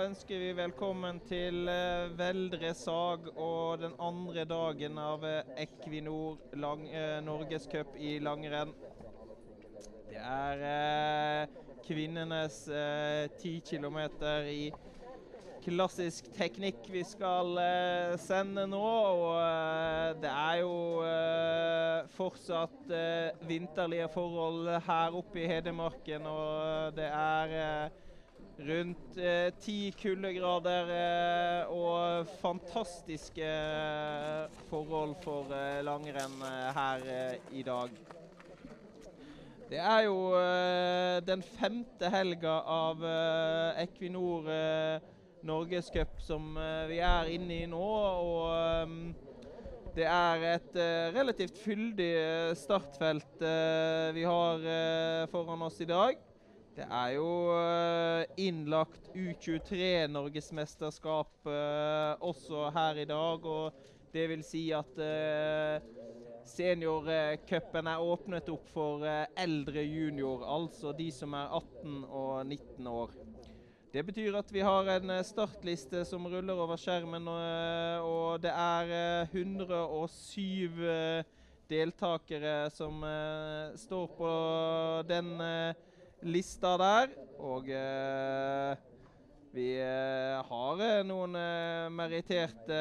Ønsker 0.00 0.38
vi 0.40 0.52
velkommen 0.56 1.18
til 1.28 1.68
eh, 1.68 2.12
Veldre 2.16 2.70
Sag 2.78 3.26
og 3.34 3.82
den 3.82 3.92
andre 4.00 4.46
dagen 4.48 4.96
av 4.96 5.26
eh, 5.28 5.50
Equinor 5.60 6.38
lang, 6.56 6.86
eh, 6.88 7.18
Norgescup 7.20 7.98
i 8.00 8.14
langrenn. 8.24 8.72
Det 10.08 10.22
er 10.24 10.64
eh, 10.70 11.52
kvinnenes 11.84 12.62
ti 13.42 13.54
eh, 13.58 13.62
kilometer 13.66 14.48
i 14.48 14.70
klassisk 15.66 16.32
teknikk 16.32 16.86
vi 16.88 17.04
skal 17.04 17.60
eh, 17.60 18.16
sende 18.24 18.64
nå. 18.72 18.84
Og 19.20 20.20
det 20.24 20.32
er 20.32 20.62
jo 20.62 20.76
fortsatt 22.16 22.94
vinterlige 23.44 24.08
forhold 24.14 24.78
her 24.86 25.18
oppe 25.20 25.44
i 25.44 25.50
Hedmarken, 25.50 26.30
og 26.30 26.96
det 26.96 27.10
er 27.10 27.90
rundt 28.66 29.18
eh, 29.18 29.52
ti 29.60 29.88
eh, 29.88 29.94
kuldegrader 29.96 30.90
eh, 30.94 31.72
og 31.72 32.26
fantastiske 32.40 33.46
eh, 33.46 34.48
forhold 34.68 35.16
for 35.24 35.50
eh, 35.54 35.80
langrenn 35.86 36.42
her 36.76 37.04
i 37.52 37.62
dag. 37.66 37.90
Det 39.70 39.78
er 39.78 40.00
jo 40.02 40.34
den 41.22 41.44
femte 41.46 42.08
helga 42.10 42.56
av 42.66 43.04
Equinor 43.78 44.48
Norgescup 45.46 46.16
som 46.26 46.58
vi 46.90 46.98
er 46.98 47.30
inne 47.30 47.60
i 47.60 47.68
nå. 47.70 47.78
og 47.78 49.94
det 49.94 50.08
er 50.10 50.42
et 50.56 50.74
relativt 51.14 51.62
fyldig 51.62 52.10
startfelt 52.58 53.46
vi 54.18 54.26
har 54.26 54.66
foran 55.30 55.62
oss 55.70 55.78
i 55.86 55.88
dag. 55.92 56.18
Det 56.76 56.84
er 56.86 57.08
jo 57.16 57.30
eh, 57.50 58.22
innlagt 58.38 59.08
U23-norgesmesterskap 59.10 61.48
uh, 61.50 62.14
også 62.22 62.70
her 62.70 62.94
i 63.02 63.10
dag. 63.10 63.42
Og 63.44 63.74
det 64.14 64.28
vil 64.30 64.44
si 64.46 64.70
at 64.74 64.98
uh, 65.02 65.82
seniorcupen 66.46 67.86
er 67.90 68.06
åpnet 68.06 68.48
opp 68.54 68.68
for 68.70 69.02
eldre 69.38 69.82
junior, 69.82 70.44
altså 70.46 70.92
de 70.96 71.10
som 71.14 71.34
er 71.38 71.46
18 71.58 72.04
og 72.06 72.46
19 72.46 72.86
år. 72.86 73.10
Det 73.90 74.06
betyr 74.06 74.36
at 74.38 74.52
vi 74.54 74.60
har 74.62 74.86
en 74.94 75.24
startliste 75.26 76.04
som 76.06 76.26
ruller 76.30 76.54
over 76.54 76.76
skjermen, 76.78 77.26
og 78.06 78.38
det 78.42 78.52
er 78.54 79.26
107 79.34 81.26
deltakere 81.70 82.70
som 82.70 83.04
står 83.78 84.06
på 84.14 84.30
den 85.10 85.42
lista 86.22 86.76
der. 86.80 87.12
Og 87.40 87.68
eh, 87.72 88.86
vi 89.54 89.68
eh, 89.80 90.40
har 90.46 90.82
eh, 90.86 91.04
noen 91.08 91.38
meritterte 91.96 92.80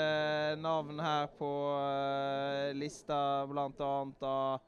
navn 0.59 0.99
her 1.01 1.29
på 1.39 1.53
lista, 2.77 3.21
bl.a. 3.49 3.93
av 4.29 4.65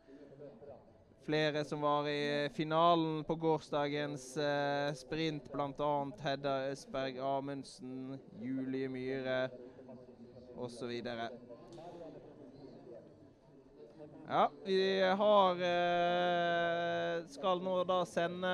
flere 1.25 1.65
som 1.65 1.81
var 1.81 2.07
i 2.09 2.49
finalen 2.53 3.23
på 3.23 3.35
gårsdagens 3.35 4.37
eh, 4.37 4.93
sprint, 4.93 5.51
bl.a. 5.53 5.91
Hedda 6.23 6.55
Østberg 6.71 7.19
Amundsen, 7.23 8.17
Julie 8.41 8.89
Myhre 8.89 9.49
osv. 10.57 10.91
Ja, 14.27 14.51
vi 14.65 15.01
har 15.01 15.51
eh, 15.51 17.25
Skal 17.27 17.61
nå 17.63 17.81
da 17.83 18.01
sende 18.05 18.51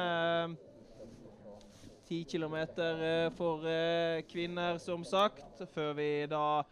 ti 2.07 2.21
kilometer 2.23 3.03
eh, 3.03 3.27
for 3.35 3.67
eh, 3.67 4.23
kvinner, 4.29 4.77
som 4.77 5.03
sagt. 5.05 5.61
Før 5.73 5.93
vi 5.97 6.11
da 6.31 6.63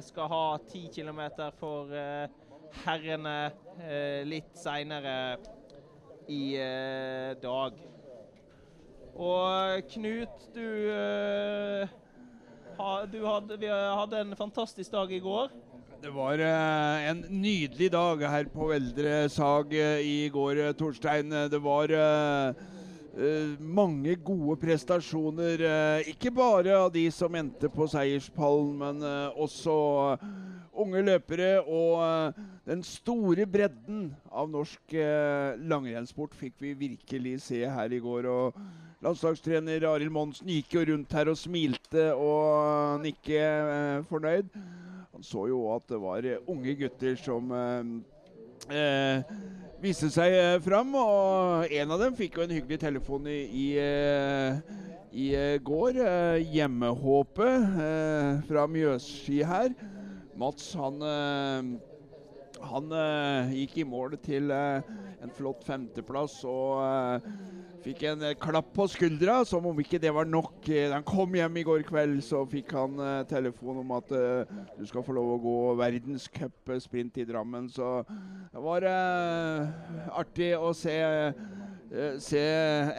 skal 0.00 0.28
ha 0.30 0.42
ti 0.70 0.84
kilometer 0.94 1.50
for 1.58 1.90
herrene 2.84 3.32
litt 4.24 4.54
seinere 4.56 5.36
i 6.30 6.54
dag. 7.42 7.80
Og 9.18 9.90
Knut, 9.90 10.46
du, 10.54 10.68
du 13.10 13.18
hadde, 13.26 13.58
vi 13.58 13.72
hadde 13.74 14.22
en 14.22 14.38
fantastisk 14.38 14.94
dag 14.94 15.12
i 15.12 15.20
går. 15.20 15.50
Det 15.98 16.10
var 16.14 16.38
uh, 16.38 17.08
en 17.10 17.24
nydelig 17.42 17.88
dag 17.90 18.20
her 18.30 18.46
på 18.52 18.68
Veldre 18.70 19.24
Sag 19.34 19.72
uh, 19.74 19.98
i 19.98 20.28
går, 20.30 20.60
uh, 20.68 20.74
Torstein. 20.78 21.32
Det 21.50 21.58
var 21.58 21.90
mange 23.58 24.14
gode 24.22 24.54
prestasjoner. 24.62 25.58
ikke 26.06 26.30
bare 26.30 26.76
av 26.84 26.92
de 26.94 27.02
som 27.10 27.34
endte 27.34 27.66
på 27.66 27.88
seierspallen, 27.90 28.76
men 28.78 29.02
også 29.34 29.74
unge 30.70 31.02
løpere. 31.02 31.58
Og 31.66 32.38
den 32.62 32.84
store 32.86 33.46
bredden 33.50 34.12
av 34.30 34.46
norsk 34.52 34.94
langrennssport 35.66 36.38
fikk 36.38 36.62
vi 36.62 36.76
virkelig 36.78 37.40
se 37.48 37.64
her 37.66 37.90
i 37.90 37.98
går. 37.98 38.30
og 38.30 38.60
Landslagstrener 39.02 39.88
Arild 39.90 40.14
Monsen 40.14 40.54
gikk 40.54 40.78
jo 40.78 40.86
rundt 40.92 41.18
her 41.18 41.32
og 41.32 41.42
smilte 41.42 42.12
og 42.14 43.02
nikke 43.02 43.42
fornøyd. 44.06 44.54
Han 45.18 45.24
så 45.26 45.48
jo 45.50 45.64
at 45.74 45.82
det 45.90 45.98
var 45.98 46.22
eh, 46.22 46.38
unge 46.46 46.76
gutter 46.78 47.16
som 47.18 47.48
eh, 47.50 47.88
eh, 48.70 49.32
viste 49.82 50.06
seg 50.14 50.30
eh, 50.30 50.60
fram. 50.62 50.92
Og 50.94 51.74
en 51.74 51.90
av 51.90 52.04
dem 52.04 52.14
fikk 52.14 52.38
jo 52.38 52.44
en 52.44 52.54
hyggelig 52.54 52.78
telefon 52.84 53.26
i, 53.26 53.40
i, 53.50 53.66
i 55.10 55.26
går. 55.66 55.98
Hjemmehåpet 56.38 57.66
fra 58.46 58.68
Mjøsski 58.70 59.40
her. 59.42 59.74
Mats, 60.38 60.70
han 60.78 61.02
han 62.68 62.94
gikk 63.54 63.76
i 63.82 63.88
mål 63.90 64.14
til 64.22 64.54
en 64.54 65.34
flott 65.34 65.66
femteplass 65.66 66.44
og 66.46 67.26
Fikk 67.84 68.02
en 68.10 68.22
eh, 68.26 68.34
klapp 68.38 68.70
på 68.74 68.86
skuldra, 68.90 69.38
som 69.46 69.66
om 69.70 69.78
ikke 69.82 70.00
det 70.02 70.10
var 70.14 70.26
nok. 70.28 70.66
Da 70.66 70.96
han 70.96 71.06
kom 71.06 71.36
hjem 71.38 71.60
i 71.60 71.64
går 71.66 71.84
kveld, 71.86 72.18
så 72.26 72.42
fikk 72.50 72.72
han 72.76 72.98
uh, 72.98 73.22
telefon 73.28 73.80
om 73.84 73.94
at 73.98 74.10
uh, 74.14 74.58
du 74.78 74.84
skal 74.88 75.04
få 75.06 75.14
lov 75.16 75.34
å 75.36 75.38
gå 75.42 75.56
verdenscupsprint 75.78 77.20
i 77.22 77.26
Drammen. 77.28 77.68
Så 77.70 78.02
det 78.52 78.64
var 78.64 78.88
uh, 78.88 80.10
artig 80.18 80.50
å 80.58 80.72
se, 80.76 80.96
se 82.24 82.44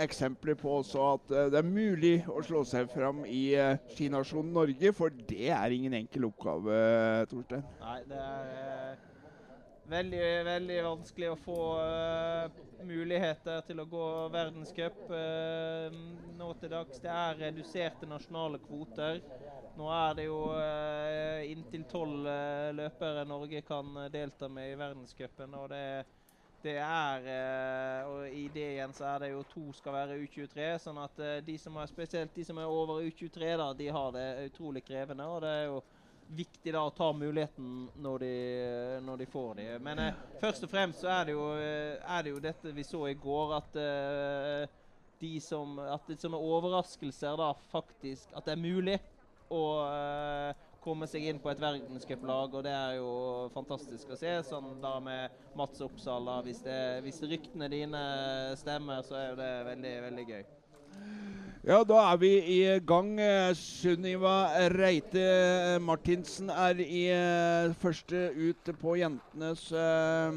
eksempler 0.05 0.57
på 0.59 0.79
også 0.79 1.11
at 1.15 1.35
det 1.53 1.59
er 1.59 1.67
mulig 1.67 2.15
å 2.31 2.39
slå 2.45 2.63
seg 2.67 2.89
fram 2.93 3.25
i 3.27 3.51
skinasjonen 3.93 4.55
Norge, 4.55 4.95
for 4.95 5.13
det 5.29 5.51
er 5.55 5.75
ingen 5.75 5.97
enkel 5.99 6.29
oppgave, 6.31 6.81
Torstein. 7.29 7.67
Nei, 7.83 8.01
det 8.09 8.23
er 8.23 9.08
veldig, 9.89 10.21
veldig 10.45 10.77
vanskelig 10.85 11.31
å 11.33 11.39
få 11.39 11.59
uh, 11.79 12.59
muligheter 12.85 13.63
til 13.67 13.81
å 13.81 13.87
gå 13.89 14.05
verdenscup 14.33 15.01
uh, 15.11 15.97
nå 16.37 16.49
til 16.61 16.73
dags. 16.73 17.01
Det 17.03 17.11
er 17.13 17.41
reduserte 17.47 18.09
nasjonale 18.09 18.61
kvoter. 18.63 19.21
Nå 19.79 19.89
er 19.95 20.15
det 20.17 20.27
jo 20.27 20.39
uh, 20.53 21.41
inntil 21.47 21.85
tolv 21.89 22.29
løpere 22.77 23.25
Norge 23.27 23.63
kan 23.67 24.05
delta 24.13 24.49
med 24.51 24.73
i 24.73 24.79
verdenscupen. 24.79 25.55
Og 25.59 25.69
det, 25.73 25.83
det 26.63 26.77
er 26.83 27.29
Og 28.09 28.33
i 28.35 28.49
det 28.53 28.65
igjen 28.73 28.93
så 28.93 29.13
er 29.13 29.23
det 29.23 29.31
jo 29.31 29.45
to 29.53 29.69
skal 29.77 29.95
være 29.95 30.19
U23. 30.25 30.73
Sånn 30.83 30.99
at 31.01 31.23
de 31.45 31.55
som 31.61 31.77
er 31.79 31.91
spesielt 31.91 32.35
de 32.35 32.45
som 32.45 32.59
er 32.59 32.69
over 32.69 33.01
U23, 33.05 33.55
da, 33.61 33.71
de 33.73 33.87
har 33.95 34.11
det 34.15 34.27
utrolig 34.51 34.83
krevende. 34.85 35.25
og 35.25 35.41
det 35.45 35.55
er 35.55 35.65
jo 35.71 35.79
viktig 36.29 36.73
da 36.73 36.83
å 36.85 36.93
ta 36.93 37.09
muligheten 37.15 37.87
når 38.03 38.23
de, 38.23 38.33
når 39.05 39.21
de 39.21 39.27
får 39.29 39.53
de. 39.59 39.67
Men 39.83 40.01
eh, 40.03 40.19
først 40.41 40.65
og 40.67 40.71
fremst 40.71 41.03
så 41.03 41.11
er 41.13 41.29
det, 41.29 41.35
jo, 41.37 41.45
eh, 41.57 41.97
er 41.97 42.25
det, 42.25 42.33
jo, 42.35 42.41
dette 42.43 42.73
vi 42.75 42.85
så 42.85 43.05
i 43.09 43.17
går, 43.17 43.55
at 43.57 43.79
eh, 43.81 44.75
de 45.19 45.33
som 45.43 45.79
At 45.83 46.05
det 46.07 46.15
sånne 46.21 46.39
overraskelser 46.39 47.33
da 47.35 47.49
faktisk 47.73 48.31
At 48.39 48.45
det 48.47 48.53
er 48.53 48.61
mulig 48.61 48.95
å 49.51 49.63
eh, 49.83 50.67
komme 50.79 51.09
seg 51.09 51.25
inn 51.27 51.41
på 51.43 51.49
et 51.51 51.59
verdenscuplag, 51.59 52.53
og 52.55 52.63
det 52.63 52.71
er 52.71 52.99
jo 52.99 53.09
fantastisk 53.55 54.13
å 54.13 54.19
se. 54.19 54.31
Sånn 54.47 54.77
da 54.83 54.93
med 55.03 55.41
Mats 55.57 55.81
Oppsal, 55.83 56.29
da. 56.29 56.39
Hvis, 56.45 56.61
det, 56.63 56.79
hvis 57.03 57.19
ryktene 57.25 57.67
dine 57.73 58.03
stemmer, 58.61 59.03
så 59.03 59.19
er 59.19 59.29
jo 59.31 59.39
det 59.41 59.51
veldig, 59.73 59.95
veldig 60.07 60.27
gøy. 60.29 60.43
Ja, 61.69 61.83
da 61.85 61.99
er 62.09 62.17
vi 62.17 62.29
i 62.49 62.61
gang. 62.81 63.11
Sunniva 63.53 64.49
Reite 64.73 65.77
Martinsen 65.77 66.49
er 66.49 66.79
i 66.81 67.03
eh, 67.13 67.75
første 67.77 68.23
ut 68.33 68.71
på 68.81 68.95
jentenes 68.97 69.67
uh, 69.69 70.33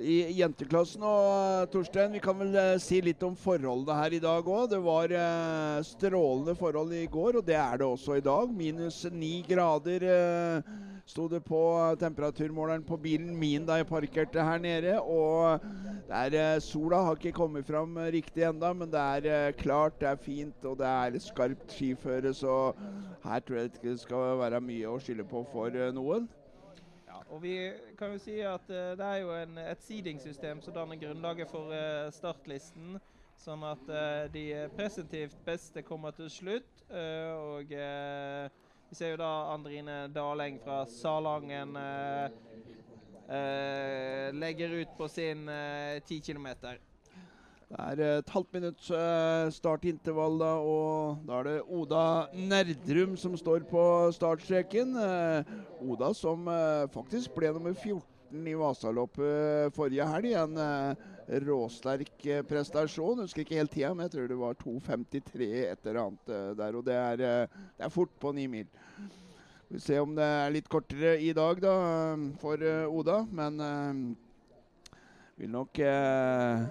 i 0.00 0.16
jenteklassen. 0.38 1.02
Og 1.06 1.70
Torstein, 1.72 2.14
vi 2.14 2.22
kan 2.22 2.38
vel 2.38 2.54
eh, 2.58 2.72
si 2.82 3.00
litt 3.04 3.22
om 3.26 3.36
forholdene 3.38 3.98
her 3.98 4.16
i 4.16 4.22
dag 4.22 4.48
òg. 4.48 4.66
Det 4.72 4.80
var 4.82 5.14
eh, 5.14 5.84
strålende 5.86 6.56
forhold 6.58 6.94
i 6.96 7.06
går, 7.10 7.40
og 7.40 7.46
det 7.46 7.58
er 7.60 7.78
det 7.80 7.86
også 7.88 8.18
i 8.18 8.24
dag. 8.24 8.50
Minus 8.50 9.04
ni 9.12 9.36
grader 9.46 10.06
eh, 10.10 10.74
sto 11.06 11.28
det 11.28 11.42
på 11.44 11.60
temperaturmåleren 12.00 12.84
på 12.86 12.96
bilen 13.00 13.34
min 13.38 13.66
da 13.68 13.78
jeg 13.80 13.88
parkerte 13.90 14.44
her 14.44 14.58
nede. 14.58 14.98
Og 15.00 15.60
der, 16.08 16.34
eh, 16.34 16.60
sola 16.60 17.02
har 17.04 17.16
ikke 17.16 17.36
kommet 17.36 17.66
fram 17.66 17.96
riktig 17.96 18.48
enda, 18.48 18.72
men 18.72 18.90
det 18.90 19.00
er 19.00 19.48
eh, 19.48 19.52
klart, 19.52 20.00
det 20.00 20.08
er 20.08 20.16
fint, 20.16 20.64
og 20.64 20.78
det 20.78 20.86
er 20.86 21.18
skarpt 21.22 21.76
skiføre. 21.76 22.34
Så 22.34 22.72
her 23.24 23.40
tror 23.40 23.62
jeg 23.62 23.76
det 23.82 24.00
skal 24.00 24.40
være 24.40 24.60
mye 24.64 24.90
å 24.90 24.98
skylde 24.98 25.28
på 25.28 25.46
for 25.52 25.68
eh, 25.70 25.92
noen. 25.94 26.28
Og 27.34 27.42
vi 27.42 27.54
kan 27.98 28.12
jo 28.14 28.18
si 28.22 28.36
at 28.46 28.68
eh, 28.70 28.92
det 28.94 29.06
er 29.06 29.16
jo 29.24 29.32
en, 29.34 29.56
et 29.58 29.80
seedingsystem 29.82 30.60
som 30.62 30.74
danner 30.76 31.00
grunnlaget 31.00 31.50
for 31.50 31.72
eh, 31.74 32.06
startlisten. 32.14 33.00
Sånn 33.42 33.64
at 33.66 33.90
eh, 33.90 34.26
de 34.30 34.44
presentivt 34.76 35.40
beste 35.46 35.82
kommer 35.82 36.14
til 36.14 36.30
slutt. 36.30 36.70
og 36.94 37.70
vi 37.72 38.94
ser 38.94 39.14
jo 39.14 39.18
da 39.18 39.30
Andrine 39.50 39.96
Daleng 40.12 40.60
fra 40.62 40.84
Salangen 40.86 41.72
legger 44.36 44.76
ut 44.78 44.92
på 44.98 45.08
sin 45.08 45.48
ti 46.06 46.20
kilometer. 46.20 46.78
Det 47.74 47.82
er 47.82 48.00
eh, 48.06 48.18
et 48.20 48.28
halvt 48.30 48.52
minutts 48.54 48.90
eh, 48.94 49.48
startintervall, 49.50 50.36
da, 50.38 50.50
og 50.62 51.24
da 51.26 51.38
er 51.40 51.46
det 51.48 51.54
Oda 51.74 52.02
Nerdrum 52.38 53.16
som 53.18 53.34
står 53.34 53.64
på 53.66 53.82
startstreken. 54.14 54.92
Eh, 54.94 55.48
Oda 55.82 56.12
som 56.14 56.46
faktisk 56.94 57.34
ble 57.34 57.50
nummer 57.56 57.74
14 57.74 58.46
i 58.46 58.54
Vasaloppet 58.58 59.74
forrige 59.74 60.06
helg. 60.06 60.36
En 60.38 60.62
råsterk 61.48 62.28
prestasjon. 62.46 63.24
Husker 63.24 63.42
ikke 63.42 63.58
helt 63.58 63.74
tida, 63.74 63.90
men 63.90 64.06
jeg 64.06 64.14
tror 64.14 64.30
det 64.30 64.38
var 64.38 64.58
2.53 64.62 65.50
et 65.64 65.90
eller 65.90 66.00
annet 66.04 66.34
der. 66.60 66.78
Og 66.78 66.86
det 66.86 66.98
er, 67.00 67.24
det 67.58 67.88
er 67.88 67.94
fort 67.94 68.14
på 68.22 68.30
ni 68.38 68.46
mil. 68.50 68.70
Vi 69.66 69.80
får 69.80 69.86
se 69.88 69.98
om 69.98 70.14
det 70.14 70.30
er 70.30 70.54
litt 70.54 70.70
kortere 70.70 71.16
i 71.18 71.32
dag 71.34 71.58
da, 71.62 71.74
for 72.38 72.62
Oda, 72.86 73.24
men 73.34 73.58
vil 75.34 75.50
nok 75.50 75.78
eh, 75.82 76.66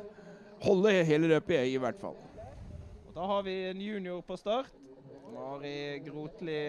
holde 0.64 0.96
hele 1.08 1.30
løpet, 1.32 1.68
i 1.70 1.80
hvert 1.82 2.00
fall. 2.02 2.16
Og 3.08 3.14
da 3.16 3.28
har 3.30 3.44
vi 3.46 3.58
en 3.70 3.82
junior 3.84 4.24
på 4.26 4.38
start. 4.40 4.72
Mari 5.34 6.00
Grotli 6.06 6.60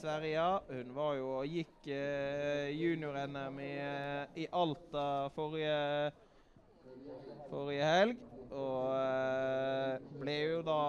Sverige. 0.00 0.58
Hun 0.68 0.92
var 0.94 1.14
jo 1.16 1.30
og 1.38 1.48
gikk 1.48 1.88
eh, 1.88 2.68
junior-NM 2.76 3.60
i, 3.64 3.70
eh, 3.80 4.42
i 4.44 4.46
Alta 4.52 5.06
forrige, 5.32 6.12
forrige 7.48 7.88
helg. 7.88 8.20
Og 8.52 8.92
eh, 8.98 10.08
ble 10.20 10.36
jo 10.38 10.60
da 10.66 10.80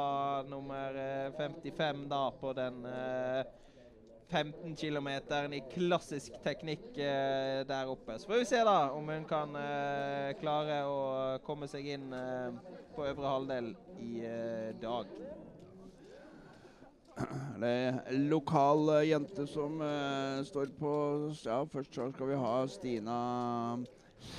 nummer 0.49 0.99
eh, 0.99 1.31
55 1.39 2.05
da 2.11 2.23
på 2.41 2.51
den 2.57 2.83
eh, 2.91 3.43
15 4.33 4.75
km 4.75 5.09
i 5.53 5.61
klassisk 5.69 6.39
teknikk 6.43 6.97
eh, 6.97 7.61
der 7.69 7.89
oppe. 7.91 8.17
Så 8.17 8.31
får 8.31 8.41
vi 8.41 8.47
se 8.49 8.61
da 8.65 8.77
om 8.95 9.09
hun 9.13 9.25
kan 9.29 9.53
eh, 9.59 10.33
klare 10.39 10.79
å 10.89 11.01
komme 11.45 11.69
seg 11.69 11.91
inn 11.93 12.07
eh, 12.17 12.55
på 12.95 13.05
øvre 13.11 13.33
halvdel 13.35 13.73
i 14.01 14.23
eh, 14.25 14.69
dag. 14.81 15.11
Det 17.61 17.69
er 17.69 18.15
lokal 18.31 18.89
eh, 18.95 19.11
jente 19.11 19.45
som 19.49 19.77
eh, 19.85 20.41
står 20.49 20.73
på 20.79 20.93
Ja, 21.43 21.61
først 21.69 21.93
så 21.93 22.09
skal 22.15 22.31
vi 22.31 22.39
ha 22.41 22.55
Stina 22.73 23.19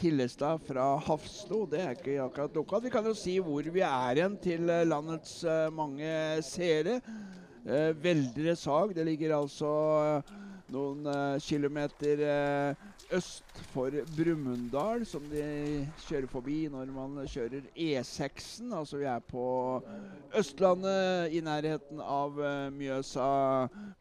Hillestad 0.00 0.66
fra 0.66 0.88
Hafslo. 1.06 1.62
Det 1.70 1.84
er 1.84 1.94
ikke 1.94 2.18
akkurat 2.24 2.58
lokalt. 2.58 2.88
Vi 2.88 2.94
kan 2.96 3.06
jo 3.06 3.14
si 3.14 3.38
hvor 3.38 3.62
vi 3.62 3.86
er 3.86 4.18
igjen 4.18 4.38
til 4.42 4.66
landets 4.90 5.38
mange 5.76 6.10
seere. 6.42 6.98
Eh, 7.66 7.94
Veldre 7.96 8.56
Sag. 8.56 8.94
Det 8.94 9.04
ligger 9.06 9.38
altså 9.38 9.68
eh, 10.04 10.34
noen 10.74 11.06
eh, 11.08 11.38
kilometer 11.40 12.20
eh, 12.20 12.82
øst 13.16 13.60
for 13.72 13.94
Brumunddal, 14.16 15.06
som 15.08 15.24
de 15.30 15.86
kjører 16.04 16.28
forbi 16.28 16.58
når 16.72 16.92
man 16.92 17.22
kjører 17.24 17.64
E6-en. 17.72 18.74
Altså 18.76 19.00
vi 19.00 19.08
er 19.08 19.24
på 19.30 19.46
Østlandet, 20.36 21.32
i 21.32 21.40
nærheten 21.44 22.04
av 22.04 22.36
eh, 22.36 22.68
Mjøsa. 22.76 23.30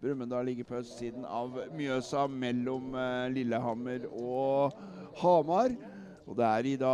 Brumunddal 0.03 0.51
ligger 0.51 0.67
på 0.67 0.81
østsiden 0.81 1.23
av 1.23 1.55
Mjøsa, 1.77 2.27
mellom 2.27 2.91
eh, 2.99 3.29
Lillehammer 3.37 4.09
og 4.11 4.75
Hamar. 5.23 5.71
Og 6.23 6.37
det 6.39 6.45
er 6.47 6.67
i 6.69 6.75
da 6.79 6.91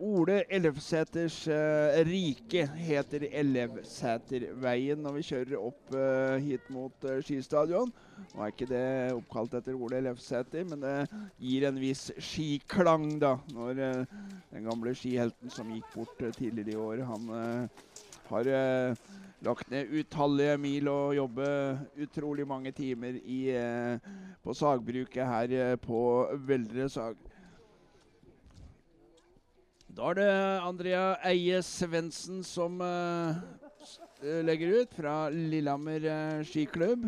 Ole 0.00 0.38
Ellefsæters 0.48 1.42
eh, 1.52 1.98
rike 2.08 2.64
heter 2.80 3.26
Ellefsæterveien 3.28 5.02
når 5.04 5.18
vi 5.18 5.24
kjører 5.28 5.58
opp 5.60 5.96
eh, 5.98 6.38
hit 6.46 6.70
mot 6.72 7.04
eh, 7.04 7.20
skistadion. 7.24 7.92
Nå 8.32 8.40
er 8.40 8.52
ikke 8.52 8.68
det 8.70 8.84
oppkalt 9.12 9.58
etter 9.58 9.76
Ole 9.76 9.98
Ellefsæter, 10.00 10.64
men 10.68 10.80
det 10.84 10.94
gir 11.42 11.66
en 11.68 11.80
viss 11.82 12.06
skiklang, 12.16 13.10
da. 13.20 13.34
Når 13.52 13.82
eh, 13.88 14.14
den 14.54 14.70
gamle 14.70 14.94
skihelten 14.96 15.52
som 15.52 15.72
gikk 15.74 15.92
bort 15.96 16.24
eh, 16.24 16.32
tidligere 16.38 16.72
i 16.72 16.80
år, 16.80 17.04
han 17.10 17.28
eh, 17.36 17.82
har 18.32 18.48
lagt 19.44 19.68
ned 19.68 19.90
utallige 19.98 20.56
mil 20.62 20.88
og 20.88 21.16
jobber 21.18 21.82
utrolig 22.00 22.46
mange 22.48 22.72
timer 22.72 23.18
i, 23.20 23.40
på 24.40 24.54
sagbruket 24.56 25.26
her 25.28 25.76
på 25.82 26.00
Veldre 26.48 26.86
Sag. 26.88 27.18
Da 29.92 30.06
er 30.08 30.16
det 30.16 30.28
Andrea 30.64 31.08
Eie 31.28 31.58
Svendsen 31.60 32.38
som 32.48 32.78
uh, 32.80 33.36
legger 34.40 34.78
ut 34.80 34.94
fra 34.96 35.26
Lillehammer 35.28 36.06
uh, 36.06 36.38
skiklubb. 36.48 37.04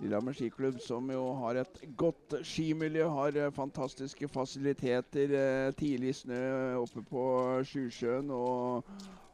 Lillehammer 0.00 0.34
skiklubb 0.34 0.80
som 0.82 1.06
jo 1.14 1.22
har 1.38 1.60
et 1.62 1.78
godt 2.00 2.34
skimiljø, 2.42 3.06
har 3.14 3.38
uh, 3.38 3.52
fantastiske 3.54 4.26
fasiliteter, 4.26 5.36
tidlig 5.78 6.16
snø 6.18 6.42
oppe 6.80 7.04
på 7.06 7.22
Sjusjøen 7.70 8.34
og 8.34 8.82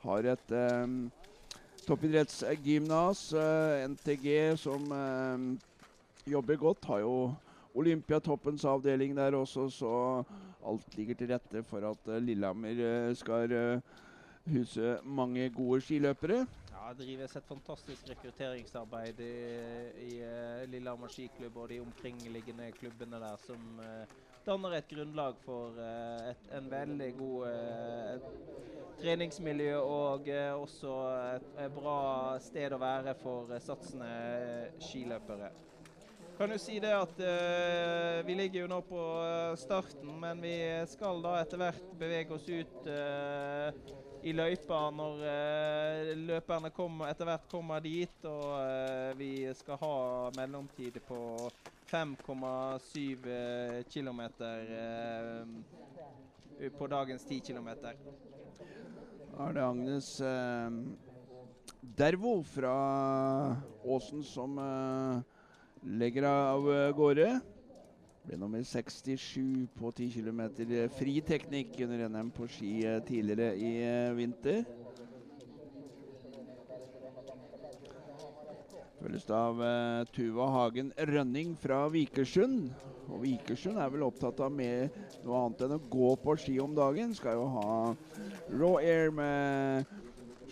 har 0.05 0.29
et 0.35 0.57
um, 0.85 1.01
toppidrettsgymnas, 1.89 3.31
NTG, 3.89 4.29
som 4.61 4.85
jobber 6.29 6.61
godt. 6.61 6.85
Har 6.93 7.07
jo 7.09 7.17
Olympiatoppens 7.75 8.69
avdeling 8.69 9.17
der 9.17 9.33
også, 9.35 9.71
så 9.73 9.95
alt 10.65 10.97
ligger 10.97 11.19
til 11.19 11.33
rette 11.33 11.63
for 11.69 11.85
at 11.91 12.11
eh, 12.11 12.23
Lillehammer 12.23 12.83
eh, 12.89 13.15
skal 13.17 13.53
eh, 13.53 13.81
huse 14.51 14.99
mange 15.05 15.49
gode 15.55 15.81
skiløpere. 15.85 16.45
Ja, 16.75 16.93
det 16.93 17.07
drives 17.07 17.37
et 17.37 17.49
fantastisk 17.49 18.09
rekrutteringsarbeid 18.11 19.21
i, 19.25 19.33
i 20.05 20.13
eh, 20.25 20.65
Lillehammer 20.73 21.13
skiklubb 21.13 21.57
og 21.63 21.69
de 21.73 21.81
omkringliggende 21.85 22.71
klubbene 22.79 23.21
der, 23.23 23.37
som 23.47 23.81
danner 24.45 24.77
et 24.77 24.89
grunnlag 24.91 25.39
for 25.47 25.79
et, 25.81 26.49
en 26.53 26.71
veldig 26.71 27.11
god 27.17 28.27
treningsmiljø 29.01 29.79
og 29.81 30.29
også 30.61 30.97
et, 31.37 31.47
et 31.65 31.77
bra 31.79 32.01
sted 32.45 32.77
å 32.77 32.83
være 32.83 33.17
for 33.23 33.55
satsende 33.65 34.11
skiløpere. 34.85 35.49
Kan 36.35 36.51
jo 36.51 36.57
si 36.59 36.81
det 36.83 36.91
at 36.91 37.21
uh, 37.23 38.27
Vi 38.27 38.35
ligger 38.35 38.65
jo 38.65 38.71
nå 38.71 38.81
på 38.89 39.01
eh, 39.23 39.53
starten, 39.59 40.09
men 40.19 40.41
vi 40.43 40.57
skal 40.91 41.21
da 41.23 41.37
etter 41.39 41.61
hvert 41.61 41.93
bevege 41.99 42.35
oss 42.35 42.49
ut 42.49 42.89
uh, 42.91 43.69
i 44.25 44.33
løypa 44.35 44.81
når 44.91 45.21
uh, 45.23 46.11
løperne 46.25 46.73
kommer, 46.75 47.13
etter 47.13 47.29
hvert 47.29 47.47
kommer 47.53 47.85
dit. 47.85 48.27
Og 48.27 49.15
vi 49.21 49.47
skal 49.55 49.79
ha 49.79 49.99
mellomtid 50.35 50.99
på 51.07 51.21
5,7 51.93 53.29
eh, 53.31 53.85
km 53.93 54.23
på 56.79 56.89
dagens 56.91 57.29
10 57.29 57.41
km. 57.47 57.69
Det 59.55 59.63
Agnes 59.63 60.09
Dervo 61.95 62.35
fra 62.43 62.75
Åsen 63.85 64.25
som 64.25 64.59
legger 65.85 66.25
av 66.29 66.71
eh, 66.73 66.91
gårde. 66.97 67.29
Ble 68.25 68.39
nummer 68.41 68.63
67 68.65 69.67
på 69.77 69.91
10 69.93 70.15
km 70.17 70.41
fri 70.97 71.19
teknikk 71.21 71.77
under 71.85 72.07
NM 72.09 72.31
på 72.33 72.49
ski 72.49 72.79
eh, 72.89 73.03
tidligere 73.05 73.53
i 73.61 73.73
eh, 73.85 74.15
vinter. 74.17 74.65
Følges 79.03 79.29
av 79.29 79.61
eh, 79.61 80.07
Tuva 80.17 80.47
Hagen 80.55 80.89
Rønning 80.97 81.53
fra 81.61 81.83
Vikersund. 81.93 82.71
Og 83.13 83.21
Vikersund 83.27 83.77
er 83.77 83.93
vel 83.93 84.07
opptatt 84.07 84.41
av 84.41 84.55
mer 84.57 84.89
noe 85.27 85.43
annet 85.43 85.67
enn 85.67 85.77
å 85.77 85.83
gå 85.93 86.15
på 86.25 86.39
ski 86.41 86.57
om 86.65 86.73
dagen. 86.73 87.13
Skal 87.13 87.37
jo 87.37 87.45
ha 87.59 87.75
Raw 88.49 88.79
Air 88.81 89.13
med 89.13 89.85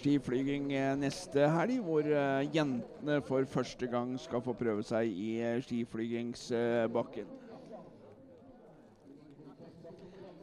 skiflyging 0.03 0.73
eh, 0.75 0.93
neste 0.99 1.47
helg, 1.55 1.79
hvor 1.87 2.07
eh, 2.07 2.49
jentene 2.55 3.21
for 3.27 3.47
første 3.49 3.87
gang 3.87 4.17
skal 4.21 4.43
få 4.43 4.55
prøve 4.59 4.83
seg 4.87 5.09
i 5.09 5.37
eh, 5.41 5.61
skiflygingsbakken. 5.63 7.31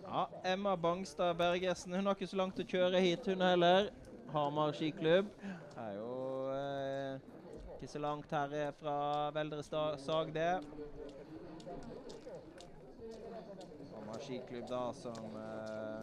Ja, 0.09 0.23
Emma 0.53 0.75
Bangstad 0.75 1.35
Bergersen 1.37 1.93
hun 1.93 2.07
har 2.07 2.15
ikke 2.17 2.31
så 2.31 2.39
langt 2.39 2.59
å 2.61 2.65
kjøre 2.65 3.01
hit, 3.03 3.27
hun 3.29 3.43
heller. 3.45 3.91
Hamar 4.33 4.73
skiklubb. 4.77 5.29
Er 5.77 5.91
jo 5.97 6.13
eh, 6.53 7.19
ikke 7.75 7.91
så 7.91 8.01
langt 8.01 8.31
her 8.33 8.73
fra 8.79 8.95
Veldrestad 9.35 9.99
Sag, 10.01 10.33
det. 10.33 10.61
Hamar 13.93 14.25
skiklubb, 14.25 14.65
da, 14.71 14.83
som 14.97 15.37
eh, 15.43 15.99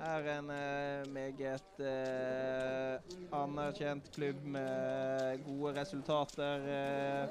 er 0.00 0.28
en 0.38 0.50
uh, 0.50 1.12
meget 1.12 1.80
uh, 1.80 3.40
anerkjent 3.42 4.10
klubb 4.14 4.44
med 4.44 5.44
gode 5.44 5.80
resultater. 5.80 6.68
Eh, 6.68 7.28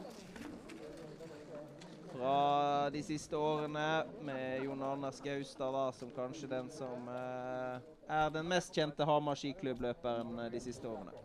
fra 2.14 2.90
de 2.94 3.02
siste 3.04 3.38
årene, 3.38 4.04
med 4.22 4.64
Jon 4.64 4.84
Anders 4.84 5.22
Gaustad 5.22 5.96
som 5.98 6.12
kanskje 6.16 6.48
den 6.48 6.70
som 6.70 7.10
er 7.10 8.30
den 8.30 8.46
mest 8.48 8.76
kjente 8.76 9.06
Hamar 9.06 9.40
skiklubbløperen 9.40 10.38
de 10.54 10.62
siste 10.62 10.88
årene. 10.88 11.16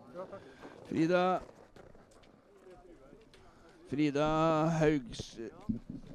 Frida 0.89 1.41
Frida 3.89 4.67
Haugs, 4.81 5.39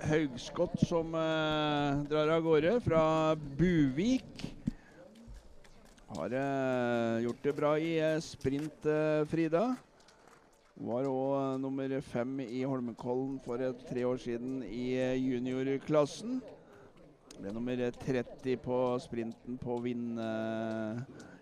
Haugskott 0.01 0.75
som 0.85 1.15
eh, 1.15 2.03
drar 2.05 2.29
av 2.35 2.43
gårde 2.45 2.75
fra 2.85 3.05
Buvik. 3.57 4.52
Har 6.13 6.29
eh, 6.29 7.23
gjort 7.23 7.41
det 7.43 7.51
bra 7.57 7.69
i 7.79 7.95
eh, 7.97 8.19
sprint, 8.21 8.85
eh, 8.85 9.23
Frida. 9.25 9.63
Var 10.77 11.07
òg 11.09 11.55
nummer 11.57 11.95
fem 12.05 12.35
i 12.43 12.59
Holmenkollen 12.69 13.39
for 13.41 13.63
tre 13.89 14.03
år 14.05 14.21
siden 14.21 14.59
i 14.61 14.91
eh, 14.93 15.15
juniorklassen. 15.17 16.37
Ble 17.39 17.53
nummer 17.55 17.81
30 18.05 18.61
på 18.61 18.77
sprinten 19.01 19.57
på 19.57 19.73
å 19.73 19.81
vinne 19.81 20.27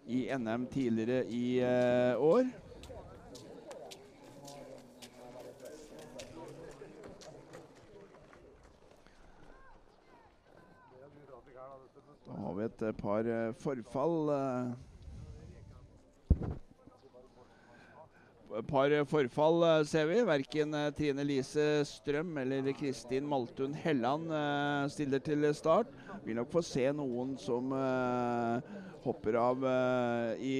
i 0.08 0.24
NM 0.40 0.70
tidligere 0.72 1.26
i 1.28 1.60
uh, 1.60 2.16
år. 2.24 2.48
Da 12.32 12.46
har 12.46 12.56
vi 12.56 12.64
et 12.64 12.88
par 12.98 13.28
forfall. 13.60 14.30
Uh, 14.32 14.92
et 18.52 18.68
par 18.68 18.92
forfall, 19.08 19.64
eh, 19.64 19.84
ser 19.88 20.10
vi. 20.10 20.18
Verken 20.28 20.74
eh, 20.76 20.90
Trine 20.96 21.24
Lise 21.24 21.86
Strøm 21.88 22.36
eller 22.42 22.68
Kristin 22.76 23.28
Maltun 23.30 23.74
Helland 23.74 24.28
eh, 24.36 24.88
stiller 24.92 25.24
til 25.24 25.48
start. 25.56 25.88
Vil 26.26 26.36
nok 26.36 26.52
få 26.52 26.64
se 26.66 26.84
noen 26.92 27.38
som 27.40 27.72
hopper 29.02 29.38
av 29.40 29.64
i 30.38 30.58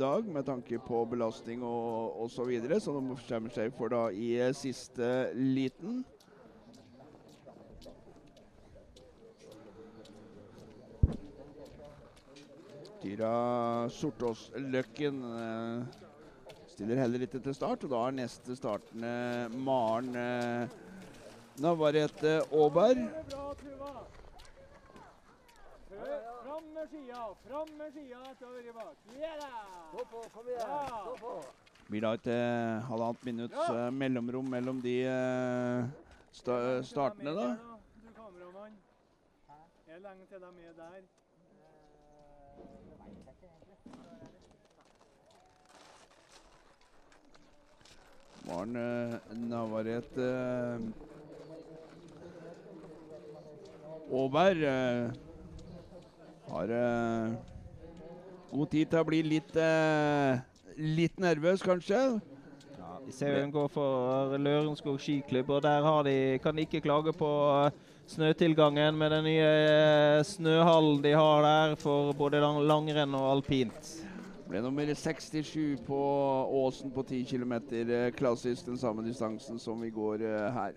dag, 0.00 0.26
med 0.26 0.46
tanke 0.48 0.80
på 0.82 1.04
belastning 1.06 1.62
og 1.62 2.24
osv. 2.24 2.34
Så, 2.36 2.48
videre, 2.48 2.80
så 2.82 2.96
de 2.96 3.04
bestemmer 3.12 3.54
seg 3.54 3.70
for 3.76 3.92
da 3.92 4.08
i 4.10 4.32
siste 4.56 5.30
liten. 5.36 6.02
Tyra 13.06 13.88
Sortås-Løkken 13.94 15.22
Stiller 16.76 16.98
heller 17.00 17.22
ikke 17.24 17.38
til 17.40 17.54
start, 17.56 17.84
og 17.86 17.88
da 17.88 17.98
er 18.04 18.16
neste 18.18 18.52
startende 18.52 19.10
Maren 19.64 20.10
eh, 20.20 20.74
Navarrete 21.64 22.34
Aaberg. 22.52 22.98
Fram 25.88 26.68
med 26.74 26.90
skia, 26.90 27.22
fram 27.46 27.72
med 27.78 27.96
skia 27.96 28.20
etter 28.28 28.52
ha 28.52 28.76
vært. 28.76 29.00
Stå 29.08 30.04
på, 30.12 30.22
kom 30.36 30.52
igjen. 30.52 30.68
Stå 30.68 31.16
på. 31.22 31.34
Blir 31.88 32.04
da 32.04 32.14
et 32.20 32.32
eh, 32.36 32.84
halvannet 32.92 33.24
minutts 33.30 33.62
eh, 33.64 33.88
mellomrom 34.04 34.52
mellom 34.58 34.84
de 34.84 34.98
eh, 35.08 36.10
sta 36.36 36.58
startene, 36.84 37.32
da. 37.40 37.52
Du 38.04 38.12
kameramann. 38.20 38.76
Er 39.88 40.04
lenge 40.10 40.28
til 40.28 40.44
de 40.44 40.68
er 40.68 40.76
der? 40.82 41.06
Maren 48.46 48.76
eh, 48.76 49.14
Navarrete 49.34 50.26
Aaberg 54.06 54.62
eh, 54.62 55.08
har 56.52 56.74
eh, 56.76 57.32
god 58.52 58.70
tid 58.70 58.92
til 58.92 59.00
å 59.00 59.08
bli 59.08 59.20
litt, 59.26 59.58
litt 60.78 61.18
nervøs, 61.18 61.64
kanskje. 61.66 62.04
Ja, 62.78 62.92
vi 63.02 63.16
ser 63.16 63.40
hun 63.40 63.50
går 63.50 63.66
for 63.74 64.38
Lørenskog 64.38 65.02
skiklubb, 65.02 65.50
og 65.50 65.66
der 65.66 65.82
har 65.82 66.06
de, 66.06 66.16
kan 66.44 66.54
de 66.54 66.68
ikke 66.68 66.84
klage 66.86 67.16
på 67.18 67.28
snøtilgangen 68.06 68.94
med 68.94 69.10
den 69.16 69.26
nye 69.26 70.22
snøhallen 70.24 71.02
de 71.02 71.18
har 71.18 71.42
der 71.50 71.78
for 71.82 72.14
både 72.14 72.46
langrenn 72.62 73.18
og 73.18 73.32
alpint. 73.34 74.05
Ble 74.46 74.60
nummer 74.62 74.94
67 74.94 75.76
på 75.86 75.96
Åsen 76.54 76.90
på 76.90 77.02
10 77.02 77.24
km. 77.24 77.52
Eh, 77.52 78.12
klassisk 78.14 78.66
den 78.66 78.78
samme 78.78 79.02
distansen 79.02 79.58
som 79.58 79.80
vi 79.82 79.90
går 79.90 80.22
eh, 80.22 80.52
her. 80.54 80.72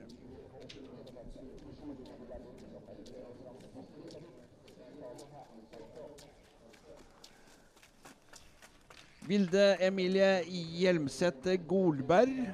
Vilde 9.28 9.78
Emilie 9.86 10.42
Hjelmseth 10.50 11.54
Golberg. 11.68 12.50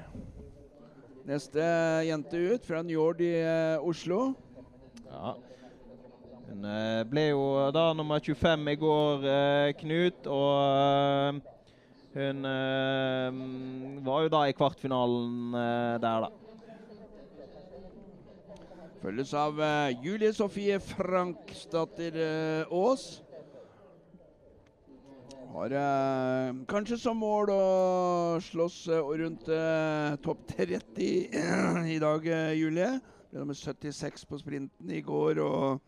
Neste 1.23 1.63
jente 2.03 2.37
ut 2.37 2.67
fra 2.67 2.83
Njord 2.83 3.23
i 3.23 3.31
eh, 3.39 3.79
Oslo. 3.79 4.33
Ja, 5.07 5.37
hun 6.45 6.65
eh, 6.69 7.03
ble 7.09 7.29
jo 7.31 7.43
da 7.73 7.89
nummer 7.97 8.21
25 8.21 8.69
i 8.69 8.77
går, 8.77 9.27
eh, 9.29 9.73
Knut. 9.79 10.27
Og 10.29 11.39
eh, 12.13 12.31
hun 12.31 14.01
var 14.05 14.25
jo 14.25 14.31
da 14.31 14.45
i 14.47 14.55
kvartfinalen 14.55 15.55
der, 16.01 16.27
da. 16.27 16.29
Følges 19.01 19.33
av 19.37 19.59
Julie 20.01 20.33
Sofie 20.33 20.79
Franksdatter 20.81 22.15
Aas. 22.71 23.03
Har 25.55 25.75
kanskje 26.71 26.97
som 26.99 27.19
mål 27.21 27.51
å 27.53 27.65
slåss 28.43 28.79
rundt 28.91 29.51
topp 30.25 30.47
30 30.55 31.11
i 31.95 31.99
dag, 32.01 32.31
Julie. 32.57 32.95
Ble 33.35 33.41
nummer 33.41 33.57
76 33.59 34.21
på 34.29 34.37
sprinten 34.39 34.91
i 34.95 35.01
går 35.03 35.41
og 35.43 35.81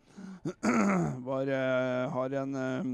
var, 1.24 1.48
uh, 1.48 2.12
har 2.12 2.34
en 2.42 2.58
uh, 2.60 2.90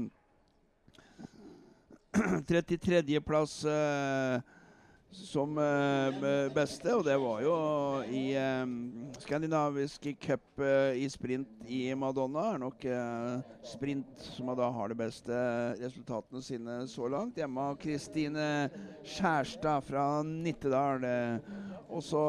eh, 2.15 2.37
33.-plass 2.47 3.55
uh, 3.67 3.73
eh, 4.39 4.39
som 5.11 5.59
beste, 6.55 6.87
og 6.95 7.03
det 7.07 7.17
var 7.19 7.43
jo 7.43 7.55
i 8.11 8.35
skandinavisk 9.23 10.07
cup 10.23 10.63
i 10.95 11.05
sprint 11.11 11.67
i 11.71 11.93
Madonna. 11.95 12.43
er 12.51 12.59
nok 12.59 12.83
sprint 13.63 14.25
som 14.35 14.51
da 14.59 14.67
har 14.75 14.91
de 14.91 14.97
beste 14.99 15.39
resultatene 15.79 16.43
sine 16.43 16.75
så 16.91 17.07
langt. 17.07 17.39
Hjemme 17.39 17.69
av 17.71 17.79
Kristine 17.79 18.67
Skjærstad 19.07 19.87
fra 19.87 20.05
Nittedal. 20.27 21.07
også 21.87 22.25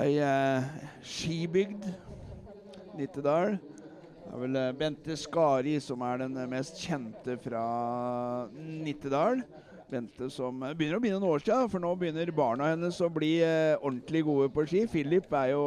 ei 0.00 0.16
skibygd 1.04 1.90
Nittedal. 2.96 3.56
Det 4.22 4.30
er 4.30 4.40
vel 4.40 4.58
eh, 4.60 4.70
Bente 4.76 5.16
Skari 5.18 5.74
som 5.82 6.02
er 6.06 6.22
den 6.22 6.38
mest 6.50 6.78
kjente 6.80 7.36
fra 7.42 7.64
Nittedal. 8.54 9.42
Bente 9.92 10.28
som 10.32 10.62
eh, 10.64 10.74
begynner 10.76 11.00
å 11.00 11.02
begynne 11.02 11.20
noen 11.20 11.34
år 11.34 11.44
siden, 11.44 11.70
for 11.72 11.82
nå 11.82 11.90
begynner 12.00 12.32
barna 12.36 12.70
hennes 12.70 13.00
å 13.04 13.10
bli 13.12 13.34
eh, 13.44 13.74
ordentlig 13.80 14.22
gode 14.28 14.48
på 14.54 14.64
ski. 14.68 14.84
Philip 14.92 15.28
er 15.36 15.52
jo 15.52 15.64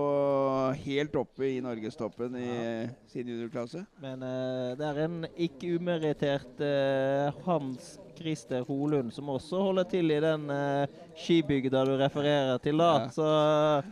helt 0.86 1.20
oppe 1.22 1.50
i 1.50 1.60
norgestoppen 1.65 2.39
i 2.39 2.48
ja. 2.48 2.88
sin 3.12 3.29
juniorklasse. 3.34 3.86
Men 4.01 4.25
eh, 4.25 4.74
det 4.79 4.89
er 4.89 5.03
en 5.05 5.22
ikke 5.48 5.75
umerittert 5.77 6.65
eh, 6.65 7.44
Hans 7.46 7.96
Christer 8.18 8.64
Holund, 8.68 9.12
som 9.14 9.30
også 9.34 9.62
holder 9.68 9.88
til 9.92 10.14
i 10.14 10.22
den 10.24 10.48
uh, 10.50 10.88
skibygda 11.20 11.84
du 11.88 11.94
refererer 12.00 12.58
til. 12.64 12.80
da. 12.82 12.90
Ja. 13.06 13.12
Så 13.14 13.28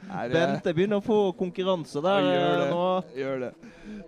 Nei, 0.10 0.25
Bente 0.34 0.74
begynner 0.74 1.01
å 1.01 1.06
få 1.06 1.20
konkurranse 1.39 2.03
der 2.03 2.27
gjør 2.30 2.58
det, 2.63 2.65
uh, 2.65 2.74
nå. 2.74 3.20
Gjør 3.20 3.46
det. 3.46 3.53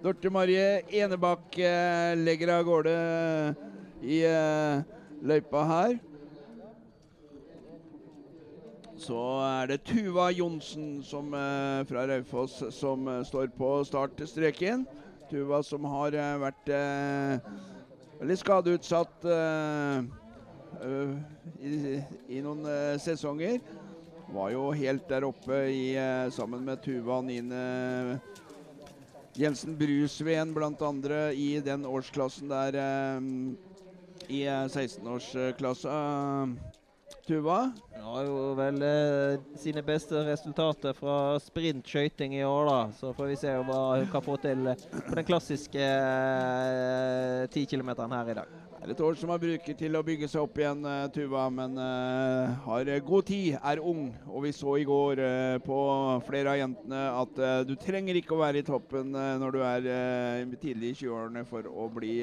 Dorte 0.03 0.33
Marie 0.33 0.67
Enebakk 1.03 1.61
uh, 1.61 2.11
legger 2.23 2.55
av 2.57 2.67
gårde 2.67 2.97
i 4.05 4.19
løypa 5.25 5.63
her. 5.69 5.95
Så 8.95 9.17
er 9.43 9.67
det 9.67 9.83
Tuva 9.83 10.29
Johnsen 10.31 11.03
som, 11.03 11.33
eh, 11.33 11.83
fra 11.85 12.07
Raufoss 12.07 12.63
som 12.71 13.07
eh, 13.07 13.23
står 13.23 13.51
på 13.57 13.83
startstreken. 13.83 14.85
Tuva 15.29 15.61
som 15.63 15.83
har 15.83 16.15
eh, 16.15 16.37
vært 16.39 16.71
eh, 16.71 17.49
veldig 18.19 18.37
skadeutsatt 18.39 19.25
eh, 19.29 20.05
eh, 20.81 21.15
i, 21.61 21.99
i 22.37 22.43
noen 22.45 22.65
eh, 22.69 22.95
sesonger. 23.01 23.59
Var 24.35 24.53
jo 24.55 24.69
helt 24.73 25.05
der 25.09 25.27
oppe 25.27 25.59
i, 25.69 25.93
sammen 26.33 26.63
med 26.65 26.81
Tuva 26.81 27.19
Nine 27.21 27.59
Jensen 29.37 29.75
Brusveen 29.77 30.55
andre 30.87 31.27
i 31.37 31.59
den 31.61 31.85
årsklassen 31.85 32.49
der 32.49 32.79
i 34.27 34.45
eh, 34.47 34.65
16-årsklassa. 34.65 35.95
Tuva? 37.25 37.71
Han 37.95 38.03
har 38.03 38.25
jo 38.27 38.41
vel 38.53 38.83
eh, 38.85 39.39
sine 39.57 39.81
beste 39.81 40.19
resultater 40.27 40.93
fra 40.93 41.39
sprintskøyting 41.41 42.35
i 42.37 42.43
år, 42.45 42.67
da. 42.69 42.75
Så 42.99 43.13
får 43.17 43.31
vi 43.31 43.37
se 43.41 43.53
hva 43.65 43.79
hun 43.95 44.11
kan 44.11 44.21
få 44.21 44.35
til 44.43 44.69
eh, 44.69 44.83
på 45.07 45.17
den 45.17 45.25
klassiske 45.25 45.87
ti 47.49 47.63
eh, 47.63 47.71
kilometeren 47.71 48.13
her 48.13 48.29
i 48.29 48.37
dag. 48.37 48.53
Det 48.85 48.91
er 48.91 48.99
et 48.99 49.01
år 49.01 49.15
som 49.17 49.31
har 49.33 49.39
bruker 49.41 49.73
til 49.79 49.95
å 49.97 50.03
bygge 50.05 50.27
seg 50.29 50.43
opp 50.45 50.59
igjen, 50.61 50.83
eh, 50.85 51.07
Tuva, 51.09 51.47
men 51.49 51.73
uh, 51.81 52.51
har 52.67 52.85
eh, 52.93 52.99
god 53.01 53.25
tid, 53.25 53.55
er 53.57 53.79
ung. 53.81 54.11
Og 54.29 54.43
vi 54.43 54.51
så 54.53 54.75
i 54.77 54.83
går 54.85 55.17
uh, 55.25 55.55
på 55.65 55.77
flere 56.27 56.51
av 56.51 56.59
jentene 56.59 56.99
at 57.23 57.39
uh, 57.41 57.63
du 57.65 57.71
trenger 57.81 58.19
ikke 58.19 58.35
å 58.35 58.43
være 58.43 58.61
i 58.61 58.65
toppen 58.67 59.09
når 59.09 59.55
du 59.55 59.57
er 59.65 59.87
tidlig 60.61 60.91
i 60.91 60.97
20-årene 60.99 61.41
for 61.49 61.65
å 61.65 61.87
bli 61.95 62.19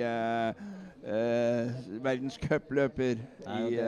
verdenscupløper 2.04 3.18
i 3.56 3.80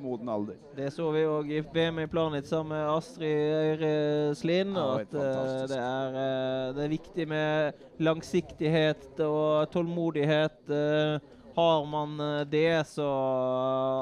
moden 0.00 0.30
alder. 0.32 0.56
Det 0.78 0.88
så 0.94 1.10
vi 1.12 1.26
òg 1.28 1.52
i 1.52 1.60
VM 1.74 2.00
i 2.00 2.06
Planet 2.08 2.48
sammen 2.48 2.78
med 2.78 2.94
Astrid 2.94 3.52
Øyreslien. 3.58 4.72
Ja, 4.72 4.86
at 5.02 5.12
det 5.12 5.82
er, 5.82 6.16
det 6.78 6.86
er 6.86 6.94
viktig 6.94 7.28
med 7.28 7.84
langsiktighet 8.00 9.20
og 9.26 9.68
tålmodighet. 9.74 10.72
Eh, 11.50 11.56
Har 11.56 11.86
man 11.86 12.20
eh, 12.20 12.44
det, 12.46 12.86
så 12.86 13.06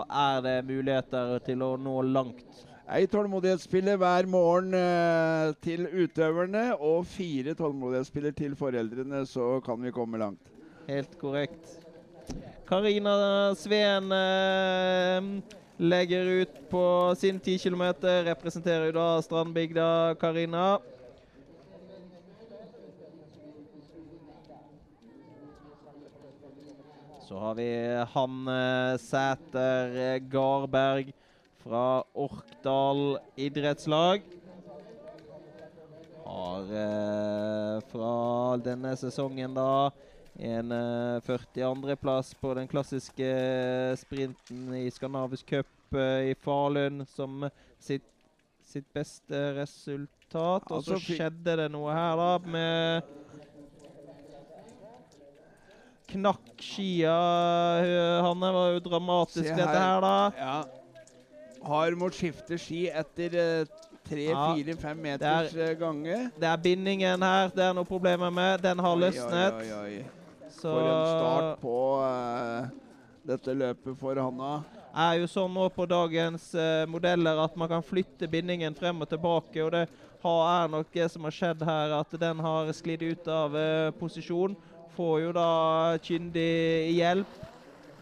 er 0.08 0.40
det 0.42 0.56
muligheter 0.68 1.38
til 1.46 1.62
å 1.62 1.76
nå 1.80 2.02
langt. 2.02 2.64
Ei 2.88 3.04
tålmodighetspille 3.06 3.98
hver 4.00 4.26
morgen 4.26 4.72
eh, 4.72 5.50
til 5.60 5.84
utøverne 5.92 6.70
og 6.80 7.04
fire 7.06 7.52
tålmodighetspiller 7.54 8.32
til 8.32 8.56
foreldrene, 8.56 9.26
så 9.28 9.58
kan 9.64 9.82
vi 9.82 9.92
komme 9.92 10.20
langt. 10.20 10.40
Helt 10.88 11.18
korrekt. 11.20 11.76
Karina 12.68 13.54
Sveen 13.56 14.12
eh, 14.12 15.28
legger 15.78 16.32
ut 16.42 16.56
på 16.70 16.84
sin 17.16 17.40
10 17.40 17.58
km. 17.58 17.84
Representerer 18.28 18.88
jo 18.88 18.96
da 18.96 19.08
Strandbygda, 19.24 20.14
Karina. 20.20 20.78
Så 27.28 27.36
har 27.36 27.54
vi 27.54 27.68
Hanne 28.08 28.96
Sæter 28.96 30.18
Garberg 30.32 31.10
fra 31.60 32.00
Orkdal 32.16 33.18
idrettslag. 33.36 34.22
Har 36.24 36.72
eh, 36.72 37.74
fra 37.90 38.14
denne 38.64 38.94
sesongen 38.96 39.58
da 39.60 39.90
en 40.40 40.72
eh, 40.72 41.20
42.-plass 41.28 42.32
på 42.40 42.54
den 42.56 42.72
klassiske 42.72 43.28
sprinten 44.00 44.72
i 44.80 44.86
Skandinavisk 44.88 45.52
cup 45.52 46.00
eh, 46.00 46.30
i 46.30 46.34
Falun 46.40 47.04
som 47.12 47.44
sitt, 47.76 48.08
sitt 48.64 48.88
beste 48.96 49.50
resultat. 49.60 50.64
Og 50.64 50.80
Altså, 50.80 50.96
så 50.96 51.18
skjedde 51.20 51.60
det 51.60 51.68
noe 51.76 51.92
her, 51.92 52.16
da, 52.16 52.32
med 52.56 53.17
Knakk 56.08 56.62
skia, 56.64 57.14
Hanne. 58.24 58.52
var 58.52 58.70
jo 58.72 58.80
dramatisk, 58.80 59.44
her. 59.50 59.56
dette 59.56 59.78
her. 59.78 60.00
da. 60.00 60.32
Ja. 60.38 60.64
Har 61.68 61.96
måttet 62.00 62.22
skifte 62.22 62.58
ski 62.58 62.86
etter 62.88 63.34
eh, 63.36 63.88
tre, 64.08 64.28
Ja, 64.30 64.54
fire, 64.54 64.76
fem 64.80 65.02
meters 65.02 65.54
eh, 65.54 65.74
gange. 65.78 66.30
Det 66.38 66.48
er 66.48 66.62
bindingen 66.62 67.22
her 67.22 67.50
det 67.52 67.64
er 67.66 67.74
noe 67.76 67.84
problemer 67.88 68.32
med. 68.32 68.62
Den 68.64 68.80
har 68.80 68.96
løsnet. 68.96 69.58
Oi, 69.60 69.72
oi, 69.72 69.98
oi. 69.98 70.48
Så 70.48 70.72
For 70.72 70.88
en 70.88 71.04
start 71.12 71.60
på 71.62 71.76
uh, 72.00 72.70
dette 73.28 73.54
løpet 73.54 73.98
for 74.00 74.18
Hanna. 74.18 74.62
er 74.96 75.20
jo 75.20 75.28
sånn 75.30 75.52
nå 75.54 75.68
på 75.70 75.84
dagens 75.86 76.48
uh, 76.56 76.88
modeller 76.90 77.38
at 77.44 77.54
man 77.60 77.68
kan 77.70 77.84
flytte 77.84 78.26
bindingen 78.30 78.74
frem 78.74 79.04
og 79.04 79.10
tilbake. 79.12 79.60
og 79.62 79.70
Det 79.76 79.84
har, 80.24 80.40
er 80.64 80.72
nok 80.72 80.90
det 80.94 81.10
som 81.12 81.28
har 81.28 81.36
skjedd 81.36 81.62
her, 81.68 81.94
at 82.00 82.18
den 82.18 82.42
har 82.42 82.72
sklidd 82.74 83.04
ut 83.04 83.28
av 83.30 83.54
uh, 83.54 83.92
posisjon. 84.00 84.56
Får 84.98 85.20
jo 85.22 85.28
da 85.30 85.50
kyndig 86.02 86.90
hjelp 86.96 87.34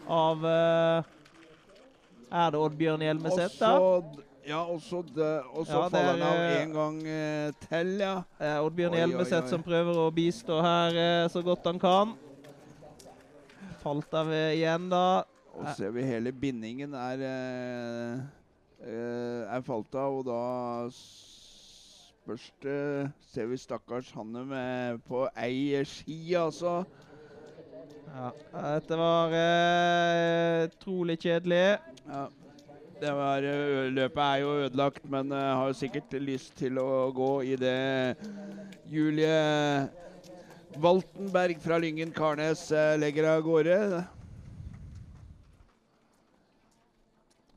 av 0.09 0.45
eh, 0.49 1.09
Er 2.33 2.55
det 2.55 2.57
Oddbjørn 2.57 3.03
Hjelmeset, 3.05 3.59
da? 3.59 3.73
Ja, 4.47 4.63
og 4.63 4.81
så 4.81 5.03
Ja, 5.13 5.43
faller 5.61 6.07
han 6.15 6.23
av 6.25 6.39
eh, 6.41 6.55
en 6.63 6.73
gang 6.73 6.97
eh, 7.05 7.51
til, 7.67 7.91
ja. 8.01 8.15
Oddbjørn 8.63 8.97
Hjelmeset 8.97 9.53
som 9.53 9.61
prøver 9.61 9.99
å 10.07 10.07
bistå 10.15 10.57
her 10.65 11.29
så 11.29 11.43
godt 11.45 11.69
han 11.69 11.77
kan. 11.83 12.15
Falt 13.83 14.17
av 14.17 14.33
igjen, 14.33 14.89
da. 14.89 15.21
Og 15.53 15.69
ser 15.77 15.93
vi 15.93 16.01
hele 16.07 16.33
bindingen 16.33 16.97
er 16.97 17.21
er 18.81 19.61
falt 19.69 19.93
av, 20.01 20.17
og 20.17 20.25
da 20.25 20.41
spørs 22.27 22.47
Ser 23.31 23.45
vi 23.47 23.57
stakkars 23.57 24.09
Hanne 24.11 24.43
med 24.45 24.99
på 25.07 25.27
ei 25.39 25.79
ski, 25.87 26.33
altså. 26.35 26.81
Ja, 28.07 28.31
dette 28.73 28.97
var 28.99 29.31
eh, 29.35 30.65
utrolig 30.67 31.17
kjedelig. 31.21 31.77
Ja. 32.07 32.25
Det 32.97 33.11
var, 33.13 33.45
løpet 33.93 34.23
er 34.23 34.37
jo 34.41 34.53
ødelagt, 34.65 35.03
men 35.05 35.31
uh, 35.31 35.37
har 35.37 35.73
sikkert 35.77 36.15
lyst 36.17 36.55
til 36.57 36.79
å 36.81 37.11
gå 37.13 37.29
i 37.45 37.53
det 37.61 38.15
Julie 38.89 39.85
Waltenberg 40.81 41.61
fra 41.61 41.77
Lyngen 41.77 42.09
Karnes 42.15 42.63
uh, 42.73 42.95
legger 42.97 43.29
av 43.35 43.43
gårde. 43.45 43.77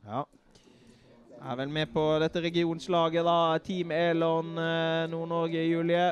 Ja. 0.05 0.21
Er 1.41 1.55
vel 1.57 1.71
med 1.73 1.89
på 1.89 2.01
dette 2.21 2.41
regionslaget, 2.43 3.25
da. 3.25 3.57
Team 3.65 3.91
Elon 3.91 4.51
eh, 4.61 5.07
Nord-Norge, 5.09 5.63
Julie. 5.65 6.11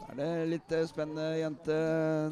Da 0.00 0.08
er 0.10 0.18
det 0.18 0.30
litt 0.50 0.74
eh, 0.74 0.86
spennende 0.90 1.28
jente 1.38 1.76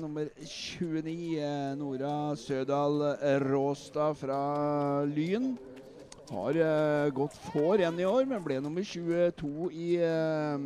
nummer 0.03 0.27
29, 0.43 1.15
eh, 1.39 1.69
Nora 1.79 2.15
Sødal 2.35 3.05
eh, 3.13 3.37
Råstad 3.47 4.19
fra 4.19 4.41
Lyn. 5.07 5.53
Har 6.31 6.55
uh, 6.55 7.11
gått 7.11 7.35
få 7.51 7.73
renn 7.79 7.97
i 7.99 8.07
år, 8.07 8.27
men 8.31 8.43
ble 8.45 8.61
nummer 8.63 8.85
22 8.87 9.71
i, 9.75 9.89
uh, 9.99 10.59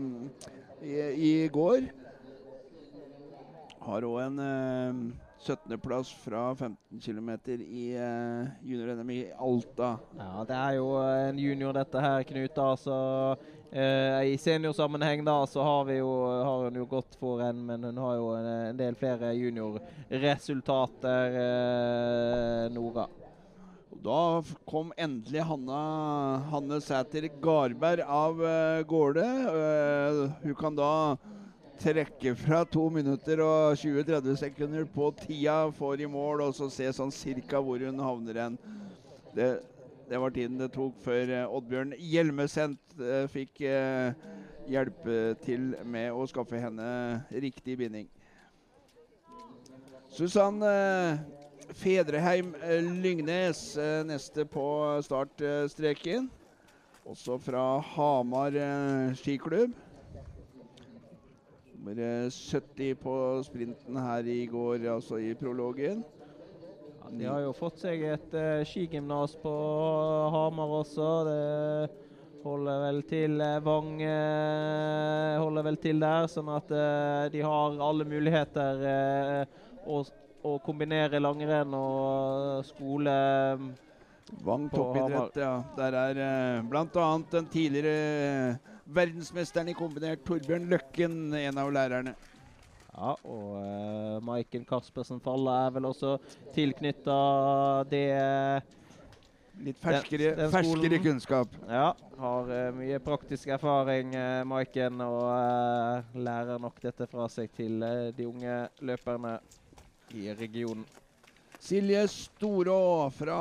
i, 0.84 0.96
i 1.16 1.30
går. 1.52 1.86
Har 3.84 4.04
òg 4.04 4.18
en 4.26 4.42
eh, 4.44 5.23
17.-plass 5.44 6.14
fra 6.24 6.54
15 6.54 7.00
km 7.00 7.30
i 7.60 7.98
uh, 7.98 8.46
junior-NM 8.62 9.10
i 9.10 9.32
Alta. 9.38 9.96
Ja, 10.18 10.44
det 10.48 10.56
er 10.56 10.72
jo 10.78 10.86
en 11.02 11.38
junior, 11.38 11.72
dette 11.76 12.00
her, 12.00 12.22
Knut. 12.28 12.58
Altså, 12.64 12.94
uh, 13.72 14.24
I 14.24 14.38
seniorsammenheng 14.40 15.24
da, 15.26 15.46
så 15.46 15.62
har, 15.62 15.84
vi 15.90 15.98
jo, 15.98 16.26
har 16.28 16.64
hun 16.68 16.76
jo 16.80 16.86
gått 16.88 17.16
for 17.20 17.42
en, 17.44 17.66
men 17.68 17.84
hun 17.90 17.98
har 18.06 18.14
jo 18.20 18.26
en, 18.38 18.46
en 18.70 18.78
del 18.80 18.94
flere 18.96 19.34
juniorresultater, 19.36 21.36
uh, 21.36 22.72
Nora. 22.72 23.06
Og 23.94 24.00
Da 24.04 24.42
kom 24.66 24.90
endelig 24.98 25.44
Hanna, 25.46 25.80
Hanne 26.50 26.80
Sæter 26.82 27.28
Garberg 27.42 28.02
av 28.02 28.40
uh, 28.40 28.82
gårde. 28.88 29.24
Eh, 29.24 30.18
hun 30.42 30.56
kan 30.58 30.76
da 30.76 31.16
trekke 31.84 32.32
fra 32.38 32.62
2 32.64 32.82
minutter 32.94 33.42
og 33.44 33.76
20-30 33.76 34.38
sekunder 34.40 34.86
på 34.88 35.10
tida 35.18 35.56
for 35.76 36.00
i 36.00 36.08
mål, 36.08 36.46
og 36.46 36.54
så 36.56 36.70
se 36.72 36.88
sånn 36.96 37.12
cirka 37.12 37.60
hvor 37.60 37.82
hun 37.84 38.00
havner 38.00 38.40
hen. 38.40 38.56
Det, 39.36 39.48
det 40.08 40.20
var 40.22 40.32
tiden 40.32 40.56
det 40.62 40.70
tok 40.72 40.96
før 41.04 41.28
eh, 41.28 41.44
Oddbjørn 41.58 41.92
Hjelmesendt 42.00 42.96
eh, 42.96 43.26
fikk 43.28 43.60
eh, 43.68 44.16
hjelpe 44.70 45.34
til 45.44 45.74
med 45.84 46.14
å 46.16 46.24
skaffe 46.30 46.62
henne 46.62 46.88
riktig 47.44 47.76
binding. 47.82 48.08
Susann 50.14 50.64
eh, 50.64 51.20
Fedreheim 51.76 52.54
eh, 52.62 52.80
Lyngnes 53.04 53.66
neste 54.08 54.48
på 54.48 54.66
startstreken. 55.04 56.30
Også 57.04 57.36
fra 57.44 57.66
Hamar 57.92 58.54
skiklubb. 59.20 59.74
Nummer 61.84 62.24
eh, 62.24 62.30
70 62.30 62.94
på 62.94 63.42
sprinten 63.44 63.96
her 63.96 64.24
i 64.24 64.46
går, 64.46 64.86
altså 64.88 65.18
i 65.20 65.34
prologen. 65.36 66.00
Ja, 67.02 67.10
de 67.10 67.26
har 67.28 67.42
jo 67.44 67.50
fått 67.52 67.82
seg 67.82 68.00
et 68.08 68.32
uh, 68.32 68.62
skigymnas 68.64 69.34
på 69.42 69.52
Hamar 70.32 70.72
også. 70.78 71.08
Det 71.28 72.40
holder 72.46 72.80
vel 72.86 73.02
til 73.10 73.36
uh, 73.36 73.60
Vang 73.66 74.00
uh, 74.00 75.36
holder 75.44 75.68
vel 75.68 75.80
til 75.84 76.00
der, 76.00 76.24
sånn 76.32 76.48
at 76.56 76.72
de 77.36 77.44
har 77.44 77.76
alle 77.90 78.08
muligheter 78.08 78.84
å, 79.84 80.00
å, 80.40 80.56
kombinere 80.64 81.20
langrenn 81.20 81.76
og 81.76 82.64
skole. 82.64 83.18
Vang 84.40 84.70
toppidrett, 84.72 85.36
ja. 85.36 85.58
Der 85.76 86.00
er 86.06 86.22
uh, 86.24 86.64
bl.a. 86.64 87.10
den 87.36 87.52
tidligere 87.52 88.72
verdensmesteren 88.86 89.72
i 89.72 89.76
kombinert 89.78 90.24
Torbjørn 90.26 90.68
Løkken 90.70 91.18
en 91.38 91.60
av 91.60 91.72
lærerne. 91.74 92.14
Ja, 92.94 93.14
og 93.26 93.56
uh, 93.58 94.22
Maiken 94.22 94.64
Kaspersen 94.68 95.18
Falle 95.22 95.54
er 95.64 95.74
vel 95.74 95.88
også 95.88 96.16
tilknytta 96.54 97.18
det 97.90 98.06
Litt 99.62 99.78
ferskere, 99.78 100.32
den, 100.34 100.40
den 100.40 100.50
ferskere 100.50 100.98
kunnskap. 100.98 101.52
Ja, 101.70 101.92
har 102.18 102.48
uh, 102.50 102.74
mye 102.74 102.98
praktisk 103.02 103.52
erfaring, 103.54 104.10
uh, 104.18 104.42
Maiken, 104.50 104.98
og 105.04 105.20
uh, 105.30 106.16
lærer 106.18 106.58
nok 106.62 106.80
dette 106.82 107.06
fra 107.10 107.28
seg 107.30 107.52
til 107.54 107.78
de 108.16 108.26
unge 108.26 108.56
løperne 108.82 109.36
i 110.14 110.26
regionen. 110.34 110.82
Silje 111.62 112.02
Storå 112.10 113.08
fra, 113.14 113.38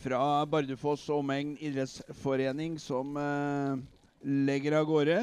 fra 0.00 0.46
Bardufoss 0.46 1.08
omegn 1.12 1.56
idrettsforening 1.60 2.78
som 2.80 3.16
legger 4.22 4.78
av 4.78 4.86
gårde. 4.88 5.18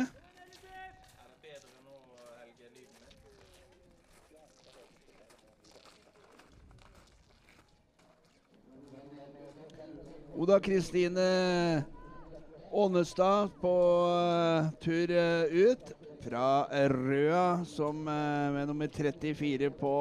Oda 10.39 10.59
Kristine 10.59 11.83
Ånestad 12.71 13.49
på 13.61 14.05
uh, 14.07 14.71
tur 14.79 15.11
uh, 15.11 15.43
ut 15.43 15.91
fra 16.21 16.63
Røa, 16.87 17.65
som 17.65 18.07
uh, 18.07 18.51
med 18.53 18.67
nummer 18.67 18.87
34 18.87 19.69
på 19.69 19.93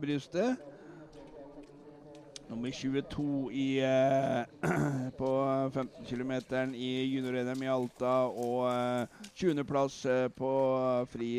brystet. 0.00 0.56
Nummer 2.48 2.70
22 2.70 3.50
i, 3.52 3.66
på 5.20 5.30
15 5.74 6.04
km 6.06 6.32
i 6.74 6.90
junior-NM 7.10 7.62
i 7.66 7.70
Alta 7.72 8.14
og 8.30 8.68
20.-plass 9.34 10.00
på 10.38 10.52
fri, 11.10 11.30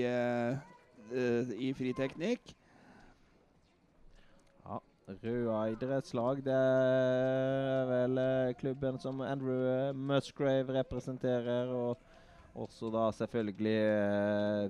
i 1.68 1.74
friteknikk. 1.78 2.58
Røa 5.08 5.70
idrettslag. 5.72 6.42
Det 6.44 6.52
er 6.52 7.86
vel 7.88 8.20
eh, 8.20 8.56
klubben 8.60 8.98
som 9.00 9.22
Andrew 9.24 9.62
eh, 9.64 9.96
Musgrave 9.96 10.76
representerer. 10.76 11.72
Og 11.72 11.98
også 12.56 12.92
da 12.92 13.06
selvfølgelig 13.16 13.78
eh, 13.88 14.70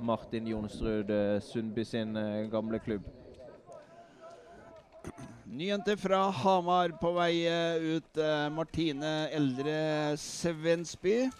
Martin 0.00 0.48
Jonsrud 0.48 1.12
Sundby 1.44 1.84
sin 1.84 2.16
gamle 2.50 2.78
klubb. 2.78 3.04
Ny 5.56 5.70
jente 5.70 5.94
fra 5.96 6.18
Hamar 6.30 6.92
på 7.00 7.14
vei 7.16 7.46
ut. 7.80 8.18
Martine 8.52 9.12
Eldre 9.32 10.16
Svensby. 10.20 11.30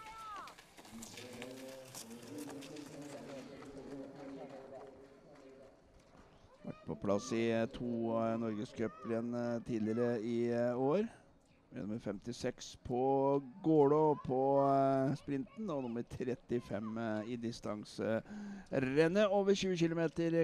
på 6.87 6.95
plass 6.95 7.33
i 7.33 7.51
eh, 7.51 7.67
to 7.67 8.17
norgescuprenn 8.41 9.37
tidligere 9.67 10.21
i 10.21 10.41
år. 10.73 11.05
Nummer 11.77 11.99
56 11.99 12.79
på 12.85 13.43
Gålå 13.63 14.19
på 14.25 14.39
uh, 14.65 15.15
sprinten 15.17 15.71
og 15.71 15.83
nummer 15.85 16.03
35 16.03 16.97
uh, 16.97 17.29
i 17.29 17.37
distanserennet. 17.37 19.27
Over 19.27 19.55
20 19.55 19.77
km 19.77 20.01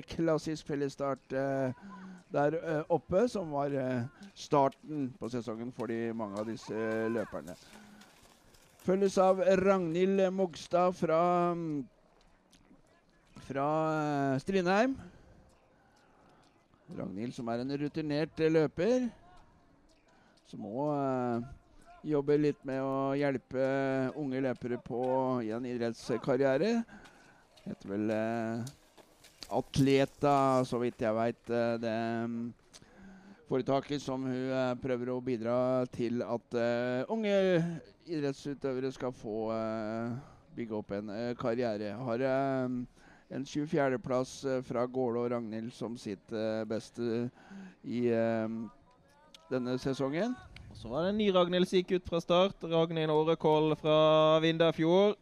klassisk 0.09 0.66
fellesstart 0.66 1.33
der 2.33 2.85
oppe, 2.88 3.29
som 3.29 3.53
var 3.53 3.73
starten 4.35 5.12
på 5.21 5.29
sesongen 5.29 5.73
for 5.73 5.87
de 5.87 6.12
mange 6.12 6.38
av 6.40 6.47
disse 6.49 7.09
løperne. 7.12 7.57
Følges 8.83 9.18
av 9.18 9.38
Ragnhild 9.62 10.25
Mogstad 10.33 10.97
fra, 10.99 11.23
fra 13.47 13.66
Strindheim. 14.42 14.97
Ragnhild, 16.99 17.33
som 17.37 17.49
er 17.49 17.62
en 17.62 17.75
rutinert 17.79 18.40
eh, 18.40 18.51
løper, 18.53 19.07
som 20.53 20.69
òg 20.69 20.93
eh, 20.93 21.45
jobber 22.12 22.41
litt 22.41 22.61
med 22.69 22.83
å 22.85 23.15
hjelpe 23.17 23.65
unge 24.21 24.43
løpere 24.45 24.79
på 24.85 25.03
i 25.47 25.53
en 25.57 25.69
idrettskarriere. 25.69 26.75
Heter 27.65 27.93
vel 27.93 28.12
eh, 28.12 28.73
Atleta, 29.53 30.35
så 30.69 30.81
vidt 30.83 31.05
jeg 31.05 31.17
veit. 31.17 31.41
Uh, 31.49 31.77
det 31.81 31.95
um, 32.25 32.37
foretaket 33.49 34.01
som 34.01 34.25
hun 34.25 34.81
prøver 34.81 35.12
å 35.12 35.21
bidra 35.21 35.57
til 35.93 36.23
at 36.25 36.55
unge 37.12 37.35
idrettsutøvere 38.09 38.88
skal 38.97 39.12
få 39.12 39.51
bygge 40.57 40.79
opp 40.79 40.95
en 40.97 41.11
karriere. 41.37 41.91
Har 42.01 42.25
en 42.25 43.45
24.-plass 43.45 44.33
eh, 44.49 44.62
fra 44.65 44.87
Gåle 44.88 45.21
og 45.21 45.35
Ragnhild 45.35 45.73
som 45.77 45.99
sitt 46.01 46.33
beste 46.69 47.27
i 47.85 48.07
uh, 48.09 48.49
denne 49.53 49.77
sesongen. 49.81 50.35
Og 50.71 50.77
så 50.81 50.88
var 50.88 51.05
det 51.05 51.12
en 51.12 51.21
ny 51.21 51.29
Ragnhild 51.35 51.69
som 51.69 51.79
gikk 51.81 51.99
ut 51.99 52.09
fra 52.09 52.21
start. 52.23 52.65
Ragnhild 52.65 53.12
Årekoll 53.12 53.77
fra 53.81 53.97
Vindafjord. 54.45 55.19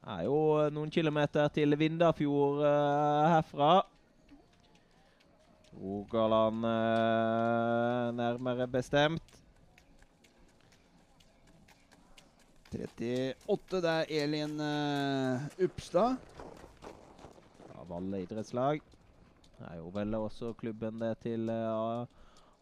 Det 0.00 0.14
er 0.16 0.24
jo 0.24 0.38
noen 0.72 0.92
kilometer 0.92 1.50
til 1.52 1.76
Vindafjord 1.78 2.62
uh, 2.64 3.26
herfra. 3.34 3.72
Rogaland 5.80 6.64
nærmere 8.16 8.66
bestemt. 8.68 9.36
38, 12.70 13.80
det 13.82 13.90
er 13.90 14.10
Elin 14.22 14.60
Uppstad. 15.64 16.16
alle 17.96 18.22
idrettslag. 18.22 18.80
Det 19.58 19.68
er 19.68 19.76
jo 19.76 19.90
vel 19.94 20.14
også 20.14 20.52
klubben 20.56 21.00
det 21.00 21.16
til 21.24 21.50
uh, 21.50 22.06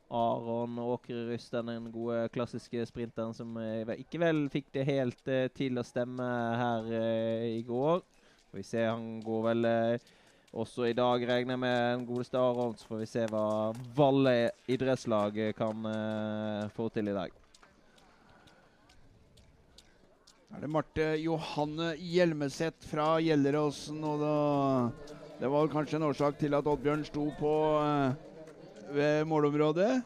Aron 0.08 0.78
Åkre 0.80 1.26
Rysten, 1.28 1.68
den 1.68 1.90
gode 1.92 2.28
klassiske 2.32 2.86
sprinteren 2.88 3.34
som 3.36 3.56
uh, 3.60 3.92
ikke 3.98 4.20
vel 4.22 4.46
fikk 4.52 4.70
det 4.76 4.86
helt 4.88 5.28
uh, 5.28 5.48
til 5.56 5.80
å 5.80 5.84
stemme 5.86 6.28
her 6.60 6.88
i 7.48 7.60
går. 7.66 8.00
Får 8.48 8.60
vi 8.60 8.64
se, 8.64 8.84
han 8.86 9.18
går 9.20 9.42
vel 9.50 9.68
også 10.56 10.86
i 10.88 10.94
dag, 10.96 11.26
regner 11.28 11.58
jeg 11.58 11.60
med 11.60 11.76
den 11.76 12.06
godeste 12.08 12.40
Aron. 12.40 12.72
Så 12.80 12.88
får 12.88 13.02
vi 13.02 13.10
se 13.10 13.26
hva 13.28 13.44
Valle 13.98 14.38
idrettslag 14.72 15.36
kan 15.58 15.84
få 16.72 16.88
til 16.94 17.12
i 17.12 17.16
dag. 17.18 17.36
Er 20.56 20.64
det 20.64 20.72
Marte 20.72 21.10
Johanne 21.20 21.92
Hjelmeset 22.00 22.88
fra 22.88 23.18
Gjelleråsen, 23.20 24.00
og 24.00 24.24
da 24.24 25.18
det 25.38 25.50
var 25.52 25.68
kanskje 25.70 26.00
en 26.00 26.08
årsak 26.08 26.38
til 26.40 26.56
at 26.56 26.66
Oddbjørn 26.66 27.04
sto 27.06 27.28
på 27.38 27.52
uh, 27.78 28.16
ved 28.94 29.24
målområdet. 29.28 30.02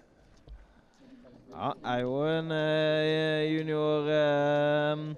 Ja, 1.53 1.73
er 1.85 1.99
jo 2.01 2.14
en 2.27 2.53
eh, 2.57 3.53
juniorløper, 3.53 5.16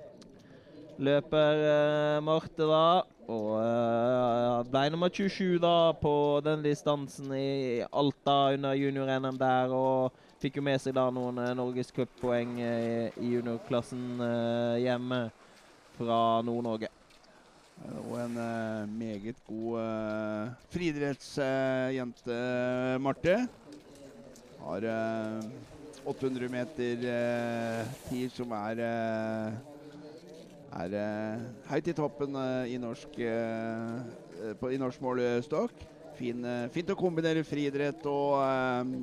eh, 1.70 2.22
Marte, 2.26 2.66
da. 2.68 3.02
Og 3.24 3.56
ble 4.68 4.82
nummer 4.92 5.08
27 5.08 5.56
da 5.62 5.92
på 5.96 6.40
den 6.44 6.60
distansen 6.66 7.32
i 7.32 7.80
Alta 7.88 8.52
under 8.52 8.74
junior-NM 8.76 9.38
der. 9.40 9.72
Og 9.72 10.12
fikk 10.42 10.58
jo 10.60 10.66
med 10.66 10.82
seg 10.82 10.92
da 10.98 11.06
noen 11.08 11.40
uh, 11.40 11.54
norgescuppoeng 11.56 12.58
i 12.60 13.30
juniorklassen 13.32 14.20
hjemme 14.82 15.22
fra 15.96 16.20
Nord-Norge. 16.44 16.93
Og 17.84 18.14
en 18.16 18.36
uh, 18.40 18.88
meget 18.88 19.36
god 19.44 19.80
uh, 19.80 20.52
friidrettsjente, 20.72 22.32
uh, 22.32 23.00
Marte. 23.02 23.36
Har 24.64 24.86
800 26.06 26.48
meter 26.48 27.02
tid 28.08 28.30
som 28.32 28.52
er 28.56 28.80
er 30.74 30.94
høyt 31.68 31.88
i 31.88 31.94
toppen 31.94 32.38
i 32.66 32.78
norsk 32.80 33.18
på, 34.60 34.70
i 34.72 34.80
norsk 34.80 35.04
målestokk. 35.04 35.84
Fin, 36.16 36.40
fint 36.72 36.92
å 36.94 36.96
kombinere 36.96 37.44
friidrett 37.44 38.08
og, 38.08 38.96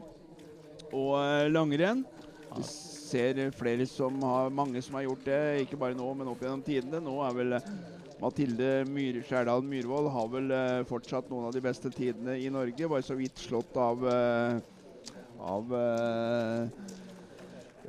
og 0.98 1.54
langrenn. 1.54 2.02
Vi 2.52 2.66
ser 2.68 3.40
flere 3.56 3.86
som 3.88 4.18
har, 4.26 4.50
mange 4.52 4.82
som 4.84 4.98
har 4.98 5.06
gjort 5.06 5.26
det, 5.28 5.40
ikke 5.64 5.80
bare 5.80 5.96
nå, 5.96 6.08
men 6.18 6.32
opp 6.32 6.42
gjennom 6.44 6.64
tidene. 6.66 7.00
Nå 7.04 7.14
er 7.24 7.38
vel 7.38 7.56
eh, 7.58 7.70
Mathilde 8.22 8.84
Myr, 8.86 9.16
Skjærdal 9.26 9.64
Myhrvold 9.66 10.12
har 10.14 10.28
vel 10.30 10.52
eh, 10.54 10.84
fortsatt 10.86 11.30
noen 11.32 11.48
av 11.48 11.56
de 11.56 11.62
beste 11.66 11.90
tidene 11.90 12.36
i 12.38 12.52
Norge. 12.54 12.90
Bare 12.92 13.02
så 13.06 13.16
vidt 13.18 13.42
slått 13.42 13.74
av, 13.82 14.04
eh, 14.06 14.60
av 15.42 15.74
eh, 15.74 16.68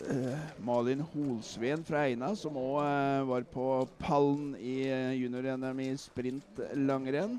eh, 0.09 0.47
Malin 0.65 1.05
Holsveen 1.13 1.85
fra 1.85 2.07
Eina, 2.07 2.33
som 2.33 2.57
òg 2.57 3.29
var 3.29 3.45
på 3.53 3.67
pallen 4.01 4.55
i 4.57 4.79
eh, 4.89 5.13
junior-NM 5.21 5.85
i 5.85 5.91
sprint 6.01 6.65
langrenn. 6.81 7.37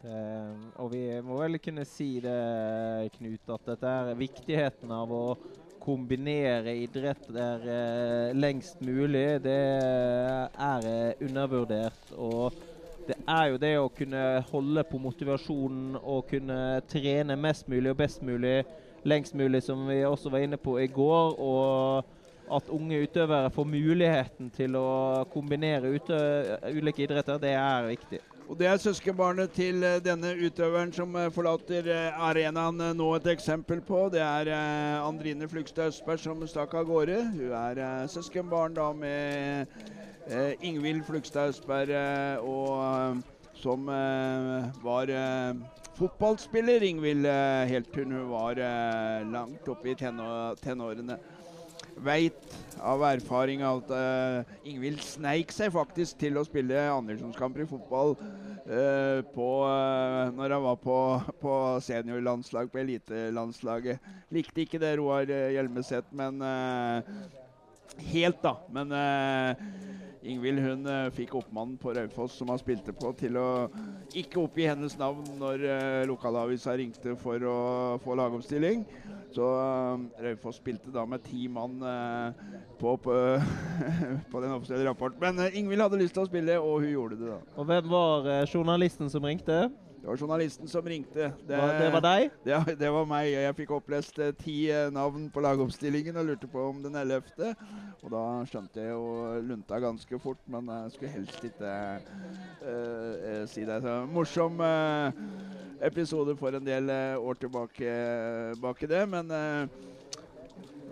Det, 0.00 0.20
og 0.80 0.92
vi 0.94 1.02
må 1.20 1.36
vel 1.42 1.58
kunne 1.60 1.84
si 1.84 2.14
det, 2.24 2.36
Knut, 3.18 3.52
at 3.52 3.66
dette 3.68 3.90
er 3.90 4.16
viktigheten 4.16 4.92
av 4.96 5.12
å 5.12 5.24
kombinere 5.80 6.72
idrett 6.76 7.28
der 7.32 7.64
eh, 7.68 8.36
lengst 8.36 8.80
mulig, 8.84 9.40
det 9.44 9.56
er 9.56 10.88
eh, 10.88 11.24
undervurdert. 11.24 12.14
Og 12.16 12.56
det 13.08 13.16
er 13.28 13.50
jo 13.50 13.60
det 13.60 13.74
å 13.80 13.90
kunne 13.92 14.22
holde 14.52 14.84
på 14.88 15.00
motivasjonen 15.02 15.98
og 16.00 16.28
kunne 16.32 16.80
trene 16.88 17.36
mest 17.40 17.68
mulig 17.68 17.92
og 17.92 18.00
best 18.00 18.24
mulig 18.24 18.62
lengst 19.08 19.36
mulig, 19.36 19.62
som 19.64 19.86
vi 19.88 20.02
også 20.04 20.32
var 20.32 20.44
inne 20.44 20.60
på 20.60 20.78
i 20.80 20.88
går. 20.88 21.36
og 21.36 22.16
at 22.50 22.66
unge 22.74 22.98
utøvere 23.04 23.50
får 23.54 23.66
muligheten 23.70 24.48
til 24.50 24.74
å 24.74 25.22
kombinere 25.30 25.92
ulike 25.94 27.04
idretter, 27.04 27.38
det 27.38 27.52
er 27.54 27.86
viktig. 27.86 28.18
Og 28.50 28.58
Det 28.58 28.66
er 28.66 28.80
søskenbarnet 28.82 29.52
til 29.54 29.84
eh, 29.86 30.00
denne 30.02 30.32
utøveren 30.34 30.90
som 30.90 31.12
eh, 31.14 31.28
forlater 31.30 31.86
eh, 31.86 32.16
arenaen 32.18 32.80
nå 32.98 33.06
et 33.14 33.28
eksempel 33.30 33.78
på. 33.86 34.08
Det 34.10 34.18
er 34.24 34.50
Andrine 35.04 35.46
Flugstad 35.48 35.92
Østberg 35.92 36.18
som 36.18 36.42
stakk 36.50 36.74
av 36.74 36.88
gårde. 36.88 37.20
Hun 37.36 37.54
er 37.54 38.08
søskenbarn 38.10 38.74
da 38.74 38.88
med 38.90 39.70
Ingvild 40.66 41.04
Flugstad 41.06 41.52
Østberg, 41.54 41.94
og 42.42 43.22
som 43.54 43.86
var 43.86 45.14
fotballspiller, 45.98 46.82
Ingvild, 46.90 47.26
helt 47.70 47.92
til 47.94 48.10
hun 48.10 48.30
var 48.32 48.58
langt 49.30 49.70
oppe 49.70 49.94
i 49.94 49.98
tenå- 49.98 50.56
tenårene. 50.62 51.18
Veit 52.00 52.54
av 52.80 53.02
erfaring 53.04 53.60
at 53.66 53.90
uh, 53.92 54.52
Ingvild 54.64 55.02
sneik 55.04 55.52
seg 55.52 55.72
faktisk 55.74 56.16
til 56.20 56.38
å 56.40 56.44
spille 56.46 56.86
andredivisjonskamper 56.88 57.64
i 57.64 57.68
fotball 57.68 58.14
uh, 58.16 59.20
på, 59.34 59.48
uh, 59.66 60.30
når 60.36 60.56
han 60.56 60.64
var 60.64 60.78
på, 60.80 60.96
på 61.42 61.56
seniorlandslag, 61.84 62.70
på 62.72 62.80
elitelandslaget. 62.80 64.08
Likte 64.32 64.64
ikke 64.64 64.80
det, 64.80 64.94
Roar 65.00 65.28
Hjelmeset, 65.28 66.08
men 66.16 66.40
Helt, 68.00 68.38
da. 68.40 68.54
Men 68.72 68.92
Ingvild 70.22 70.60
hun 70.60 70.88
eh, 70.90 71.06
fikk 71.16 71.34
oppmannen 71.38 71.78
på 71.80 71.94
Raufoss, 71.96 72.34
som 72.36 72.50
han 72.52 72.60
spilte 72.60 72.92
på, 72.96 73.12
til 73.16 73.38
å 73.40 73.48
ikke 74.16 74.42
oppgi 74.42 74.66
hennes 74.68 74.96
navn 75.00 75.24
når 75.40 75.64
uh, 75.64 76.02
lokalavisa 76.10 76.74
ringte 76.76 77.14
for 77.20 77.40
å 77.48 77.56
få 78.04 78.18
lagoppstilling. 78.20 78.84
Så 79.34 79.46
eh, 79.46 80.24
Raufoss 80.24 80.58
spilte 80.58 80.90
da 80.94 81.04
med 81.06 81.22
ti 81.24 81.46
mann 81.48 81.78
eh, 81.86 82.40
på, 82.80 82.96
på, 82.96 83.14
på 84.32 84.42
den 84.42 84.56
offisielle 84.56 84.88
rapporten. 84.88 85.20
Men 85.22 85.46
eh, 85.46 85.58
Ingvild 85.58 85.86
hadde 85.86 86.00
lyst 86.02 86.16
til 86.18 86.24
å 86.24 86.30
spille, 86.30 86.58
og 86.58 86.82
hun 86.82 86.90
gjorde 86.90 87.20
det. 87.20 87.30
da. 87.30 87.38
Og 87.56 87.70
hvem 87.70 87.92
var 87.92 88.26
eh, 88.30 88.48
journalisten 88.50 89.12
som 89.12 89.26
ringte? 89.26 89.68
Det 90.00 90.06
var 90.08 90.16
journalisten 90.16 90.68
som 90.68 90.86
ringte. 90.88 91.32
Det, 91.46 91.56
var, 91.56 91.74
det 91.76 91.88
var 91.92 92.00
deg? 92.00 92.30
Det, 92.44 92.58
det 92.80 92.88
var 92.92 93.04
meg. 93.08 93.26
Jeg 93.34 93.56
fikk 93.58 93.74
opplest 93.76 94.16
eh, 94.24 94.30
ti 94.32 94.54
eh, 94.72 94.88
navn 94.94 95.26
på 95.32 95.42
lagoppstillingen 95.44 96.16
og 96.16 96.30
lurte 96.30 96.48
på 96.48 96.62
om 96.70 96.78
den 96.80 96.96
ellevte. 96.96 97.50
Og 98.00 98.08
da 98.14 98.22
skjønte 98.48 98.80
jeg 98.80 98.94
jo 98.94 99.42
lunta 99.44 99.80
ganske 99.84 100.20
fort, 100.22 100.40
men 100.48 100.72
jeg 100.72 100.94
skulle 100.94 101.12
helst 101.18 101.44
ikke 101.50 101.74
eh, 101.74 102.72
eh, 102.72 103.44
si 103.52 103.66
det. 103.68 103.76
Så 103.84 103.98
morsom 104.08 104.64
eh, 104.64 105.20
episode 105.90 106.38
for 106.40 106.56
en 106.56 106.64
del 106.64 106.88
eh, 106.96 107.20
år 107.20 107.42
tilbake, 107.44 107.94
bak 108.64 108.82
i 108.88 108.92
det, 108.96 109.04
men 109.12 109.36
eh, 109.36 109.78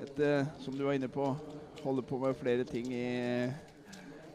et, 0.04 0.24
som 0.60 0.76
du 0.76 0.84
var 0.84 1.00
inne 1.00 1.08
på, 1.08 1.32
holde 1.80 2.04
på 2.04 2.20
med 2.20 2.36
flere 2.36 2.68
ting 2.68 2.92
i, 2.92 3.48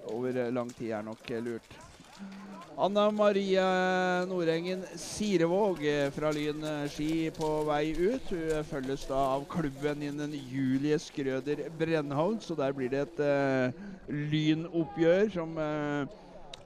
over 0.10 0.48
lang 0.50 0.74
tid 0.74 0.98
er 0.98 1.06
nok 1.06 1.30
lurt. 1.46 1.83
Anna 2.76 3.12
Maria 3.12 4.26
Nordengen 4.26 4.82
Sirevåg 4.96 5.78
fra 6.12 6.32
Lyn 6.34 6.64
eh, 6.64 6.88
ski 6.90 7.30
på 7.32 7.50
vei 7.68 7.94
ut. 7.94 8.32
Hun 8.32 8.50
eh, 8.50 8.64
følges 8.66 9.06
da 9.06 9.20
av 9.36 9.46
klubben 9.50 10.02
innen 10.02 10.34
Julie 10.50 10.98
Skrøder 10.98 11.68
Brennholm, 11.78 12.40
så 12.42 12.58
der 12.58 12.74
blir 12.74 12.90
det 12.90 13.04
et 13.06 13.22
uh, 13.22 13.84
lynoppgjør 14.10 15.30
som 15.36 15.54
uh, 15.54 16.10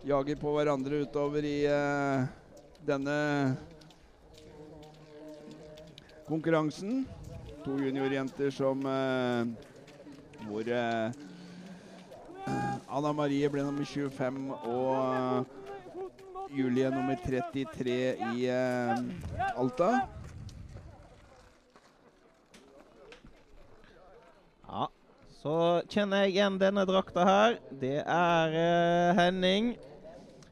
jager 0.08 0.40
på 0.40 0.54
hverandre 0.56 1.04
utover 1.04 1.44
i 1.44 1.58
uh, 1.68 2.24
denne 2.88 3.18
konkurransen. 6.30 7.04
To 7.68 7.76
juniorjenter 7.84 8.48
som 8.56 8.80
hvor 10.48 10.70
Anna 12.88 13.14
Marie 13.14 13.50
ble 13.52 13.64
nummer 13.66 13.86
25 13.86 14.52
og 14.72 15.46
Julie 16.56 16.90
nummer 16.90 17.18
33 17.26 17.98
i 18.34 18.48
eh, 18.50 19.58
Alta. 19.60 19.90
Ja. 24.68 24.88
Så 25.42 25.58
kjenner 25.92 26.26
jeg 26.26 26.38
igjen 26.38 26.58
denne 26.62 26.88
drakta 26.88 27.26
her. 27.28 27.60
Det 27.82 28.00
er 28.02 28.56
uh, 28.56 29.20
Henning. 29.20 29.76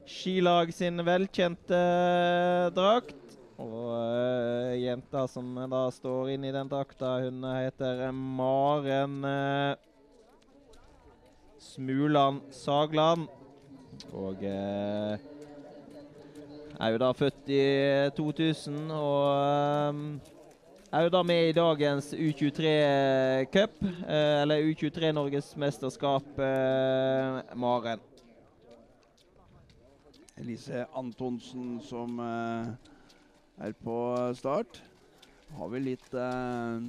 Skilag 0.06 0.70
sin 0.76 1.02
velkjente 1.02 1.80
eh, 1.80 2.68
drakt. 2.76 3.18
Og 3.58 3.96
uh, 3.96 4.76
jenta 4.78 5.26
som 5.32 5.56
da 5.72 5.88
står 5.96 6.36
inne 6.36 6.52
i 6.52 6.54
den 6.54 6.70
drakta, 6.70 7.16
hun 7.24 7.42
heter 7.56 8.06
Maren 8.14 9.24
eh, 9.26 9.95
Smuland 11.76 12.42
Sagland. 12.52 13.28
Og 14.14 14.44
eh, 14.44 15.18
er 16.80 16.92
jo 16.92 17.00
da 17.00 17.12
født 17.16 17.52
i 17.52 17.60
2000 18.16 18.92
og 18.92 19.28
eh, 19.36 20.34
er 20.96 21.04
jo 21.04 21.12
da 21.12 21.22
med 21.28 21.50
i 21.50 21.56
dagens 21.56 22.14
U23-cup, 22.14 23.80
eh, 23.84 24.42
eller 24.42 24.64
U23-norgesmesterskap, 24.72 26.40
eh, 26.40 27.40
Maren. 27.60 28.04
Elise 30.38 30.86
Antonsen 30.96 31.80
som 31.84 32.20
eh, 32.20 32.68
er 33.68 33.76
på 33.84 33.98
start. 34.36 34.82
Har 35.58 35.68
vi 35.72 35.84
litt 35.92 36.16
eh, 36.16 36.88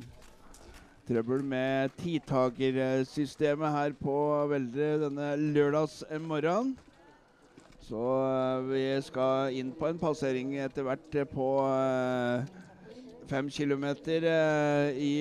trøbbel 1.06 1.44
med 1.46 1.94
tidtakersystemet 2.00 3.70
her 3.70 3.94
på 4.00 4.16
Veldre 4.50 4.88
denne 5.04 5.30
lørdagsmorgenen. 5.54 6.74
Så 7.86 8.02
eh, 8.02 8.64
vi 8.66 8.84
skal 9.06 9.54
inn 9.54 9.70
på 9.76 9.86
en 9.86 10.00
passering 10.00 10.56
etter 10.58 10.82
hvert 10.86 11.18
på 11.30 11.50
eh, 11.70 12.48
fem 13.30 13.50
kilometer 13.50 14.26
eh, 14.26 14.98
i, 14.98 15.12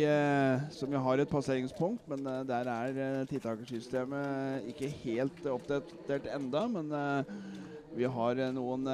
som 0.74 0.90
vi 0.90 1.02
har 1.08 1.22
et 1.22 1.30
passeringspunkt, 1.30 2.08
men 2.10 2.26
der 2.50 2.72
er 2.74 3.30
tidtakersystemet 3.30 4.66
ikke 4.74 4.90
helt 5.04 5.46
oppdatert 5.54 6.26
enda, 6.34 6.66
men 6.70 6.90
vi 7.96 8.10
har 8.10 8.42
noen 8.58 8.90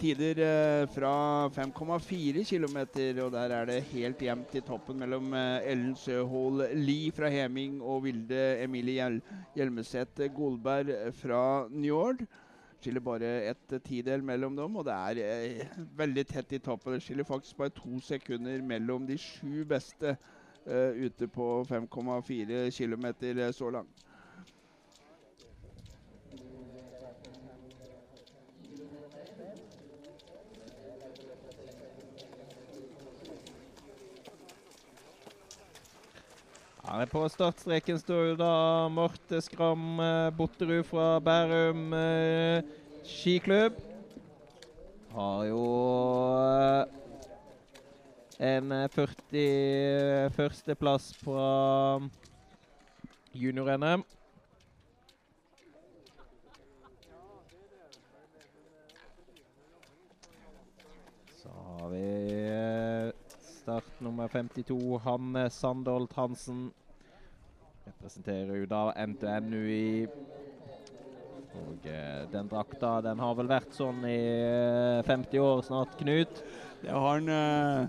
tider 0.00 0.40
eh, 0.44 0.88
fra 0.94 1.12
5,4 1.52 2.44
km, 2.48 2.78
og 3.24 3.32
der 3.34 3.54
er 3.56 3.66
det 3.68 3.80
helt 3.92 4.22
jevnt 4.24 4.54
i 4.56 4.62
toppen 4.64 4.98
mellom 5.02 5.34
eh, 5.36 5.70
Ellen 5.72 5.96
Søhol 5.96 6.64
Lie 6.80 7.12
fra 7.12 7.28
Heming 7.28 7.80
og 7.82 8.06
Vilde 8.06 8.40
Emilie 8.64 8.96
Hjel 8.98 9.20
Hjelmeset 9.56 10.24
Golberg 10.34 11.12
fra 11.20 11.42
Njord. 11.68 12.24
Skiller 12.80 13.00
bare 13.04 13.30
eh, 13.50 13.80
tidel 13.84 14.22
mellom 14.24 14.56
dem, 14.56 14.76
og 14.76 14.86
det 14.88 14.94
er 14.96 15.18
eh, 15.20 15.80
veldig 15.98 16.24
tett 16.26 16.52
i 16.56 16.62
toppen. 16.64 16.96
Det 16.96 17.04
skiller 17.04 17.28
faktisk 17.28 17.58
bare 17.60 17.74
to 17.76 18.00
sekunder 18.00 18.62
mellom 18.64 19.04
de 19.06 19.18
sju 19.20 19.66
beste 19.68 20.14
eh, 20.64 20.96
ute 21.04 21.28
på 21.28 21.48
5,4 21.68 22.70
km 22.72 23.06
så 23.52 23.70
langt. 23.70 24.06
Her 36.90 37.06
på 37.06 37.20
startstreken 37.30 38.00
står 38.00 38.24
jo 38.32 38.36
da 38.40 38.88
Marte 38.90 39.38
Skram 39.46 40.00
eh, 40.02 40.32
Botterud 40.34 40.82
fra 40.88 41.20
Bærum 41.22 41.92
eh, 41.94 42.66
skiklubb. 43.06 43.76
Har 45.14 45.44
jo 45.46 45.62
eh, 46.34 46.90
en 48.42 48.74
eh, 48.74 48.90
41.-plass 48.90 51.14
fra 51.22 52.02
junior-NM. 53.38 54.02
Så 61.38 61.54
har 61.54 61.86
vi 61.94 62.02
eh, 62.50 63.14
start 63.70 64.00
nummer 64.00 64.28
52, 64.28 65.00
Hanne 65.04 65.50
Sandholt 65.50 66.12
Hansen. 66.12 66.72
Representerer 67.86 68.56
jo 68.58 68.66
da 68.66 68.92
NTNU 69.06 69.68
i 69.70 70.06
Og 71.54 71.86
eh, 71.86 72.26
den 72.32 72.48
drakta 72.50 73.00
den 73.04 73.18
har 73.22 73.34
vel 73.38 73.46
vært 73.50 73.74
sånn 73.74 74.04
i 74.10 74.16
eh, 74.42 75.02
50 75.06 75.38
år 75.44 75.62
snart, 75.68 75.98
Knut. 76.00 76.42
Det 76.82 76.90
har 76.90 77.20
den. 77.20 77.28
eh, 77.30 77.86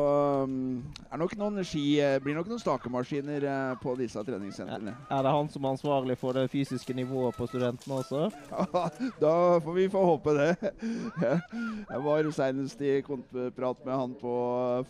um, 0.44 0.82
er 1.08 1.20
nok 1.22 1.32
noen 1.40 1.62
ski, 1.64 1.82
eh, 2.04 2.18
blir 2.20 2.34
nok 2.36 2.50
noen 2.50 2.60
stakemaskiner 2.60 3.46
uh, 3.48 3.78
på 3.80 3.94
disse 3.96 4.20
treningssentrene. 4.26 4.92
Er 5.08 5.24
det 5.24 5.32
han 5.32 5.48
som 5.48 5.64
er 5.64 5.72
ansvarlig 5.72 6.18
for 6.20 6.36
det 6.36 6.50
fysiske 6.52 6.92
nivået 6.98 7.38
på 7.38 7.48
studentene 7.48 8.00
også? 8.02 8.26
Ja, 8.50 8.82
da 9.24 9.32
får 9.64 9.78
vi 9.78 9.86
få 9.94 10.04
håpe 10.04 10.36
det. 10.36 10.50
Jeg 11.94 12.02
var 12.04 12.28
senest 12.36 12.84
i 12.84 12.98
kontprat 13.06 13.80
med 13.86 13.96
han 14.02 14.12
på 14.20 14.34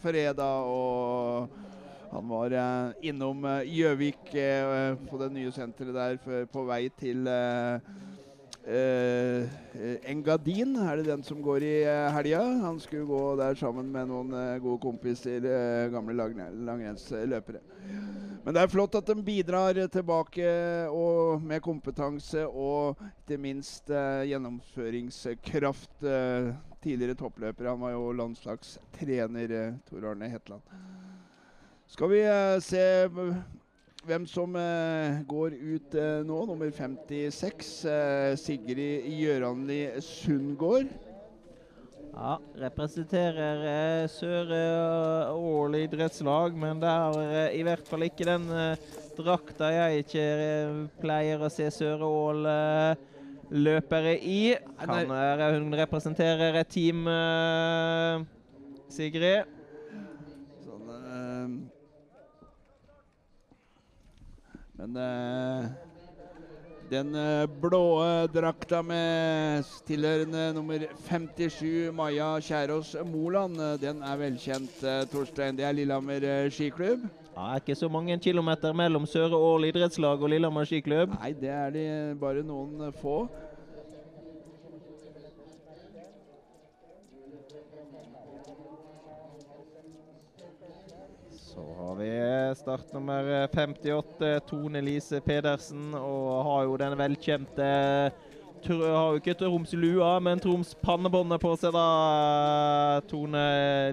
fredag, 0.03 0.67
og 0.67 1.55
han 2.11 2.27
var 2.35 2.59
uh, 2.59 3.07
innom 3.07 3.47
eh, 3.47 3.71
Gjøvik 3.71 4.35
uh, 4.35 4.99
på 5.07 5.23
det 5.23 5.31
nye 5.39 5.55
senteret 5.55 5.95
der 5.95 6.19
for, 6.25 6.51
på 6.51 6.67
vei 6.67 6.83
til 6.99 7.31
eh, 8.71 9.43
eh, 9.75 9.97
Engadin. 10.13 10.77
Er 10.79 10.97
det 11.01 11.07
den 11.09 11.23
som 11.27 11.41
går 11.43 11.63
i 11.67 11.73
eh, 11.83 12.11
helga? 12.15 12.43
Han 12.63 12.79
skulle 12.81 13.05
gå 13.09 13.23
der 13.41 13.55
sammen 13.59 13.91
med 13.93 14.09
noen 14.09 14.33
eh, 14.37 14.59
gode 14.63 14.79
kompiser, 14.85 15.41
gamle 15.93 16.15
lang- 16.15 16.39
langrennsløpere. 16.69 17.61
Men 18.45 18.55
det 18.57 18.63
er 18.63 18.73
flott 18.73 18.95
at 18.97 19.07
de 19.11 19.23
bidrar 19.25 19.75
tilbake 19.93 20.47
med 21.45 21.61
kompetanse 21.61 22.47
og 22.49 22.97
ikke 23.27 23.37
minst 23.43 23.91
gjennomføringskraft. 23.91 25.91
Tidligere 26.81 27.19
toppløpere. 27.21 27.69
Han 27.75 27.83
var 27.85 27.93
jo 27.93 28.13
landslagstrener, 28.17 29.75
Tor 29.91 30.07
Arne 30.15 30.31
Hetland. 30.33 30.63
Skal 31.91 32.09
vi 32.15 32.23
se 32.65 32.85
hvem 34.07 34.25
som 34.29 34.57
uh, 34.57 35.21
går 35.29 35.55
ut 35.59 35.95
uh, 35.99 36.23
nå. 36.27 36.41
Nummer 36.49 36.73
56, 36.73 37.71
uh, 37.85 38.33
Sigrid 38.41 39.07
Gjøranli 39.13 39.85
Sundgård. 40.05 40.91
Ja, 42.11 42.39
representerer 42.59 43.61
eh, 43.71 44.09
Søre 44.11 44.59
Ål 45.31 45.77
idrettslag, 45.85 46.57
men 46.59 46.81
det 46.83 46.91
er 46.91 47.19
eh, 47.23 47.59
i 47.61 47.63
hvert 47.65 47.87
fall 47.87 48.03
ikke 48.05 48.27
den 48.27 48.49
eh, 48.51 48.91
drakta 49.17 49.71
jeg 49.73 50.03
ikke 50.05 50.25
eh, 50.47 50.81
pleier 51.01 51.41
å 51.41 51.51
se 51.53 51.69
Sør-Ål 51.73 52.49
eh, 52.51 53.07
løpere 53.55 54.17
i. 54.19 54.57
Kan 54.83 55.15
hun 55.15 55.79
representerer 55.81 56.59
et 56.61 56.73
team, 56.75 57.07
eh, 57.09 58.27
Sigrid. 58.91 59.47
Sånn, 60.67 60.91
eh, 60.99 61.47
men 64.81 64.97
eh, 64.97 65.65
den 66.91 67.15
eh, 67.15 67.47
blå 67.61 67.83
drakta 68.33 68.81
med 68.83 69.65
tilhørende 69.87 70.53
nummer 70.57 70.87
57, 71.05 71.93
Maja 71.93 72.33
Kjærås 72.41 72.95
Moland, 73.05 73.61
eh, 73.61 73.77
den 73.83 74.01
er 74.03 74.17
velkjent, 74.17 74.81
eh, 74.83 75.05
Torstein. 75.13 75.59
Det 75.59 75.69
er 75.69 75.77
Lillehammer 75.77 76.25
eh, 76.25 76.49
skiklubb. 76.51 77.05
Ja, 77.37 77.55
ikke 77.61 77.77
så 77.77 77.89
mange 77.89 78.19
kilometer 78.19 78.73
mellom 78.73 79.07
Søre 79.07 79.37
Ål 79.37 79.69
idrettslag 79.69 80.23
og 80.23 80.33
Lillehammer 80.33 80.65
skiklubb. 80.65 81.15
Nei, 81.21 81.33
det 81.37 81.53
er 81.53 81.71
de 81.77 81.87
bare 82.21 82.43
noen 82.43 82.89
eh, 82.89 82.97
få. 83.03 83.29
Så 91.39 91.95
vi 92.31 92.55
startnummer 92.55 93.47
58, 93.47 94.41
Tone 94.41 94.81
Lise 94.81 95.21
Pedersen, 95.21 95.95
og 95.95 96.45
har 96.45 96.65
jo 96.65 96.77
den 96.77 96.99
velkjente 96.99 97.69
Har 98.67 99.11
jo 99.11 99.19
ikke 99.19 99.35
Troms-lua, 99.35 100.19
men 100.21 100.41
Troms-pannebåndet 100.41 101.41
på 101.41 101.55
seg, 101.59 101.73
da. 101.75 103.01
Tone 103.09 103.45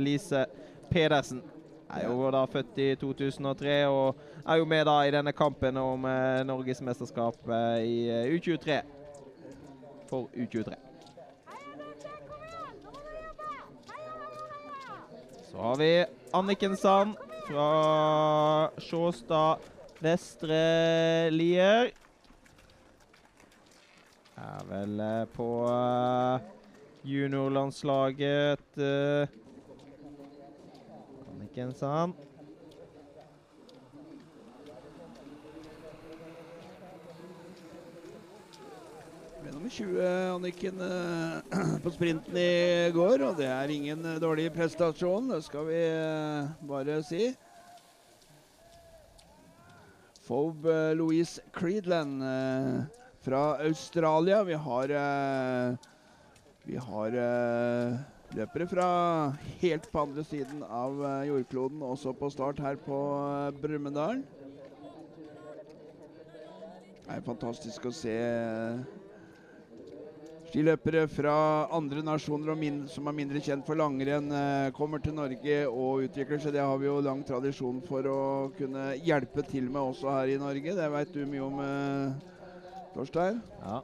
Lise 0.04 0.43
Pedersen. 0.91 1.41
Er 1.88 2.04
jo 2.10 2.28
da 2.36 2.43
født 2.52 2.82
i 2.84 2.89
2003 3.00 3.78
og 3.88 4.17
er 4.43 4.60
jo 4.60 4.65
med 4.67 4.84
da 4.86 4.97
i 5.08 5.13
denne 5.15 5.32
kampen 5.32 5.78
om 5.80 6.04
eh, 6.06 6.43
norgesmesterskap 6.43 7.47
eh, 7.47 7.86
i 7.88 7.95
eh, 8.12 8.34
U23. 8.36 8.82
For 10.10 10.28
U23. 10.36 10.76
Så 15.47 15.63
har 15.63 15.80
vi 15.80 15.91
Anniken 16.36 16.76
Sand 16.76 17.15
fra 17.47 18.69
Sjåstad 18.77 19.57
Vestre 20.03 21.29
Lier. 21.31 21.93
Er 24.38 24.65
vel 24.67 24.99
eh, 24.99 25.23
på 25.33 25.49
eh, 25.71 26.49
juniorlandslaget. 27.07 28.67
uh, 28.77 29.27
Anniken 31.31 31.73
Sand. 31.73 32.26
Ble 39.47 39.53
nummer 39.55 39.71
20, 39.71 40.36
Anniken, 40.36 40.81
eh, 40.83 41.77
på 41.83 41.91
sprinten 41.95 42.36
i 42.36 42.91
går. 42.91 43.21
Og 43.29 43.38
det 43.39 43.45
er 43.47 43.71
ingen 43.71 44.03
eh, 44.03 44.17
dårlig 44.19 44.49
prestasjon, 44.51 45.29
det 45.31 45.39
skal 45.45 45.69
vi 45.69 45.77
eh, 45.88 46.49
bare 46.67 46.97
si. 47.07 47.29
Fobe 50.27 50.73
eh, 50.73 50.97
Louise 50.99 51.39
Creedland 51.55 52.19
fra 53.23 53.45
Australia. 53.63 54.41
Vi 54.43 54.60
har 54.67 54.93
Vi 56.67 56.75
har 56.75 57.15
løpere 58.36 58.67
fra 58.67 58.89
helt 59.62 59.88
på 59.91 60.03
andre 60.03 60.27
siden 60.27 60.60
av 60.63 61.00
jordkloden, 61.23 61.81
også 61.87 62.12
på 62.12 62.29
start 62.35 62.60
her 62.60 62.75
på 62.75 63.00
Brumunddal. 63.63 64.25
Det 67.08 67.15
er 67.15 67.23
fantastisk 67.23 67.87
å 67.87 67.95
se 67.95 68.19
Skiløpere 70.58 71.03
fra 71.05 71.33
andre 71.77 72.01
nasjoner 72.01 72.55
og 72.55 72.63
som 72.89 73.05
er 73.05 73.13
mindre 73.13 73.37
kjent 73.45 73.62
for 73.67 73.77
langrenn, 73.77 74.31
eh, 74.33 74.71
kommer 74.73 74.97
til 74.97 75.13
Norge 75.13 75.58
og 75.69 76.08
utvikler 76.08 76.39
seg. 76.41 76.55
Det 76.55 76.63
har 76.65 76.79
vi 76.81 76.87
jo 76.87 76.95
lang 76.99 77.21
tradisjon 77.21 77.77
for 77.85 78.01
å 78.01 78.49
kunne 78.58 78.95
hjelpe 78.97 79.45
til 79.45 79.69
med 79.69 79.93
også 79.93 80.10
her 80.10 80.33
i 80.33 80.39
Norge. 80.41 80.73
Det 80.73 80.87
veit 80.89 81.13
du 81.13 81.27
mye 81.29 81.43
om, 81.45 81.60
eh, 81.62 82.10
Torstein. 82.95 83.39
Ja, 83.62 83.83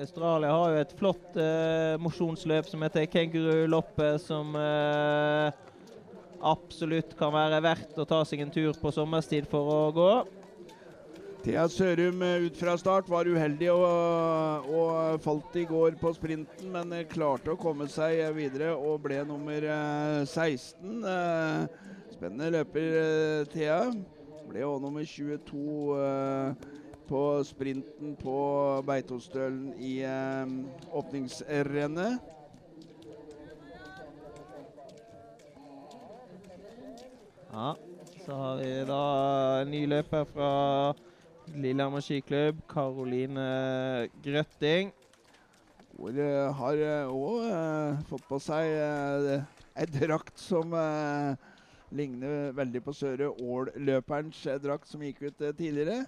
Australia 0.00 0.50
har 0.50 0.70
jo 0.72 0.80
et 0.80 0.96
flott 0.98 1.36
eh, 1.38 1.94
mosjonsløp 2.02 2.66
som 2.66 2.82
heter 2.82 3.06
kenguruloppet, 3.06 4.18
som 4.20 4.50
eh, 4.56 5.52
absolutt 6.42 7.14
kan 7.14 7.30
være 7.30 7.62
verdt 7.62 8.02
å 8.02 8.08
ta 8.16 8.24
seg 8.24 8.42
en 8.42 8.50
tur 8.50 8.74
på 8.74 8.90
sommerstid 8.90 9.46
for 9.46 9.62
å 9.62 9.80
gå. 9.94 10.39
Thea 11.40 11.62
Sørum 11.72 12.20
eh, 12.22 12.42
ut 12.44 12.56
fra 12.60 12.74
start 12.76 13.06
var 13.08 13.24
uheldig 13.24 13.70
og, 13.72 14.66
og 14.76 15.22
falt 15.24 15.54
i 15.56 15.62
går 15.64 15.94
på 15.96 16.12
sprinten, 16.12 16.68
men 16.68 16.92
eh, 16.92 17.06
klarte 17.08 17.54
å 17.54 17.60
komme 17.60 17.86
seg 17.88 18.20
videre 18.36 18.74
og 18.76 19.00
ble 19.06 19.22
nummer 19.24 19.64
eh, 19.64 20.20
16. 20.28 21.00
Eh, 21.00 21.64
spennende 22.12 22.50
løper 22.58 23.48
Thea. 23.54 23.80
Ble 24.50 24.66
òg 24.68 24.84
nummer 24.84 25.08
22 25.08 25.64
eh, 25.96 26.68
på 27.08 27.24
sprinten 27.48 28.12
på 28.20 28.38
Beitostølen 28.84 29.72
i 29.80 29.96
åpningsrennet. 30.92 32.20
Ja, 37.50 37.72
så 38.26 38.42
har 38.44 38.60
vi 38.60 38.74
da 38.86 39.04
en 39.64 39.72
ny 39.72 39.86
løper 39.88 40.28
fra 40.36 40.50
Lillehammer 41.54 42.02
skiklubb, 42.04 42.60
Karoline 42.70 44.08
Grøtting. 44.24 44.92
Hun 45.98 46.18
eh, 46.18 46.50
har 46.56 46.82
òg 47.10 48.04
fått 48.08 48.26
på 48.28 48.38
seg 48.40 48.70
uh, 48.78 49.42
ei 49.76 49.86
drakt 49.90 50.38
som 50.40 50.72
uh, 50.72 51.34
ligner 51.94 52.52
veldig 52.56 52.82
på 52.84 52.94
Søre 52.94 53.28
Ål-løperens 53.30 54.40
eh, 54.46 54.58
drakt 54.62 54.88
som 54.90 55.02
gikk 55.04 55.22
ut 55.26 55.42
eh, 55.42 55.54
tidligere. 55.56 56.04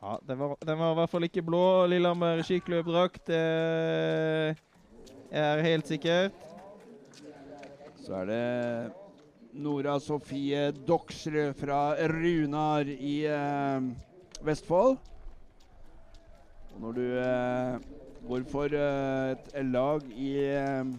Ja, 0.00 0.16
den 0.26 0.38
var, 0.40 0.56
den 0.64 0.78
var 0.80 0.92
i 0.92 0.98
hvert 1.00 1.12
fall 1.12 1.26
ikke 1.28 1.44
blå. 1.44 1.86
Lillehammer 1.92 2.40
skiklubbdrakt. 2.46 3.26
Det 3.28 4.56
er 5.30 5.64
helt 5.66 5.88
sikkert. 5.88 6.32
Så 8.00 8.14
er 8.22 8.30
det 8.30 8.44
Nora 9.52 9.98
Sofie 10.00 10.70
Doksrud 10.72 11.56
fra 11.58 11.96
Runar 12.08 12.86
i 12.86 13.24
eh, 13.26 13.80
Vestfold. 14.46 14.98
Og 16.74 16.84
når 16.84 16.92
du 16.96 17.06
eh, 17.18 17.88
går 18.28 18.46
for 18.50 18.76
eh, 18.76 19.32
et 19.34 19.66
lag 19.72 20.06
i 20.14 20.30
eh, 20.54 20.94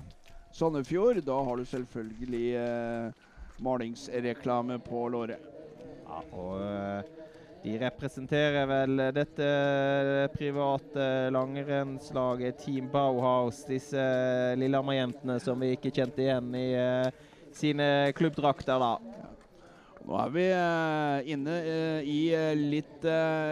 Sandefjord, 0.51 1.21
da 1.23 1.39
har 1.47 1.57
du 1.57 1.65
selvfølgelig 1.65 2.51
eh, 2.59 3.25
malingsreklame 3.63 4.81
på 4.83 5.07
låret. 5.13 5.49
Ja, 6.11 6.19
og 6.35 6.59
øh, 6.59 7.01
de 7.63 7.77
representerer 7.79 8.65
vel 8.67 9.03
dette 9.15 9.47
private 10.33 11.29
langrennslaget 11.31 12.57
Team 12.65 12.89
Bauhaus, 12.91 13.63
disse 13.69 14.01
Lillehammer-jentene 14.59 15.37
som 15.39 15.61
vi 15.61 15.75
ikke 15.77 15.93
kjente 15.93 16.25
igjen 16.25 16.49
i 16.57 16.69
sine 17.57 18.11
klubbdrakter, 18.17 18.79
da. 18.81 19.21
Nå 20.01 20.17
er 20.17 20.31
vi 20.33 20.43
eh, 20.49 21.27
inne 21.35 21.55
eh, 21.61 22.07
i 22.09 22.21
eh, 22.33 22.57
litt 22.57 23.05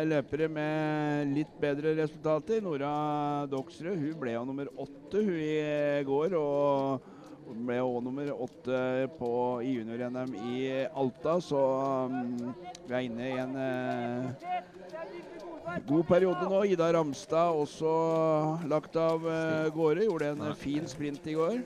løpere 0.10 0.48
med 0.52 1.36
litt 1.36 1.54
bedre 1.62 1.94
resultater. 2.00 2.64
Nora 2.66 3.46
Doksrud 3.52 3.94
hun 3.94 4.18
ble 4.20 4.34
jo 4.34 4.46
nummer 4.48 4.72
åtte 4.74 5.22
hun 5.22 5.38
i 5.38 6.04
går. 6.08 6.36
Og 6.40 7.06
hun 7.50 7.64
ble 7.66 7.80
òg 7.82 8.00
nummer 8.06 8.32
åtte 8.34 8.80
på, 9.18 9.32
i 9.66 9.76
junior-NM 9.78 10.36
i 10.52 10.58
Alta, 10.86 11.40
så 11.42 11.62
mm, 12.12 12.52
vi 12.86 12.94
er 12.94 13.08
inne 13.08 13.26
i 13.26 13.40
en 13.42 13.56
god 15.90 16.06
periode 16.12 16.46
nå. 16.50 16.62
Ida 16.70 16.92
Ramstad 16.94 17.58
også 17.58 17.94
lagt 18.70 18.98
av 19.02 19.26
gårde. 19.74 20.06
Gjorde 20.10 20.34
en 20.36 20.58
fin 20.58 20.90
sprint 20.90 21.26
i 21.30 21.38
går. 21.38 21.62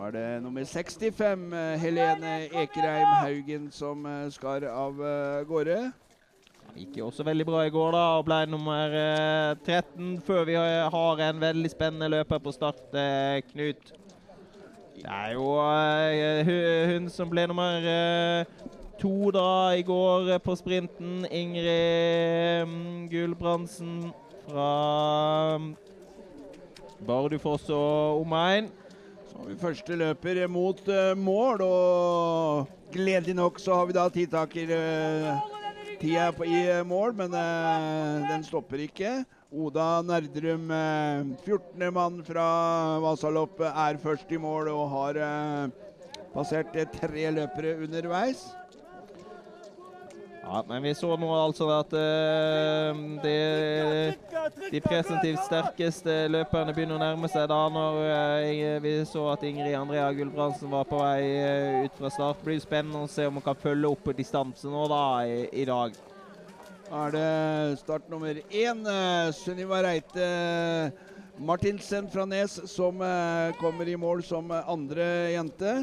Er 0.00 0.10
det 0.10 0.42
nummer 0.42 0.64
65, 0.64 1.52
eh, 1.52 1.78
Helene 1.80 2.46
Ekerheim 2.62 3.06
Haugen, 3.20 3.66
som 3.70 4.06
eh, 4.06 4.30
skar 4.32 4.64
av 4.64 4.96
eh, 5.04 5.42
gårde. 5.44 5.76
Gikk 6.72 6.96
jo 6.96 7.10
også 7.10 7.26
veldig 7.26 7.44
bra 7.44 7.66
i 7.66 7.72
går 7.74 7.92
da, 7.92 8.04
og 8.16 8.24
ble 8.24 8.38
nummer 8.48 8.96
øh, 8.96 9.58
13, 9.66 10.22
før 10.24 10.48
vi 10.48 10.56
har 10.56 11.22
en 11.26 11.40
veldig 11.40 11.70
spennende 11.70 12.08
løper 12.08 12.40
på 12.40 12.52
start, 12.56 12.80
Knut. 13.50 13.92
Det 14.96 15.04
er 15.04 15.36
jo 15.36 15.52
hun 16.94 17.12
som 17.12 17.28
ble 17.28 17.46
nummer 17.52 17.84
to 19.00 19.30
da 19.36 19.76
i 19.76 19.84
går 19.84 20.38
på 20.38 20.56
sprinten. 20.56 21.26
Ingrid 21.28 22.64
mm, 22.64 23.08
Gulbrandsen 23.12 24.12
fra 24.48 25.56
mm, 25.58 25.74
Bardufoss 27.06 27.68
og 27.68 28.22
omegn. 28.24 28.72
Første 29.60 29.96
løper 29.96 30.42
mot 30.48 30.80
eh, 30.88 31.14
mål, 31.18 31.62
og 31.64 32.92
gledelig 32.92 33.34
nok 33.38 33.58
så 33.60 33.78
har 33.80 33.88
vi 33.88 33.96
da 33.96 34.04
tidtaker 34.12 34.72
uh, 34.76 35.58
tida 36.00 36.30
på, 36.32 36.46
i 36.48 36.62
eh, 36.68 36.86
mål, 36.86 37.12
men 37.18 37.34
eh, 37.36 38.28
den 38.30 38.44
stopper 38.46 38.80
ikke. 38.86 39.20
Oda 39.50 40.00
Nerdrum, 40.06 40.70
eh, 40.70 41.26
14. 41.44 41.90
mann 41.92 42.20
fra 42.24 42.46
Vasaloppet, 43.02 43.68
er 43.68 44.00
først 44.00 44.32
i 44.32 44.40
mål 44.40 44.70
og 44.72 44.86
har 44.94 45.20
eh, 45.26 45.74
passert 46.34 46.76
eh, 46.78 46.88
tre 46.94 47.28
løpere 47.36 47.76
underveis. 47.84 48.46
Ja, 50.42 50.64
men 50.66 50.82
vi 50.82 50.94
så 50.96 51.12
nå 51.20 51.28
altså 51.36 51.68
at 51.74 51.92
uh, 51.94 53.00
de, 53.22 53.34
de 54.72 54.80
presentivt 54.82 55.42
sterkeste 55.46 56.16
løperne 56.32 56.74
begynner 56.74 56.96
å 56.96 57.02
nærme 57.02 57.28
seg 57.30 57.46
da 57.52 57.60
når 57.70 57.98
uh, 58.00 58.78
vi 58.82 58.94
så 59.06 59.28
at 59.34 59.44
Ingrid 59.46 59.76
Andrea 59.78 60.08
Gulbrandsen 60.16 60.72
var 60.72 60.88
på 60.90 60.98
vei 61.02 61.20
uh, 61.44 61.84
ut 61.84 62.00
fra 62.00 62.10
start. 62.10 62.40
Det 62.40 62.48
blir 62.48 62.62
spennende 62.64 63.04
å 63.04 63.10
se 63.10 63.28
om 63.28 63.38
hun 63.38 63.46
kan 63.46 63.60
følge 63.60 63.92
opp 63.92 64.10
distansen 64.16 64.72
nå 64.74 64.88
da 64.90 65.04
i, 65.28 65.44
i 65.62 65.68
dag. 65.68 65.94
Da 66.90 67.04
er 67.06 67.12
det 67.14 67.78
start 67.84 68.08
nummer 68.10 68.34
én. 68.34 68.80
eh, 68.82 69.30
Sunniva 69.30 69.78
Reite 69.84 70.24
Martinsen 71.38 72.08
fra 72.10 72.24
Nes 72.26 72.56
som 72.66 72.98
eh, 73.00 73.54
kommer 73.60 73.86
i 73.86 73.94
mål 73.96 74.24
som 74.26 74.50
eh, 74.50 74.66
andre 74.66 75.04
jente. 75.36 75.76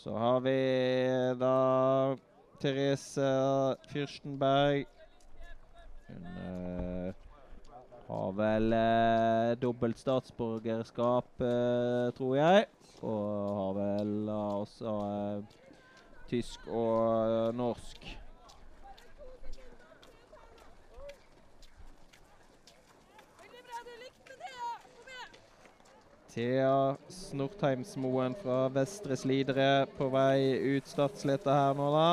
Så 0.00 0.14
har 0.16 0.40
vi 0.40 0.56
da 1.36 2.16
Therese 2.60 3.26
Fyrstenberg. 3.92 4.86
Hun 6.08 6.24
uh, 6.24 7.12
har 8.06 8.30
vel 8.38 8.72
uh, 8.72 9.50
dobbelt 9.60 10.00
statsborgerskap, 10.00 11.28
uh, 11.44 12.08
tror 12.16 12.34
jeg. 12.36 12.64
Og 13.02 13.28
har 13.58 13.76
vel 13.76 14.32
også 14.32 14.94
tysk 16.32 16.64
og 16.68 17.54
norsk. 17.60 18.08
Veldig 23.42 23.62
bra, 23.68 23.84
du 23.84 23.92
likte 24.00 24.32
det. 24.32 24.56
Kom 24.96 25.12
igjen. 25.12 25.40
Thea 26.30 26.96
Snortheimsmoen 27.10 28.36
fra 28.38 28.68
Vestre 28.70 29.16
Slidre 29.18 29.86
på 29.96 30.06
vei 30.12 30.76
ut 30.76 30.86
startsletta 30.86 31.50
her 31.56 31.74
nå, 31.74 31.88
da. 31.94 32.10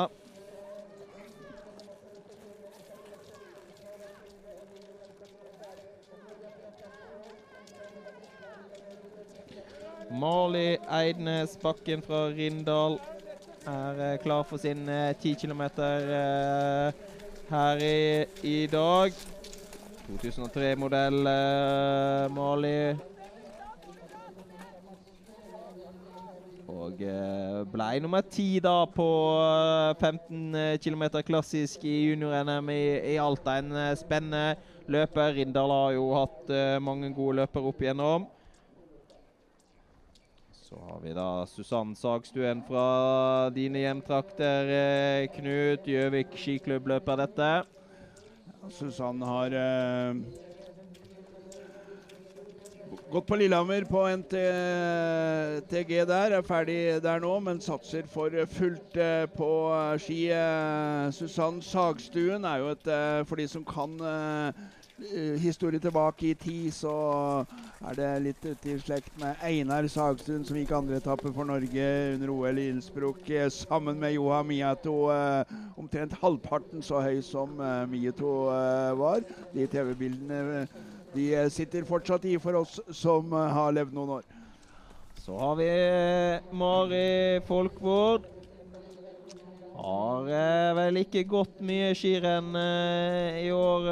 Mali 10.18 10.78
Eidnes 10.90 11.54
Bakken 11.62 12.02
fra 12.02 12.24
Rindal 12.32 12.98
er 13.68 14.00
eh, 14.02 14.16
klar 14.22 14.42
for 14.48 14.58
sin 14.58 14.88
eh, 14.88 15.14
10 15.20 15.34
km 15.44 15.62
her 17.50 17.84
i, 17.84 18.24
i 18.42 18.66
dag. 18.66 19.12
2003-modell 20.08 21.26
eh, 21.26 22.26
Mali. 22.34 23.17
Og 26.98 27.04
eh, 27.06 27.58
ble 27.70 28.00
nummer 28.02 28.24
ti 28.26 28.58
da 28.58 28.82
på 28.90 29.04
eh, 29.38 30.00
15 30.02 30.80
km 30.82 31.04
klassisk 31.22 31.84
i 31.86 32.08
junior-NM 32.08 32.72
i, 32.74 33.12
i 33.12 33.18
Alta. 33.22 33.60
En 33.60 33.70
eh, 33.70 33.92
spennende 33.94 34.56
løper. 34.90 35.36
Rindal 35.36 35.70
har 35.70 35.92
jo 35.94 36.08
hatt 36.16 36.50
eh, 36.50 36.80
mange 36.82 37.12
gode 37.14 37.38
løpere 37.38 37.70
opp 37.70 37.84
igjennom. 37.84 38.26
Så 40.66 40.80
har 40.88 40.98
vi 41.04 41.14
da 41.14 41.28
Susann 41.46 41.94
Sagstuen 41.94 42.64
fra 42.66 43.46
dine 43.54 43.84
hjemtrakter. 43.84 44.74
eh, 44.80 45.30
Knut 45.38 45.86
Gjøvik 45.86 46.34
skiklubbløper 46.34 47.22
dette. 47.22 47.52
Susann 48.74 49.22
har 49.22 49.54
eh, 49.54 50.47
Gått 53.08 53.26
på 53.26 53.36
Lillehammer 53.36 53.84
på 53.88 54.02
NTG 54.20 55.92
der, 56.04 56.34
er 56.36 56.42
ferdig 56.44 56.98
der 57.00 57.22
nå, 57.22 57.30
men 57.40 57.60
satser 57.64 58.04
for 58.04 58.34
fullt 58.52 58.98
eh, 59.00 59.24
på 59.32 59.48
ski. 60.02 60.26
Eh, 60.36 61.08
Susann 61.16 61.62
Sagstuen 61.64 62.44
er 62.44 62.58
jo 62.60 62.66
et 62.74 62.90
eh, 62.92 63.24
For 63.24 63.40
de 63.40 63.46
som 63.48 63.64
kan 63.64 63.96
historie 65.40 65.78
tilbake 65.80 66.26
i 66.26 66.34
tid, 66.34 66.72
så 66.74 66.92
er 67.86 67.96
det 67.96 68.10
litt 68.26 68.44
ute 68.44 68.72
i 68.74 68.76
slekt 68.82 69.16
med 69.22 69.40
Einar 69.46 69.86
Sagstuen, 69.88 70.44
som 70.44 70.58
gikk 70.58 70.74
andre 70.76 70.98
etappe 70.98 71.32
for 71.32 71.48
Norge 71.48 71.88
under 72.16 72.34
OL 72.34 72.58
i 72.58 72.68
Innsbruck, 72.74 73.22
sammen 73.54 73.96
med 74.02 74.18
Joha 74.18 74.42
Miato. 74.42 75.06
Omtrent 75.78 76.18
halvparten 76.20 76.82
så 76.82 77.00
høy 77.06 77.22
som 77.22 77.56
Miato 77.88 78.34
var. 79.00 79.22
De 79.54 79.70
TV-bildene 79.70 80.66
de 81.12 81.28
eh, 81.34 81.48
sitter 81.48 81.86
fortsatt 81.88 82.24
i 82.28 82.36
for 82.42 82.60
oss 82.60 82.78
som 82.94 83.32
eh, 83.32 83.52
har 83.54 83.72
levd 83.76 83.94
noen 83.96 84.18
år. 84.18 84.26
Så 85.18 85.36
har 85.38 85.56
vi 85.58 85.68
eh, 85.68 86.50
Mari 86.56 87.40
Folkvord. 87.48 88.28
Har 89.78 90.26
vel 90.74 90.98
ikke 91.04 91.22
gått 91.30 91.60
mye 91.62 91.92
skirenn 91.94 92.50
i 93.38 93.46
år, 93.54 93.84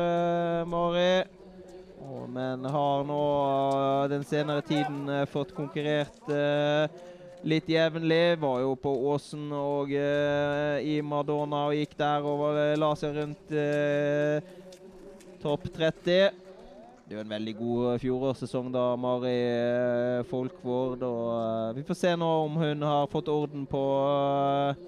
Mari. 0.67 1.23
Men 2.35 2.67
har 2.67 3.05
nå 3.07 3.19
den 4.11 4.25
senere 4.27 4.65
tiden 4.67 5.07
fått 5.31 5.55
konkurrert 5.55 6.27
litt 7.47 7.71
jevnlig. 7.71 8.35
Var 8.43 8.65
jo 8.65 8.73
på 8.83 8.97
Åsen 9.13 9.47
og 9.55 9.95
i 9.95 10.97
Madonna 11.07 11.69
og 11.69 11.79
gikk 11.79 11.95
der 12.03 12.27
og 12.33 12.59
la 12.83 12.91
seg 12.99 13.21
rundt 13.21 13.55
topp 15.47 15.71
30. 15.71 16.46
Er 17.07 17.15
jo 17.15 17.21
en 17.23 17.31
veldig 17.31 17.53
god 17.55 18.01
fjorårssesong 18.03 18.73
da, 18.75 18.81
Mari 18.99 19.31
eh, 19.31 20.25
Folkvord. 20.27 21.05
Og 21.07 21.29
eh, 21.37 21.77
vi 21.77 21.85
får 21.87 21.99
se 22.01 22.11
nå 22.19 22.31
om 22.49 22.57
hun 22.59 22.83
har 22.83 23.07
fått 23.13 23.31
orden 23.31 23.63
på 23.71 23.83
eh, 24.03 24.81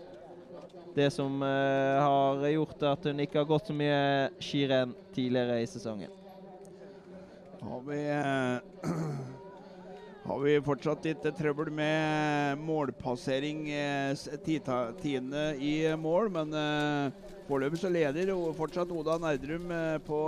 det 0.96 1.12
som 1.14 1.38
eh, 1.46 1.98
har 2.02 2.42
gjort 2.50 2.82
at 2.90 3.06
hun 3.06 3.22
ikke 3.22 3.38
har 3.38 3.46
gått 3.46 3.70
så 3.70 3.76
mye 3.78 4.00
skirenn 4.42 4.96
tidligere 5.14 5.60
i 5.62 5.70
sesongen. 5.70 6.10
Har 7.62 7.86
vi, 7.86 8.02
eh, 8.10 8.90
har 10.32 10.42
vi 10.42 10.58
fortsatt 10.66 11.06
litt 11.06 11.22
eh, 11.22 11.38
trøbbel 11.38 11.70
med 11.70 12.58
målpassering 12.66 13.62
eh, 13.70 14.26
tiende 14.98 15.52
i 15.62 15.76
eh, 15.86 15.94
mål, 15.94 16.34
men 16.34 16.62
eh, 16.66 17.37
foreløpig 17.48 17.78
så 17.80 17.88
leder 17.92 18.32
fortsatt 18.56 18.90
Oda 18.92 19.18
Nerdrum 19.22 19.66
på 20.06 20.18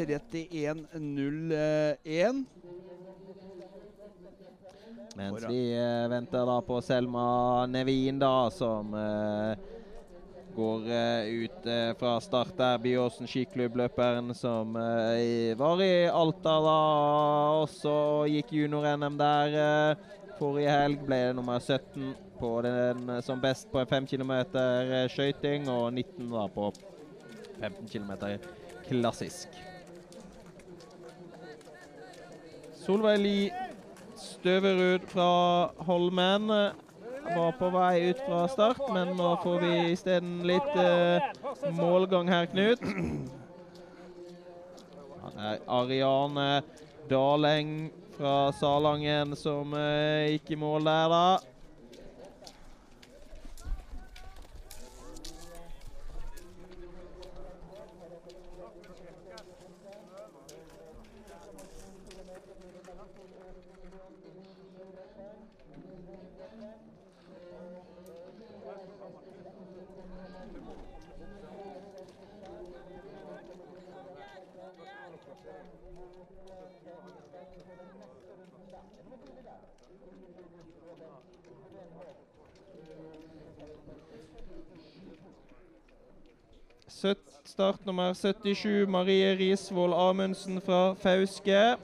31-01. 0.00 2.44
Mens 5.16 5.44
vi 5.44 5.74
eh, 5.76 6.08
venter 6.08 6.46
da 6.48 6.60
på 6.64 6.78
Selma 6.80 7.66
Nevin, 7.68 8.18
da, 8.20 8.48
som 8.54 8.94
eh, 8.96 9.56
går 10.56 10.86
eh, 10.88 11.26
ut 11.44 11.66
eh, 11.68 11.92
fra 12.00 12.14
start 12.24 12.54
der. 12.56 12.78
Byåsen 12.80 13.28
skiklubbløperen 13.28 14.32
som 14.36 14.76
eh, 14.80 15.52
var 15.60 15.82
i 15.84 16.08
Alta 16.08 16.56
da 16.64 16.78
også 17.60 17.92
og 18.22 18.28
gikk 18.32 18.52
junior-NM 18.62 19.20
der. 19.20 19.48
eh, 19.66 19.92
forrige 20.40 20.72
helg 20.72 21.04
ble 21.06 21.18
det 21.28 21.36
nummer 21.36 21.60
17 21.60 22.14
på 22.42 22.54
den 22.66 23.08
eh, 23.16 23.22
som 23.22 23.40
best 23.40 23.70
på 23.72 23.86
5 23.86 24.10
km 24.10 24.34
skøyting, 25.14 25.70
og 25.70 25.92
19 25.94 26.32
da 26.34 26.48
på 26.50 26.72
15 27.62 27.86
km 27.88 28.12
klassisk. 28.88 29.62
Solveig 32.82 33.20
Li 33.22 33.36
Støverud 34.18 35.04
fra 35.10 35.26
Holmen 35.86 36.50
eh, 36.50 36.72
var 37.36 37.52
på 37.58 37.68
vei 37.70 38.10
ut 38.10 38.22
fra 38.26 38.40
start, 38.50 38.82
men 38.94 39.12
nå 39.18 39.28
får 39.44 39.62
vi 39.62 39.72
isteden 39.92 40.40
litt 40.46 40.74
eh, 40.82 41.22
målgang 41.78 42.30
her, 42.30 42.48
Knut. 42.50 42.82
Ariane 45.70 46.48
Daleng 47.10 47.90
fra 48.16 48.50
Salangen 48.58 49.36
som 49.38 49.74
eh, 49.78 50.34
gikk 50.34 50.54
i 50.56 50.60
mål 50.64 50.90
der, 50.90 51.14
da. 51.14 51.51
Start 87.52 87.86
nummer 87.86 88.14
77, 88.14 88.86
Marie 88.88 89.36
Risvoll 89.36 89.92
Amundsen 89.92 90.60
fra 90.60 90.94
Fauske. 90.94 91.76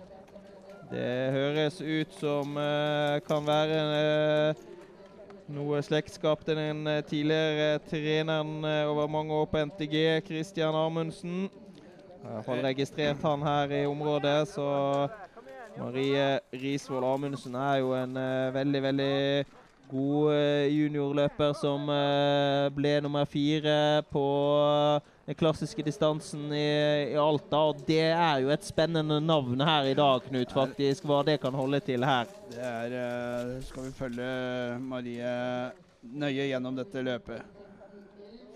Det 0.88 1.32
høres 1.34 1.82
ut 1.82 2.14
som 2.16 2.56
uh, 2.56 3.18
kan 3.26 3.44
være 3.44 3.82
uh, 4.54 4.62
noe 5.52 5.82
slektskap 5.84 6.40
til 6.46 6.56
den 6.56 6.88
eh, 6.88 7.02
tidligere 7.04 7.82
treneren 7.90 8.64
over 8.64 9.10
mange 9.12 9.34
år 9.34 9.44
på 9.44 9.60
NTG, 9.68 10.22
Christian 10.24 10.72
Amundsen. 10.76 11.50
Jeg 12.22 12.46
har 12.46 12.64
registrert 12.70 13.20
han 13.28 13.44
her 13.44 13.76
i 13.82 13.84
området, 13.86 14.48
så 14.48 14.70
Marie 15.76 16.38
Risvoll 16.64 17.04
Amundsen 17.04 17.60
er 17.60 17.82
jo 17.84 17.92
en 17.92 18.16
uh, 18.16 18.54
veldig, 18.56 18.82
veldig 18.88 19.44
god 19.92 20.32
juniorløper 20.68 21.52
som 21.60 21.86
ble 22.76 22.98
nummer 23.00 23.24
fire 23.24 24.02
på 24.12 24.26
den 25.29 25.37
klassiske 25.37 25.83
distansen 25.85 26.53
i, 26.57 27.12
i 27.12 27.16
Alta. 27.20 27.59
Og 27.68 27.83
det 27.85 28.01
er 28.07 28.39
jo 28.41 28.49
et 28.49 28.64
spennende 28.64 29.18
navn 29.20 29.61
her 29.61 29.91
i 29.91 29.97
dag, 29.97 30.22
Knut, 30.24 30.55
faktisk, 30.57 31.05
hva 31.05 31.20
det 31.26 31.37
kan 31.43 31.53
holde 31.53 31.83
til 31.85 32.07
her. 32.09 32.31
Det 32.49 32.62
er 32.64 32.95
eh, 32.97 33.51
Skal 33.68 33.91
vi 33.91 33.93
følge 33.99 34.29
Marie 34.81 35.33
nøye 36.09 36.47
gjennom 36.49 36.79
dette 36.79 37.03
løpet. 37.05 37.45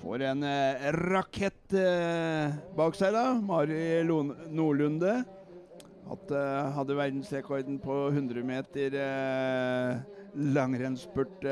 Får 0.01 0.25
en 0.31 0.47
eh, 0.49 0.87
rakett 1.13 1.77
eh, 1.77 2.57
bak 2.79 2.97
seg, 2.97 3.13
da. 3.19 3.27
Mari 3.37 4.01
Nordlunde. 4.09 5.19
At, 6.13 6.33
hadde 6.75 6.97
verdensrekorden 6.99 7.77
på 7.81 7.99
100 8.11 8.43
meter 8.45 8.97
langrennsspurt 10.57 11.45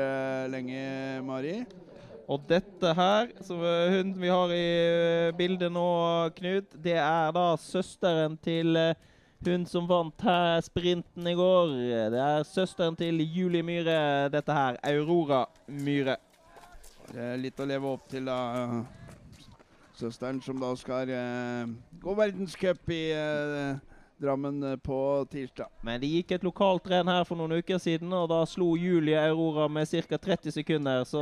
lenge, 0.51 0.81
Mari. 1.25 1.55
Og 2.31 2.39
dette 2.47 2.93
her, 2.95 3.31
som 3.43 3.59
eh, 3.59 3.97
hun 3.97 4.11
vi 4.15 4.29
har 4.31 4.51
i 4.55 4.59
eh, 4.63 5.31
bildet 5.35 5.71
nå, 5.73 5.87
Knut, 6.37 6.77
det 6.79 6.95
er 6.95 7.33
da 7.35 7.57
søsteren 7.59 8.37
til 8.39 8.77
eh, 8.79 9.09
hun 9.43 9.65
som 9.67 9.89
vant 9.89 10.23
her 10.23 10.61
sprinten 10.63 11.27
i 11.27 11.35
går. 11.35 11.73
Det 12.13 12.21
er 12.23 12.47
søsteren 12.47 12.95
til 12.95 13.19
Julie 13.25 13.65
Myhre, 13.67 14.29
dette 14.31 14.55
her. 14.55 14.79
Aurora 14.93 15.43
Myhre. 15.67 16.15
Det 17.09 17.19
er 17.33 17.41
litt 17.41 17.59
å 17.59 17.67
leve 17.67 17.91
opp 17.91 18.07
til, 18.07 18.29
da. 18.29 18.85
Søsteren 19.99 20.39
som 20.45 20.61
da 20.61 20.71
skal 20.79 21.11
gå 22.01 22.13
verdenscup 22.15 22.93
i 22.93 23.01
Drammen 24.21 24.63
eh, 24.63 24.77
på 24.77 25.27
tirsdag. 25.31 25.67
Men 25.81 26.01
det 26.01 26.09
gikk 26.11 26.35
et 26.35 26.43
lokalt 26.45 26.85
renn 26.91 27.09
her 27.09 27.23
for 27.25 27.39
noen 27.39 27.57
uker 27.57 27.79
siden, 27.81 28.11
og 28.13 28.27
da 28.29 28.43
slo 28.45 28.75
Julie 28.77 29.17
Aurora 29.17 29.65
med 29.65 29.89
ca. 29.89 30.19
30 30.21 30.53
sekunder. 30.59 31.01
Så 31.09 31.21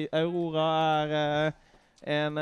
eh, 0.00 0.06
Aurora 0.22 0.64
er 1.04 1.12
eh, 1.18 1.60
en 2.14 2.40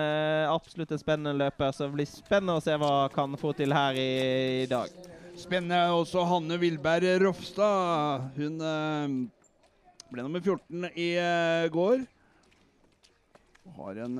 absolutt 0.50 0.90
en 0.94 1.00
spennende 1.02 1.34
løper, 1.38 1.74
så 1.74 1.86
det 1.86 1.96
blir 1.96 2.08
spennende 2.10 2.58
å 2.58 2.62
se 2.62 2.74
hva 2.78 2.92
hun 3.04 3.14
kan 3.14 3.36
få 3.38 3.52
til 3.58 3.74
her 3.74 3.98
i, 3.98 4.06
i 4.62 4.70
dag. 4.70 4.90
Spennende 5.38 5.78
er 5.78 5.94
også 5.94 6.24
Hanne 6.30 6.58
Vilberg 6.62 7.22
Rofstad. 7.22 8.32
Hun 8.34 8.58
ble 8.58 10.24
nummer 10.24 10.42
14 10.42 10.90
i 10.98 11.08
går. 11.74 12.02
Har 13.78 14.02
en 14.02 14.18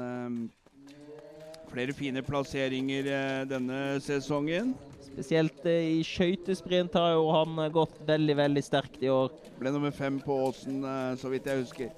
flere 1.75 1.99
fine 1.99 2.23
plasseringer 2.23 3.11
denne 3.51 3.83
sesongen. 4.03 4.77
Spesielt 5.13 5.67
eh, 5.69 5.99
i 5.99 6.03
skøytesprint 6.07 6.97
har 6.97 7.15
jo 7.19 7.29
han 7.35 7.59
eh, 7.61 7.73
gått 7.73 7.99
veldig, 8.09 8.37
veldig 8.39 8.65
sterkt 8.65 9.03
i 9.05 9.11
år. 9.13 9.33
Ble 9.61 9.73
nummer 9.75 9.93
fem 9.95 10.17
på 10.23 10.39
Åsen, 10.49 10.81
eh, 10.89 11.13
så 11.21 11.33
vidt 11.33 11.49
jeg 11.51 11.63
husker. 11.63 11.93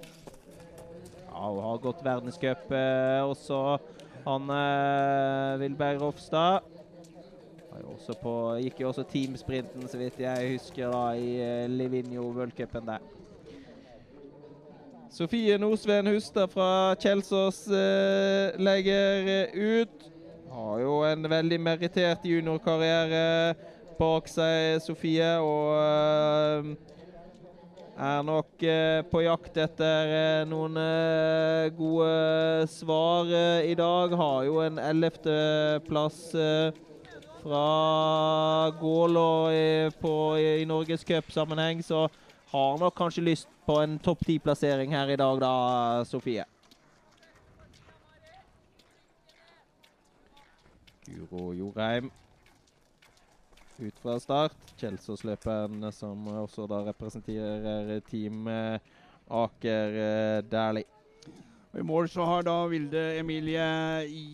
Ja, 1.28 1.46
og 1.46 1.60
har 1.62 1.82
gått 1.82 2.04
verdenscup 2.06 2.70
også, 3.26 3.60
han 4.24 4.52
Vilberg 5.58 5.98
Rofstad. 6.04 6.70
På, 8.22 8.32
gikk 8.62 8.84
jo 8.84 8.92
også 8.92 9.02
teamsprinten, 9.10 9.88
så 9.90 9.98
vidt 9.98 10.20
jeg 10.22 10.52
husker, 10.52 10.94
da, 10.94 11.08
i 11.18 11.66
Livigno 11.74 12.28
Worldcupen 12.36 12.86
der. 12.86 13.02
Sofie 15.14 15.58
Nosveen 15.58 16.06
Hustad 16.10 16.50
fra 16.50 16.94
Kjelsås 16.98 17.68
eh, 17.70 18.56
legger 18.58 19.52
ut. 19.54 20.13
Har 20.54 20.78
jo 20.78 21.00
en 21.02 21.26
veldig 21.26 21.56
merittert 21.58 22.26
juniorkarriere 22.30 23.54
bak 23.98 24.28
seg, 24.30 24.78
Sofie. 24.84 25.32
Og 25.42 25.72
eh, 25.80 26.68
er 27.98 28.22
nok 28.26 28.62
eh, 28.62 29.00
på 29.10 29.24
jakt 29.24 29.58
etter 29.64 30.14
eh, 30.14 30.44
noen 30.46 30.78
gode 31.74 32.68
svar 32.70 33.34
i 33.66 33.74
dag. 33.78 34.14
Har 34.22 34.46
jo 34.46 34.62
en 34.62 34.78
ellevteplass 34.78 36.22
fra 37.42 37.66
Gålå 38.78 39.34
i, 39.50 39.66
på, 39.98 40.14
i 40.38 40.64
norgescupsammenheng, 40.70 41.82
så 41.84 42.06
har 42.54 42.78
nok 42.80 42.94
kanskje 42.96 43.26
lyst 43.26 43.50
på 43.66 43.82
en 43.82 43.98
topp 43.98 44.22
ti-plassering 44.24 44.94
her 44.94 45.10
i 45.12 45.18
dag, 45.18 45.42
da, 45.42 45.54
Sofie. 46.08 46.46
Guro 51.06 51.52
Jorheim 51.54 52.10
ut 53.78 53.98
fra 53.98 54.18
start. 54.22 54.74
Kjelsås-løperen 54.78 55.88
som 55.92 56.28
også 56.44 56.68
da 56.70 56.84
representerer 56.86 57.98
Team 58.06 58.46
Aker 59.28 59.88
eh, 59.88 60.42
Dæhlie. 60.44 60.84
I 61.74 61.82
mål 61.82 62.06
så 62.08 62.22
har 62.22 62.44
da 62.46 62.68
Vilde 62.70 63.00
Emilie 63.18 63.64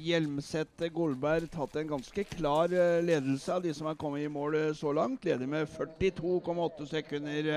Hjelmseth 0.05 0.91
Golberg 0.93 1.47
tatt 1.49 1.79
en 1.81 1.89
ganske 1.89 2.25
klar 2.35 2.69
eh, 2.69 2.99
ledelse 3.01 3.55
av 3.55 3.63
de 3.65 3.73
som 3.73 3.89
har 3.89 3.97
kommet 3.97 4.27
i 4.27 4.33
mål 4.33 4.59
eh, 4.59 4.73
så 4.77 4.93
langt. 4.93 5.25
Leder 5.25 5.49
med 5.49 5.69
42,8 5.73 6.89
sekunder 6.91 7.49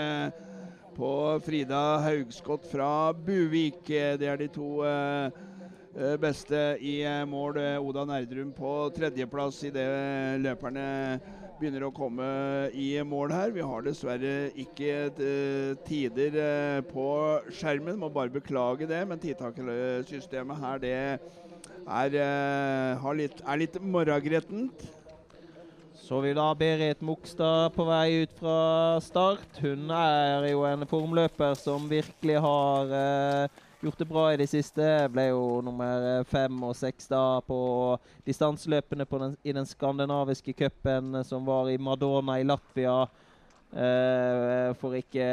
på 0.95 1.09
Frida 1.43 1.82
Haugskott 2.05 2.70
fra 2.72 3.11
Buvik. 3.14 3.82
Det 3.89 4.30
er 4.30 4.39
de 4.39 4.47
to 4.55 4.70
eh, 4.88 5.43
beste 5.94 6.78
i 6.82 7.02
eh, 7.06 7.22
mål. 7.30 7.58
Eh, 7.62 7.78
Oda 7.82 8.06
Nerdrum 8.10 8.52
på 8.56 8.74
tredjeplass 8.96 9.62
idet 9.68 9.86
løperne 10.41 10.86
begynner 11.60 11.86
å 11.86 11.94
komme 11.94 12.26
i 12.74 12.98
mål 13.06 13.32
her. 13.32 13.54
Vi 13.54 13.64
har 13.64 13.86
dessverre 13.86 14.50
ikke 14.60 14.96
eh, 15.12 15.76
tider 15.86 16.39
eh, 16.41 16.82
på 16.89 17.06
skjermen, 17.54 18.00
må 18.02 18.10
bare 18.14 18.34
beklage 18.34 18.89
det. 18.89 19.04
Men 19.08 19.22
tidtakersystemet 19.22 20.64
her, 20.66 20.82
det 20.82 20.98
er, 20.98 22.18
eh, 22.26 23.08
litt, 23.22 23.46
er 23.46 23.62
litt 23.62 23.80
morgengrettent. 23.80 24.88
Så 26.04 26.20
vi 26.20 26.34
da 26.36 26.50
Berit 26.58 27.00
Mogstad 27.06 27.72
på 27.78 27.86
vei 27.88 28.26
ut 28.26 28.34
fra 28.41 28.98
start. 29.06 29.62
Hun 29.62 29.94
er 29.96 30.50
jo 30.50 30.66
en 30.68 30.84
formløper 30.89 31.54
som 31.56 31.86
virkelig 31.88 32.41
har 32.44 32.91
eh, 32.98 33.62
gjort 33.84 33.98
det 34.00 34.06
bra 34.08 34.24
i 34.34 34.38
det 34.40 34.48
siste. 34.48 34.86
Ble 35.12 35.28
jo 35.30 35.60
nummer 35.66 36.06
eh, 36.08 36.24
fem 36.28 36.56
og 36.64 36.76
seks 36.78 37.10
da 37.12 37.42
på 37.44 37.58
distanseløpene 38.28 39.06
i 39.44 39.56
den 39.56 39.68
skandinaviske 39.68 40.56
cupen 40.56 41.20
eh, 41.20 41.26
som 41.28 41.46
var 41.46 41.70
i 41.72 41.78
Madonna 41.78 42.40
i 42.40 42.48
Latvia 42.48 43.02
eh, 43.04 44.72
for 44.80 44.96
ikke 44.96 45.28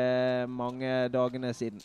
mange 0.51 1.09
dagene 1.15 1.55
siden. 1.55 1.83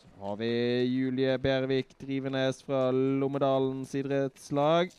Så 0.00 0.10
har 0.24 0.36
vi 0.40 0.50
Julie 0.90 1.38
Bervik 1.38 1.94
Drivenes 2.00 2.62
fra 2.66 2.90
Lommedalens 2.90 3.94
idrettslag. 3.94 4.90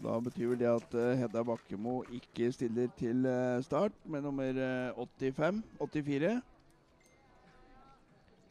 Da 0.00 0.16
betyr 0.24 0.48
vel 0.52 0.60
det 0.60 0.68
at 0.70 0.94
eh, 0.96 1.16
Hedda 1.20 1.42
Bakkemo 1.44 2.00
ikke 2.16 2.50
stiller 2.52 2.88
til 2.98 3.26
eh, 3.28 3.62
start 3.64 3.92
med 4.08 4.22
nummer 4.24 4.48
eh, 4.48 4.96
85. 4.96 5.62
84. 5.80 6.30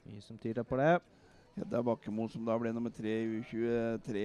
Mye 0.05 0.21
som 0.21 0.37
tyder 0.37 0.63
på 0.63 0.77
det. 0.77 0.99
Hedda 1.57 1.81
Bakkemo 1.83 2.27
som 2.29 2.45
da 2.45 2.57
ble 2.61 2.73
nummer 2.73 2.93
tre 2.93 3.15
i 3.23 3.41
U23 3.41 4.23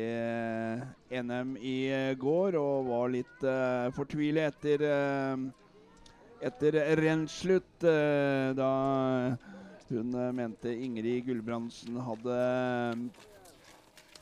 NM 1.25 1.57
i 1.61 1.75
eh, 1.93 2.13
går, 2.21 2.61
og 2.61 2.93
var 2.93 3.11
litt 3.17 3.49
uh, 3.49 3.89
fortvilet 3.97 4.53
etter 4.53 4.85
uh, 4.85 5.49
etter 6.45 6.81
rennslutt, 7.01 7.73
Uh, 7.85 8.53
da 8.57 8.71
hun 9.89 10.15
eh, 10.15 10.33
mente 10.33 10.73
Ingrid 10.73 11.27
Gulbrandsen 11.27 11.99
hadde 12.01 12.37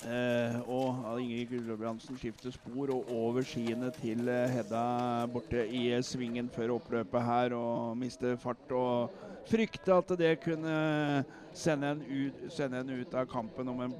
eh, 0.09 0.57
og 0.70 1.20
Ingrid 1.20 1.50
Gulbrandsen 1.50 2.16
skifter 2.18 2.53
spor 2.55 2.90
og 2.94 3.11
over 3.12 3.44
skiene 3.46 3.90
til 3.96 4.28
eh, 4.28 4.50
Hedda 4.53 5.26
borte 5.32 5.64
i 5.68 5.88
eh, 5.92 6.03
svingen 6.05 6.50
før 6.53 6.76
oppløpet 6.76 7.24
her 7.26 7.55
og 7.59 7.96
mister 7.96 8.36
fart. 8.36 8.70
og 8.70 9.11
frykter 9.46 9.94
at 9.98 10.12
det 10.18 10.40
kunne 10.40 11.24
sende 11.55 11.90
en 11.90 12.03
ut, 12.03 12.44
sende 12.53 12.80
en 12.80 12.90
ut 13.00 13.14
av 13.14 13.26
kampen 13.26 13.68
om 13.68 13.80
en 13.88 13.96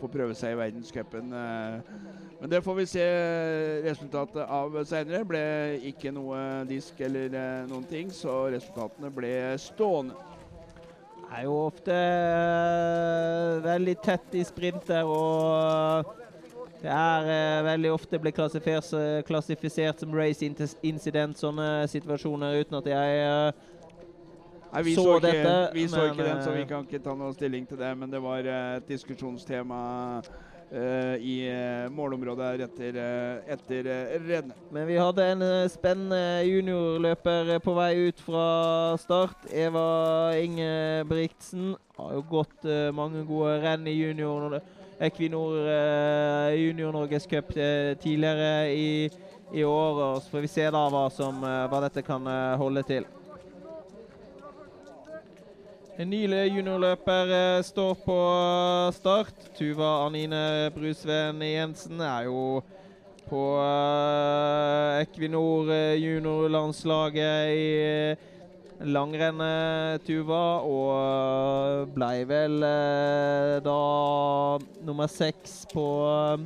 får 0.00 0.12
prøve 0.12 0.34
seg 0.38 0.54
i 0.54 0.60
verdenscupen. 0.60 1.32
eh. 1.32 1.80
Men 2.40 2.50
det 2.50 2.62
får 2.64 2.74
vi 2.74 2.86
se 2.86 3.04
resultatet 3.86 4.42
av 4.44 4.74
seinere. 4.84 5.24
Ble 5.24 5.44
ikke 5.88 6.12
noe 6.12 6.64
disk 6.68 7.00
eller 7.00 7.32
noen 7.66 7.86
ting, 7.88 8.10
så 8.12 8.44
resultatene 8.52 9.10
ble 9.10 9.32
stående. 9.58 10.14
Er 11.36 11.42
jo 11.44 11.56
ofte 11.66 11.92
eh, 11.92 13.58
veldig 13.60 13.94
tett 14.00 14.36
i 14.40 14.44
sprinter, 14.46 15.04
og 15.04 16.06
det 16.80 16.88
er 16.88 17.28
eh, 17.28 17.64
veldig 17.66 17.90
ofte 17.92 18.20
blitt 18.22 18.38
klassifisert, 18.38 19.26
klassifisert 19.28 20.00
som 20.00 20.16
race 20.16 20.48
incident, 20.80 21.36
sånne 21.36 21.84
situasjoner, 21.92 22.62
uten 22.62 22.78
at 22.80 22.88
jeg 22.94 23.18
eh, 23.26 23.64
Nei, 24.72 24.82
vi 24.82 24.94
Så 24.96 25.04
så, 25.04 25.12
ikke, 25.16 25.28
dette, 25.28 25.52
vi 25.72 25.84
så 25.88 26.00
men, 26.00 26.10
ikke 26.10 26.24
den, 26.24 26.40
så 26.44 26.52
vi 26.52 26.64
kan 26.68 26.88
ikke 26.88 26.98
ta 27.04 27.12
noe 27.16 27.32
stilling 27.36 27.68
til 27.68 27.78
det. 27.80 27.92
Men 27.96 28.10
det 28.12 28.18
var 28.20 28.48
et 28.50 28.88
diskusjonstema 28.90 29.78
i 31.22 31.34
eh, 31.46 31.86
målområdet 31.94 32.60
etter, 32.64 32.96
uh, 32.98 33.52
etter 33.52 33.86
eh, 33.86 34.16
rennet. 34.26 34.56
Men 34.74 34.86
vi 34.88 34.96
hadde 34.98 35.26
en 35.32 35.44
eh, 35.46 35.68
spennende 35.70 36.42
juniorløper 36.42 37.52
eh, 37.54 37.60
på 37.62 37.74
vei 37.76 37.92
ut 38.08 38.22
fra 38.26 38.46
start. 38.98 39.46
Eva 39.54 39.86
Ingebrigtsen 40.42 41.76
har 41.96 42.16
jo 42.16 42.24
gått 42.30 42.66
eh, 42.66 42.90
mange 42.94 43.22
gode 43.28 43.60
renn 43.62 43.86
i 43.86 43.94
junior 43.94 44.58
Equinor 44.96 45.66
Junior 46.56 46.92
Norges 46.94 47.26
Cup 47.28 47.50
tidligere 48.00 48.72
i, 48.72 49.10
i 49.52 49.64
år. 49.64 50.20
Så 50.20 50.30
får 50.30 50.40
vi 50.46 50.48
se 50.48 50.64
da 50.72 50.86
hva, 50.88 51.06
som, 51.12 51.44
eh, 51.44 51.66
hva 51.70 51.82
dette 51.84 52.02
kan 52.06 52.26
eh, 52.26 52.56
holde 52.56 52.82
til. 52.88 53.04
En 55.96 56.10
ny 56.12 56.26
juniorløper 56.28 57.30
eh, 57.32 57.62
står 57.64 57.94
på 58.04 58.14
start. 58.92 59.46
Tuva 59.56 60.04
Anine 60.04 60.68
Brusveen 60.74 61.40
Jensen 61.40 62.02
er 62.04 62.26
jo 62.26 62.58
på 63.30 63.44
eh, 63.62 65.06
Equinor 65.06 65.70
eh, 65.72 65.94
juniorlandslaget 65.96 67.54
i 67.56 68.84
langrennet, 68.92 69.96
eh, 69.96 70.02
Tuva, 70.04 70.42
og 70.68 71.94
ble 71.94 72.26
vel 72.28 72.66
eh, 72.68 73.54
da 73.64 73.78
nummer 74.84 75.08
seks 75.08 75.62
på 75.72 75.86
eh, 76.10 76.44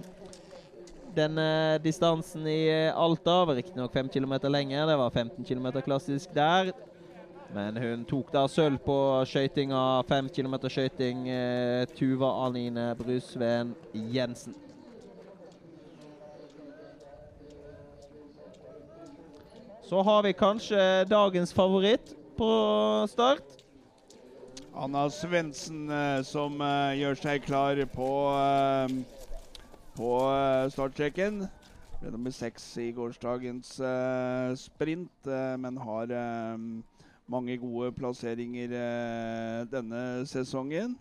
denne 1.18 1.48
distansen 1.82 2.46
i 2.46 2.60
eh, 2.70 2.94
Alta. 2.94 3.40
Riktignok 3.50 3.98
fem 3.98 4.14
kilometer 4.14 4.54
lenger, 4.54 4.86
det 4.92 5.00
var 5.02 5.10
15 5.10 5.42
kilometer 5.50 5.82
klassisk 5.90 6.38
der. 6.38 6.70
Men 7.50 7.74
hun 7.82 8.02
tok 8.06 8.28
da 8.30 8.44
sølv 8.46 8.78
på 8.84 8.96
skøytinga. 9.26 10.04
fem 10.06 10.28
kilometer 10.30 10.70
skøyting. 10.70 11.24
Eh, 11.28 11.86
Tuva 11.98 12.28
Anine 12.46 12.94
Brusveen 12.94 13.72
Jensen. 13.92 14.54
Så 19.82 20.02
har 20.06 20.22
vi 20.22 20.32
kanskje 20.32 21.04
dagens 21.10 21.52
favoritt 21.52 22.14
på 22.38 22.50
start. 23.10 23.42
Anna 24.70 25.08
Svendsen 25.10 25.90
eh, 25.90 26.22
som 26.22 26.60
eh, 26.62 27.00
gjør 27.00 27.18
seg 27.18 27.42
klar 27.48 27.82
på, 27.90 28.12
på 29.98 30.12
startstreken. 30.70 31.42
Ble 31.98 32.14
nummer 32.14 32.30
seks 32.30 32.70
i 32.78 32.92
gårsdagens 32.94 33.74
sprint, 34.62 35.28
men 35.60 35.82
har 35.82 36.14
mange 37.30 37.56
gode 37.58 37.92
plasseringer 37.94 38.72
eh, 38.74 39.66
denne 39.70 40.26
sesongen. 40.26 40.96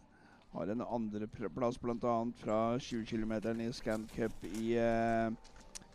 Har 0.53 0.69
en 0.69 0.81
andreplass 0.81 1.77
bl.a. 1.77 2.17
fra 2.41 2.59
20 2.81 3.05
km 3.05 3.33
i 3.61 3.71
Scan 3.73 4.07
Cup 4.15 4.45
i, 4.45 4.75
eh, 4.77 5.31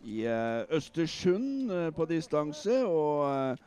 i 0.03 0.25
eh, 0.27 0.75
Østersund 0.75 1.71
på 1.95 2.05
distanse. 2.05 2.83
Og 2.85 3.57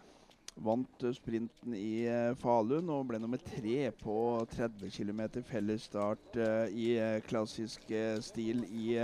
Vant 0.59 1.05
sprinten 1.15 1.75
i 1.79 2.03
Falun 2.41 2.89
og 2.91 3.05
ble 3.07 3.21
nummer 3.23 3.39
tre 3.39 3.93
på 3.95 4.15
30 4.51 4.91
km 4.91 5.21
fellesstart 5.47 6.35
i 6.75 6.89
klassisk 7.29 7.85
stil 8.27 8.65
i, 8.67 8.97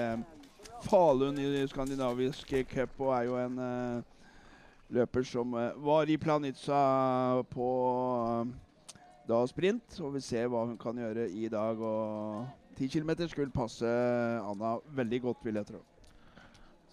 Falun 0.83 1.39
i 1.39 1.63
skandinavisk 1.71 2.57
cup 2.73 2.99
og 2.99 3.13
er 3.15 3.29
jo 3.29 3.39
en 3.39 3.63
løper 4.95 5.27
som 5.27 5.55
eh, 5.59 5.73
var 5.85 6.11
i 6.11 6.19
Planica 6.21 6.83
på 7.53 7.71
eh, 8.29 9.01
da 9.29 9.41
sprint. 9.51 9.99
Og 10.01 10.15
vi 10.17 10.23
ser 10.25 10.51
hva 10.53 10.65
hun 10.69 10.79
kan 10.81 10.99
gjøre 11.01 11.29
i 11.31 11.49
dag. 11.53 11.81
Og 11.81 12.79
10 12.79 12.91
km 12.95 13.15
skulle 13.29 13.55
passe 13.55 13.89
Anna 13.89 14.77
veldig 14.95 15.21
godt, 15.29 15.45
vil 15.47 15.61
jeg 15.61 15.71
tro. 15.73 15.83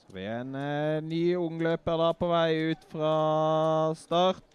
Så 0.01 0.15
vi 0.15 0.25
er 0.25 0.41
en 0.41 0.57
eh, 0.57 1.03
ny 1.05 1.23
ungløper 1.39 2.01
da 2.01 2.11
på 2.17 2.31
vei 2.31 2.73
ut 2.73 2.89
fra 2.91 3.13
start. 3.99 4.45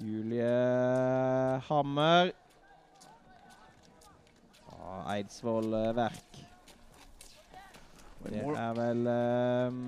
Julie 0.00 1.60
Hammer. 1.68 2.32
Eidsvoll 5.12 5.74
eh, 5.74 5.92
Verk. 5.96 6.40
Det 8.22 8.38
er 8.38 8.74
vel 8.76 9.08
ehm, 9.10 9.86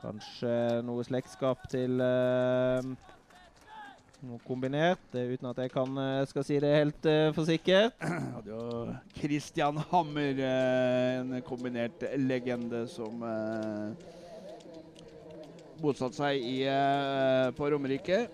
Kanskje 0.00 0.50
noe 0.86 1.04
slektskap 1.04 1.66
til 1.68 2.00
uh, 2.00 2.80
noe 4.24 4.40
kombinert, 4.46 5.02
uten 5.12 5.48
at 5.50 5.60
jeg 5.60 5.72
kan, 5.72 5.96
eh, 5.96 6.22
skal 6.28 6.44
si 6.44 6.56
det 6.60 6.70
helt 6.72 7.08
uh, 7.08 7.28
for 7.36 7.48
sikkert. 7.48 7.96
hadde 8.36 8.52
jo 8.52 8.94
Christian 9.16 9.80
Hammer, 9.92 10.40
en 10.44 11.36
kombinert 11.44 12.04
legende 12.20 12.86
som 12.88 13.24
bosatte 15.80 16.16
seg 16.20 16.44
i, 16.44 16.58
på 17.56 17.70
Romerike. 17.72 18.24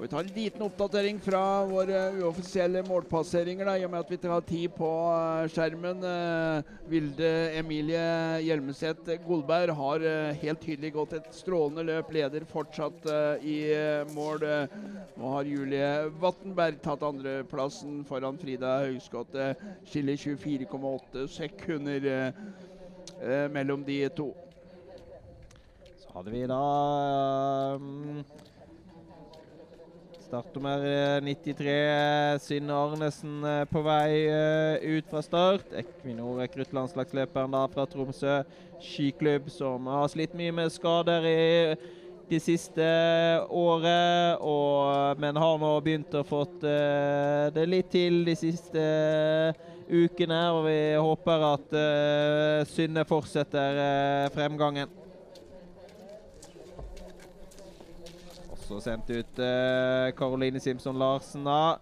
Vi 0.00 0.08
tar 0.08 0.20
en 0.20 0.26
liten 0.26 0.62
oppdatering 0.62 1.20
fra 1.22 1.64
våre 1.64 1.98
uoffisielle 2.18 2.80
målpasseringer, 2.82 3.68
da, 3.68 3.76
i 3.78 3.84
og 3.86 3.92
med 3.92 4.02
at 4.02 4.10
vi 4.10 4.16
tar 4.18 4.42
tid 4.48 4.72
på 4.74 4.88
eh, 4.90 5.46
skjermen. 5.54 6.02
Eh, 6.08 6.72
Vilde 6.90 7.30
Emilie 7.60 8.02
Hjelmeset 8.42 9.06
Golberg 9.22 9.70
har 9.78 10.02
eh, 10.04 10.40
helt 10.42 10.62
tydelig 10.66 10.90
gått 10.96 11.14
et 11.20 11.28
strålende 11.36 11.86
løp, 11.86 12.10
leder 12.16 12.46
fortsatt 12.50 13.06
i 13.46 13.56
mål. 14.10 14.42
Nå 15.14 15.32
har 15.36 15.48
Julie 15.48 15.90
Vattenberg 16.20 16.80
tatt 16.82 17.04
andreplassen 17.06 18.00
foran 18.08 18.40
Frida 18.40 18.80
Høgskotte. 18.82 19.52
Skiller 19.86 20.18
24,8 20.18 21.28
sekunder 21.38 22.08
mellom 23.54 23.86
de 23.86 24.00
to. 24.16 24.32
Så 26.02 26.18
hadde 26.18 26.34
vi 26.34 26.42
da 26.50 26.64
um, 27.78 28.24
Startnummer 30.24 30.84
eh, 30.88 31.20
93, 31.22 31.68
eh, 31.68 32.38
Synne 32.42 32.74
Arnesen 32.74 33.44
eh, 33.44 33.64
på 33.70 33.82
vei 33.84 34.24
eh, 34.26 34.96
ut 34.96 35.10
fra 35.10 35.20
start. 35.24 35.74
Equinor 35.76 36.40
rekruttlandslagsløperen 36.42 37.58
fra 37.74 37.84
Tromsø 37.90 38.40
skiklubb, 38.84 39.50
som 39.52 39.86
har 39.92 40.08
slitt 40.12 40.34
mye 40.36 40.54
med 40.54 40.72
skader 40.72 41.28
i 41.28 41.44
de 42.30 42.40
siste 42.40 42.84
året, 43.52 44.40
og, 44.40 45.20
men 45.20 45.36
har 45.36 45.60
nå 45.60 45.72
begynt 45.84 46.16
å 46.16 46.24
eh, 46.24 47.52
det 47.54 47.68
litt 47.68 47.92
til 47.92 48.22
de 48.26 48.36
siste 48.38 48.84
ukene. 49.90 50.42
Og 50.56 50.64
vi 50.68 50.78
håper 50.96 51.48
at 51.52 51.78
eh, 51.80 52.60
Synne 52.72 53.04
fortsetter 53.08 53.80
eh, 53.84 54.28
fremgangen. 54.34 55.03
Også 58.64 58.80
sendt 58.80 59.10
ut 59.12 59.36
Karoline 59.36 60.14
Caroline 60.16 60.60
Simpson 60.60 60.96
Larsen 60.96 61.44
da. 61.44 61.76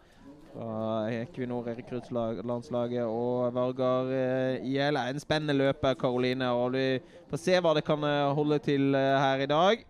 Fra 0.53 1.09
Equinor 1.09 1.65
rekruttlandslaget 1.65 3.07
og 3.07 3.55
Vargar 3.55 4.11
eh, 4.13 4.67
IL. 4.67 4.99
Er 4.99 5.13
en 5.15 5.21
spennende 5.23 5.55
løper, 5.57 5.95
Karoline. 5.95 6.51
Vi 6.75 6.85
får 7.31 7.41
se 7.41 7.61
hva 7.63 7.73
det 7.79 7.85
kan 7.87 8.03
eh, 8.05 8.33
holde 8.37 8.59
til 8.61 8.93
eh, 8.99 9.15
her 9.23 9.45
i 9.47 9.49
dag. 9.49 9.87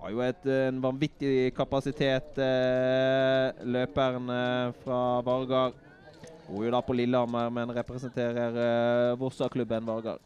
Har 0.00 0.14
jo 0.14 0.22
et, 0.24 0.46
eh, 0.46 0.68
en 0.70 0.80
vanvittig 0.80 1.34
kapasitet, 1.56 2.38
eh, 2.40 3.66
løperen 3.68 4.32
eh, 4.32 4.72
fra 4.84 5.02
Vargar. 5.26 5.76
Bor 6.46 6.64
jo 6.64 6.72
da 6.72 6.80
på 6.80 6.96
Lillehammer, 6.96 7.52
men 7.52 7.76
representerer 7.76 8.56
eh, 8.62 9.18
Vossa-klubben 9.20 9.84
Vargar. 9.84 10.22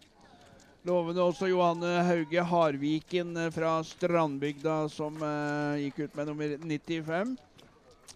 Lovende 0.88 1.20
også 1.20 1.44
Johanne 1.50 1.88
Hauge 2.06 2.40
Harviken 2.40 3.34
eh, 3.36 3.50
fra 3.52 3.74
Strandbygda, 3.84 4.86
som 4.88 5.18
uh, 5.20 5.76
gikk 5.76 6.06
ut 6.06 6.16
med 6.16 6.30
nummer 6.30 6.54
95. 6.56 7.34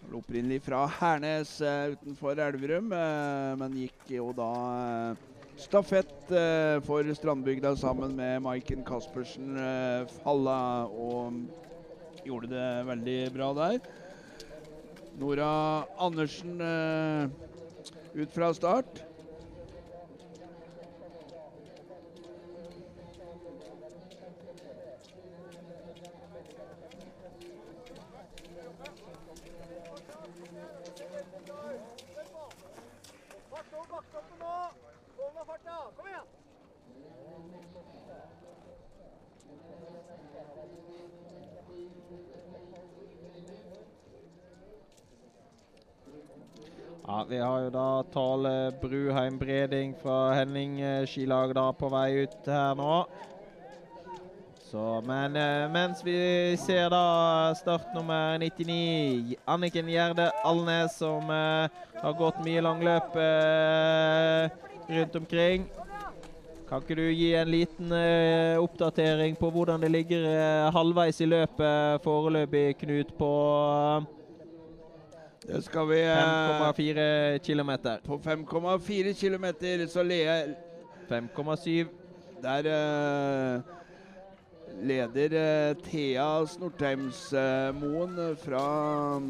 Vel 0.04 0.16
Opprinnelig 0.16 0.62
fra 0.64 0.86
Hernes 0.96 1.52
uh, 1.60 1.92
utenfor 1.92 2.40
Elverum, 2.40 2.88
uh, 2.88 3.52
men 3.60 3.76
gikk 3.82 4.14
jo 4.16 4.30
da 4.32 4.48
stafett 5.60 6.32
for 6.82 7.06
Strandbygda 7.14 7.76
sammen 7.78 8.16
med 8.18 8.40
Maiken 8.42 8.80
Caspersen 8.82 9.54
Falla, 10.24 10.88
og 10.90 12.24
gjorde 12.26 12.50
det 12.50 12.66
veldig 12.88 13.18
bra 13.36 13.52
der. 13.60 13.78
Nora 15.20 15.52
Andersen 16.02 16.58
ut 18.18 18.34
fra 18.34 18.50
start. 18.56 19.04
Fart 33.54 33.74
opp 33.78 33.88
bakketoppen 33.90 34.40
nå! 34.42 34.54
Hold 35.16 35.34
nå 35.36 35.42
farta! 35.48 35.76
Kom 35.96 36.06
igjen! 36.10 36.26
Ja, 47.06 47.13
Vi 47.28 47.38
har 47.38 47.60
jo 47.64 47.70
da 47.72 48.02
Tale 48.12 48.72
Bruheim 48.82 49.38
Breding 49.38 49.94
fra 49.96 50.34
Henning 50.34 50.80
eh, 50.80 51.06
skilag 51.08 51.54
da 51.56 51.70
på 51.72 51.88
vei 51.88 52.24
ut 52.24 52.48
her 52.50 52.74
nå. 52.76 53.04
Så, 54.68 54.82
men 55.06 55.36
eh, 55.38 55.64
mens 55.72 56.02
vi 56.04 56.16
ser 56.60 56.90
da 56.92 57.54
startnummer 57.56 58.36
99, 58.42 59.36
Anniken 59.46 59.88
Gjerde 59.88 60.28
Alnes, 60.44 60.98
som 60.98 61.30
eh, 61.30 61.80
har 62.02 62.18
gått 62.18 62.42
mye 62.44 62.64
langløp 62.64 63.16
eh, 63.16 64.50
rundt 64.90 65.16
omkring. 65.22 65.68
Kan 66.68 66.82
ikke 66.82 66.98
du 66.98 67.06
gi 67.08 67.30
en 67.38 67.52
liten 67.54 67.94
eh, 67.94 68.58
oppdatering 68.60 69.38
på 69.40 69.48
hvordan 69.54 69.80
det 69.80 69.92
ligger 69.94 70.28
eh, 70.28 70.72
halvveis 70.74 71.22
i 71.24 71.30
løpet 71.30 72.04
foreløpig, 72.04 72.74
Knut, 72.82 73.16
på 73.16 73.32
Det 75.46 75.64
skal 75.64 75.88
vi 75.88 76.00
eh, 76.00 76.16
5,4 76.16 77.38
km? 77.38 77.70
På 78.04 78.18
5,4 78.18 79.12
km 79.12 79.46
så 79.88 80.02
leder 80.02 80.54
5,7. 81.10 81.86
Der 82.42 82.66
uh, 83.56 83.62
leder 84.82 85.70
uh, 85.70 85.76
Thea 85.82 86.46
Snortheimsmoen 86.46 88.36
fra 88.36 89.20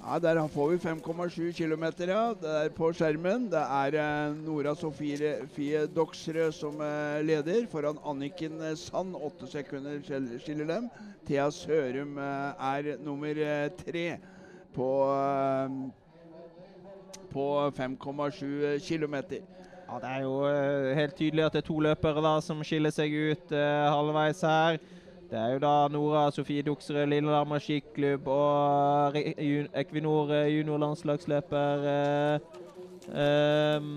Ja, 0.00 0.18
der 0.18 0.46
får 0.48 0.68
vi 0.68 0.76
5,7 0.76 1.52
km, 1.52 1.84
ja. 2.08 2.32
Det 2.40 2.50
er 2.64 2.68
på 2.72 2.88
skjermen. 2.92 3.50
Det 3.52 3.60
er 3.60 3.96
eh, 4.00 4.36
Nora 4.46 4.74
Sofie 4.74 5.34
Fie 5.52 5.86
Doksrød 5.86 6.52
som 6.56 6.80
eh, 6.80 7.20
leder, 7.26 7.66
foran 7.70 7.98
Anniken 8.06 8.62
eh, 8.62 8.76
Sand. 8.76 9.14
Åtte 9.14 9.46
sekunder 9.50 10.00
skiller 10.38 10.66
dem. 10.66 10.88
Thea 11.28 11.50
Sørum 11.50 12.16
eh, 12.18 12.64
er 12.72 12.96
nummer 13.04 13.42
eh, 13.44 13.68
tre 13.84 14.06
på 14.74 14.90
eh, 15.14 15.68
på 17.30 17.70
5,7 17.76 18.78
km. 18.88 19.14
Ja, 19.90 19.98
Det 19.98 20.08
er 20.08 20.22
jo 20.22 20.34
eh, 20.46 20.94
helt 20.94 21.14
tydelig 21.18 21.44
at 21.44 21.52
det 21.52 21.62
er 21.64 21.66
to 21.66 21.78
løpere 21.82 22.22
da 22.22 22.36
som 22.42 22.62
skiller 22.66 22.90
seg 22.94 23.10
ut 23.14 23.52
eh, 23.54 23.86
halvveis 23.90 24.42
her. 24.46 24.78
Det 25.30 25.38
er 25.38 25.52
jo 25.54 25.60
da 25.62 25.74
Nora 25.90 26.24
Sofie 26.34 26.62
Duksrød, 26.66 27.06
Lillehammer 27.06 27.62
skiklubb 27.62 28.26
og 28.34 29.14
Equinor 29.18 30.32
eh, 30.34 30.48
juniorlandslagsløper 30.56 31.84
eh, 31.90 32.38
eh, 33.14 33.90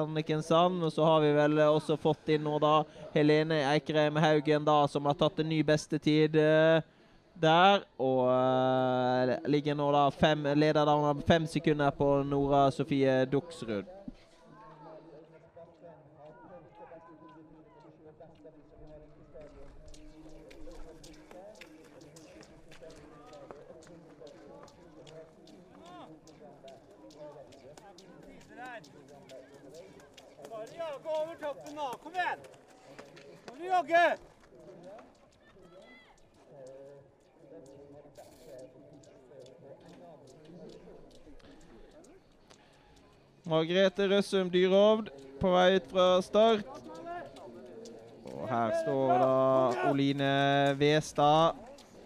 Anniken 0.00 0.42
Sand. 0.42 0.82
Og 0.84 0.92
så 0.92 1.04
har 1.04 1.20
vi 1.24 1.34
vel 1.36 1.60
også 1.68 1.96
fått 2.00 2.32
inn 2.32 2.44
nå 2.48 2.56
da 2.64 2.78
Helene 3.16 3.60
Eikrem 3.74 4.16
Haugen, 4.24 4.64
da, 4.64 4.86
som 4.88 5.08
har 5.08 5.16
tatt 5.20 5.40
en 5.44 5.52
ny 5.52 5.60
bestetid. 5.64 6.36
eh, 6.36 6.80
der, 7.40 7.84
og 7.98 8.30
eh, 8.32 9.36
ligger 9.46 9.74
nå 9.78 9.90
da 9.94 10.08
fem, 10.10 10.46
leder 10.58 10.84
da 10.84 11.12
fem 11.26 11.46
sekunder 11.46 11.90
på 11.90 12.22
Nora 12.22 12.70
Sofie 12.70 13.24
Duksrud. 13.24 13.84
Bare 30.50 30.66
jage 30.74 31.08
over 31.08 31.34
toppen 31.40 31.74
nå. 31.74 31.92
Kom 32.02 32.12
igjen. 32.12 32.38
Må 33.46 33.54
du 33.58 33.64
jogge. 33.68 34.37
Margrethe 43.48 44.04
Røssum 44.10 44.50
Dyrovd 44.52 45.06
på 45.40 45.50
vei 45.54 45.78
ut 45.78 45.86
fra 45.88 46.06
start. 46.20 46.66
Og 48.28 48.42
her 48.50 48.74
står 48.82 49.12
da 49.22 49.88
Oline 49.88 50.32
Westad. 50.76 51.56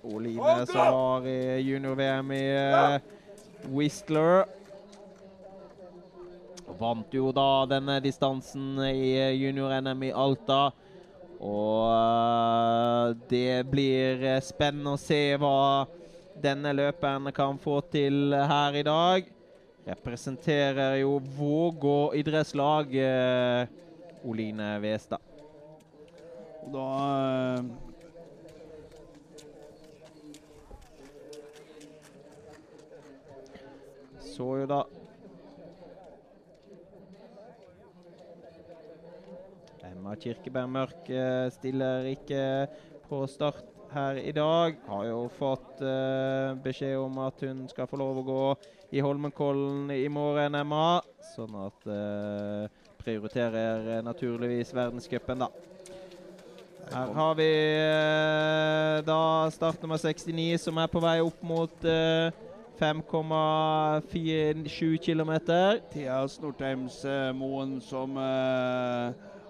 Oline 0.07 0.67
som 0.71 0.95
var 0.95 1.27
i 1.27 1.59
junior-VM 1.67 2.31
i 2.37 2.45
eh, 2.47 2.95
Whistler. 3.75 4.45
Og 6.69 6.79
vant 6.79 7.19
jo 7.19 7.35
da 7.35 7.49
denne 7.75 7.99
distansen 8.07 8.79
i 8.87 9.11
eh, 9.19 9.35
junior-NM 9.43 10.07
i 10.07 10.15
Alta. 10.15 10.63
Og 11.43 11.91
eh, 11.91 13.19
det 13.35 13.63
blir 13.75 14.27
spennende 14.47 14.95
å 14.95 15.05
se 15.11 15.25
hva 15.43 15.91
denne 16.43 16.71
løperen 16.79 17.35
kan 17.35 17.59
få 17.59 17.81
til 17.91 18.31
her 18.31 18.79
i 18.79 18.87
dag. 18.87 19.32
Representerer 19.87 21.01
jo 21.01 21.17
Vågå 21.37 22.15
idrettslag, 22.15 22.95
eh, 22.95 23.67
Oline 24.25 24.77
Westad. 24.81 25.19
Og 26.63 26.77
da 26.77 26.89
eh, 27.59 27.65
Så 34.33 34.47
jo 34.63 34.67
da 34.71 34.79
Emma 39.85 40.15
Kirkeberg 40.17 40.71
Mørk 40.73 41.11
eh, 41.11 41.51
stiller 41.59 42.07
ikke 42.15 42.41
på 43.09 43.27
start 43.29 43.67
her 43.93 44.17
i 44.23 44.33
dag. 44.33 44.79
Har 44.89 45.05
jo 45.07 45.19
fått 45.37 45.83
eh, 45.85 46.55
beskjed 46.65 46.97
om 47.03 47.19
at 47.27 47.45
hun 47.45 47.67
skal 47.69 47.91
få 47.91 48.01
lov 48.01 48.23
å 48.23 48.25
gå 48.31 48.41
i 48.93 49.01
Holmenkollen 49.01 49.91
i 49.95 50.09
morgen, 50.13 50.55
Emma. 50.55 51.01
Sånn 51.33 51.55
at 51.65 51.87
eh, 51.89 52.67
prioriterer 53.01 53.97
eh, 53.97 54.03
naturligvis 54.05 54.75
verdenscupen, 54.77 55.39
da. 55.43 55.49
Her 56.93 57.09
har 57.17 57.35
vi 57.39 57.49
eh, 57.49 59.03
da 59.07 59.49
startnummer 59.55 59.99
69, 60.03 60.59
som 60.67 60.79
er 60.83 60.89
på 60.93 61.01
vei 61.03 61.21
opp 61.25 61.43
mot 61.47 61.85
eh, 61.89 62.31
5,47 62.83 64.99
km. 65.01 65.33
Thea 65.95 66.29
Snortheimsmoen 66.29 67.81
som 67.87 68.11
eh, 68.21 69.07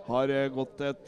har 0.07 0.27
eh, 0.39 0.51
gått 0.55 0.81
et 0.87 1.05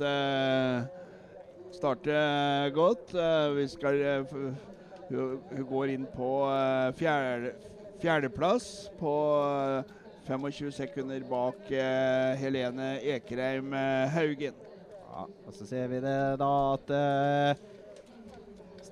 Starter 1.74 2.70
godt. 2.70 3.14
Eh, 3.14 3.57
vi 3.57 3.68
skal 3.68 4.01
eh, 4.01 4.24
hun, 5.09 5.41
går 5.68 5.95
inn 5.95 6.07
på 6.16 6.30
eh, 6.49 6.91
fjerde, 6.99 7.53
fjerdeplass 8.05 8.68
på 9.00 9.14
eh, 9.80 9.94
25 10.28 10.72
sekunder 10.76 11.24
bak 11.28 11.70
eh, 11.72 12.34
Helene 12.40 12.94
Ekerheim 13.00 13.72
eh, 13.72 14.12
Haugen. 14.12 14.61
Ja, 15.14 15.24
og 15.24 15.57
så 15.57 15.66
ser 15.68 15.88
vi 15.88 16.02
det 16.05 16.18
da 16.40 16.52
at 16.74 16.92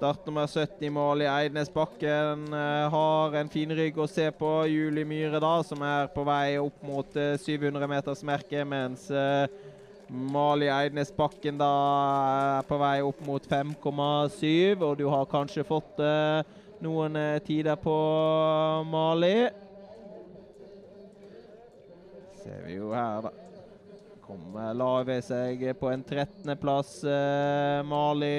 Start 0.03 0.17
startnummer 0.17 0.47
70 0.49 0.91
mål 0.91 1.21
i 1.23 1.27
Eidnes 1.31 1.69
Bakken 1.71 2.47
eh, 2.57 2.87
har 2.91 3.35
en 3.39 3.51
fin 3.53 3.71
rygg 3.71 3.99
å 4.03 4.07
se 4.11 4.25
på. 4.35 4.49
Julie 4.67 5.07
Myhre 5.07 5.39
da, 5.39 5.51
som 5.63 5.85
er 5.87 6.09
på 6.11 6.25
vei 6.27 6.57
opp 6.59 6.81
mot 6.83 7.15
eh, 7.15 7.37
700-metersmerket, 7.39 8.65
mens 8.67 9.05
eh, 9.15 9.45
Mali 10.09 10.67
Eidnesbakken 10.73 11.61
da 11.61 11.71
er 12.57 12.67
på 12.67 12.81
vei 12.83 12.97
opp 13.07 13.23
mot 13.29 13.47
5,7. 13.47 14.81
Og 14.81 14.97
du 14.99 15.05
har 15.13 15.31
kanskje 15.31 15.63
fått 15.71 16.03
eh, 16.03 16.43
noen 16.83 17.17
eh, 17.17 17.39
tider 17.47 17.79
på 17.79 17.95
Mali. 18.91 19.49
Ser 22.43 22.67
vi 22.67 22.77
jo 22.81 22.91
her, 22.95 23.29
da. 23.29 23.33
Kommer 24.23 24.75
Lave 24.75 25.19
seg 25.23 25.63
på 25.79 25.91
en 25.93 26.05
13.-plass, 26.07 26.93
eh, 27.07 27.81
Mali. 27.87 28.37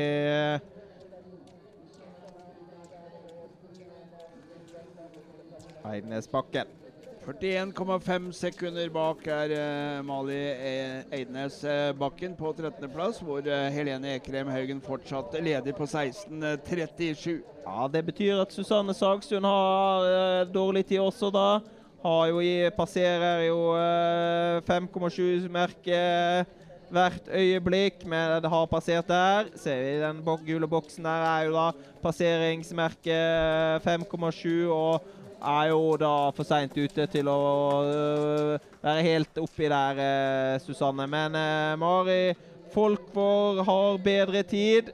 Eidnesbakken. 5.84 6.83
41,5 7.24 8.32
sekunder 8.36 8.90
bak 8.92 9.22
er 9.32 9.52
eh, 9.56 10.02
Mali 10.04 10.36
E- 10.36 11.04
Eidnes 11.16 11.62
eh, 11.64 11.94
Bakken 11.96 12.34
på 12.36 12.52
13.-plass, 12.58 13.22
hvor 13.24 13.40
eh, 13.48 13.70
Helene 13.72 14.18
Ekrem 14.18 14.50
Haugen 14.52 14.82
fortsatt 14.84 15.38
leder 15.40 15.72
på 15.78 15.88
16.37. 15.88 17.38
Ja, 17.64 17.88
Det 17.88 18.02
betyr 18.10 18.42
at 18.44 18.52
Susanne 18.52 18.94
Sagstuen 18.98 19.48
har 19.48 20.04
eh, 20.10 20.52
dårlig 20.52 20.84
tid 20.90 21.00
også, 21.00 21.32
da. 21.32 21.62
Har 22.04 22.28
jo 22.28 22.44
passerer 22.76 23.46
jo 23.48 23.60
eh, 23.80 24.60
5,7-merket 24.68 26.60
hvert 26.94 27.32
øyeblikk, 27.34 28.04
men 28.06 28.36
det 28.44 28.52
har 28.52 28.68
passert 28.70 29.08
der. 29.08 29.48
Ser 29.58 29.80
vi 29.80 29.96
den 30.04 30.20
bok 30.28 30.44
gule 30.46 30.68
boksen 30.70 31.08
der 31.08 31.24
er 31.32 31.48
jo 31.48 31.56
da 31.56 31.72
passeringsmerket 32.04 33.82
5,7 33.88 34.68
og 34.76 35.08
er 35.44 35.70
jo 35.74 35.94
da 36.00 36.32
for 36.36 36.48
seint 36.48 36.76
ute 36.78 37.06
til 37.12 37.30
å 37.30 37.38
øh, 37.84 38.66
være 38.84 39.06
helt 39.06 39.40
oppi 39.42 39.70
der, 39.72 40.02
eh, 40.02 40.58
Susanne. 40.64 41.08
Men 41.10 41.38
eh, 41.38 41.76
Mari 41.80 42.34
Folkvår 42.74 43.64
har 43.68 44.02
bedre 44.04 44.44
tid. 44.48 44.92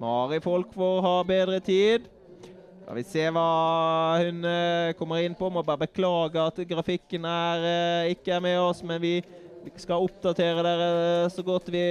Mari 0.00 0.40
Folkvår 0.44 1.00
har 1.06 1.28
bedre 1.28 1.60
tid. 1.64 2.08
Skal 2.80 2.98
vi 2.98 3.06
se 3.06 3.26
hva 3.30 3.48
hun 4.18 4.46
kommer 4.98 5.22
inn 5.22 5.36
på. 5.38 5.50
Må 5.52 5.62
bare 5.66 5.84
beklage 5.86 6.42
at 6.42 6.58
grafikken 6.70 7.26
er, 7.28 7.66
ikke 8.10 8.34
er 8.34 8.42
med 8.42 8.58
oss, 8.58 8.82
men 8.82 8.98
vi, 9.02 9.20
skal 9.76 10.06
oppdatere 10.06 10.64
dere 10.64 11.28
så 11.30 11.44
godt 11.44 11.68
vi 11.70 11.84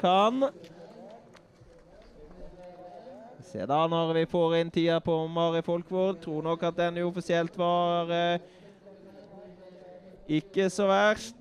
kan. 0.00 0.48
Se 3.56 3.64
da 3.64 3.76
når 3.88 4.10
vi 4.12 4.22
får 4.28 4.54
inn 4.58 4.68
tida 4.68 4.98
på 5.00 5.14
Mari 5.32 5.62
Folkvord. 5.64 6.18
Tror 6.20 6.42
nok 6.44 6.60
at 6.68 6.76
den 6.76 6.98
uoffisielt 7.00 7.54
var 7.56 8.10
eh, 8.12 8.42
ikke 10.28 10.66
så 10.68 10.84
verst. 10.90 11.38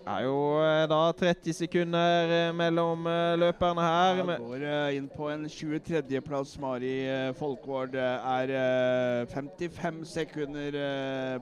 er 0.10 0.24
jo 0.24 0.40
eh, 0.58 0.80
da 0.90 0.96
30 1.20 1.54
sekunder 1.54 2.34
eh, 2.34 2.54
mellom 2.58 3.06
eh, 3.06 3.36
løperne 3.38 3.84
her. 3.86 4.22
Ja, 4.24 4.38
går 4.42 4.64
eh, 4.66 4.96
inn 4.96 5.06
på 5.12 5.28
en 5.30 5.44
23.-plass. 5.46 6.56
Mari 6.64 6.90
eh, 7.06 7.28
Folkvord 7.38 7.94
er 7.94 8.54
eh, 8.58 9.28
55 9.30 10.00
sekunder 10.10 10.78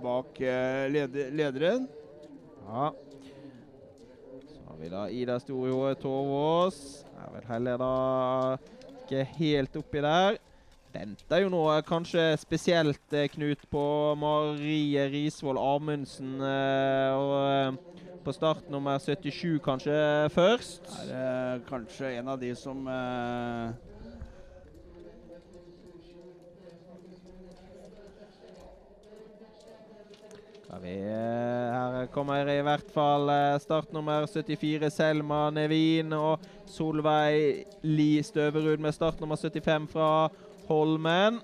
bak 0.04 0.42
leder 0.92 1.32
lederen. 1.40 1.88
Ja. 2.66 2.90
Så 4.44 4.60
har 4.68 4.76
vi 4.84 4.92
da 4.92 5.06
Ida 5.08 5.38
Storjoe 5.40 5.94
Torvås. 6.04 6.82
Er 7.16 7.32
vel 7.38 7.48
heller 7.48 7.80
da 7.80 7.96
ikke 9.10 9.26
helt 9.40 9.76
oppi 9.76 10.02
der. 10.04 10.38
Venter 10.94 11.44
jo 11.44 11.50
nå 11.52 11.60
eh, 11.70 11.82
kanskje 11.86 12.22
spesielt, 12.38 13.02
eh, 13.14 13.28
Knut, 13.30 13.62
på 13.70 13.82
Marie 14.18 15.06
Risvoll 15.10 15.58
Amundsen. 15.58 16.40
eh, 16.42 17.14
og 17.14 17.78
på 18.24 18.32
start 18.36 18.66
nummer 18.70 18.98
77 18.98 19.60
kanskje 19.64 19.94
først. 20.34 20.82
Er 21.08 21.62
kanskje 21.68 22.18
en 22.18 22.28
av 22.28 22.40
de 22.40 22.54
som 22.54 22.84
vi, 30.78 30.92
her 31.02 32.06
kommer 32.14 32.46
i 32.46 32.60
hvert 32.62 32.90
fall 32.94 33.26
eh, 33.32 33.58
startnummer 33.58 34.28
74 34.30 34.86
Selma 34.94 35.48
Nevin 35.50 36.12
og 36.14 36.44
Solveig 36.70 37.64
Li 37.82 38.22
Støverud 38.22 38.78
med 38.78 38.94
startnummer 38.94 39.40
75 39.40 39.88
fra 39.90 40.28
Holmen. 40.68 41.40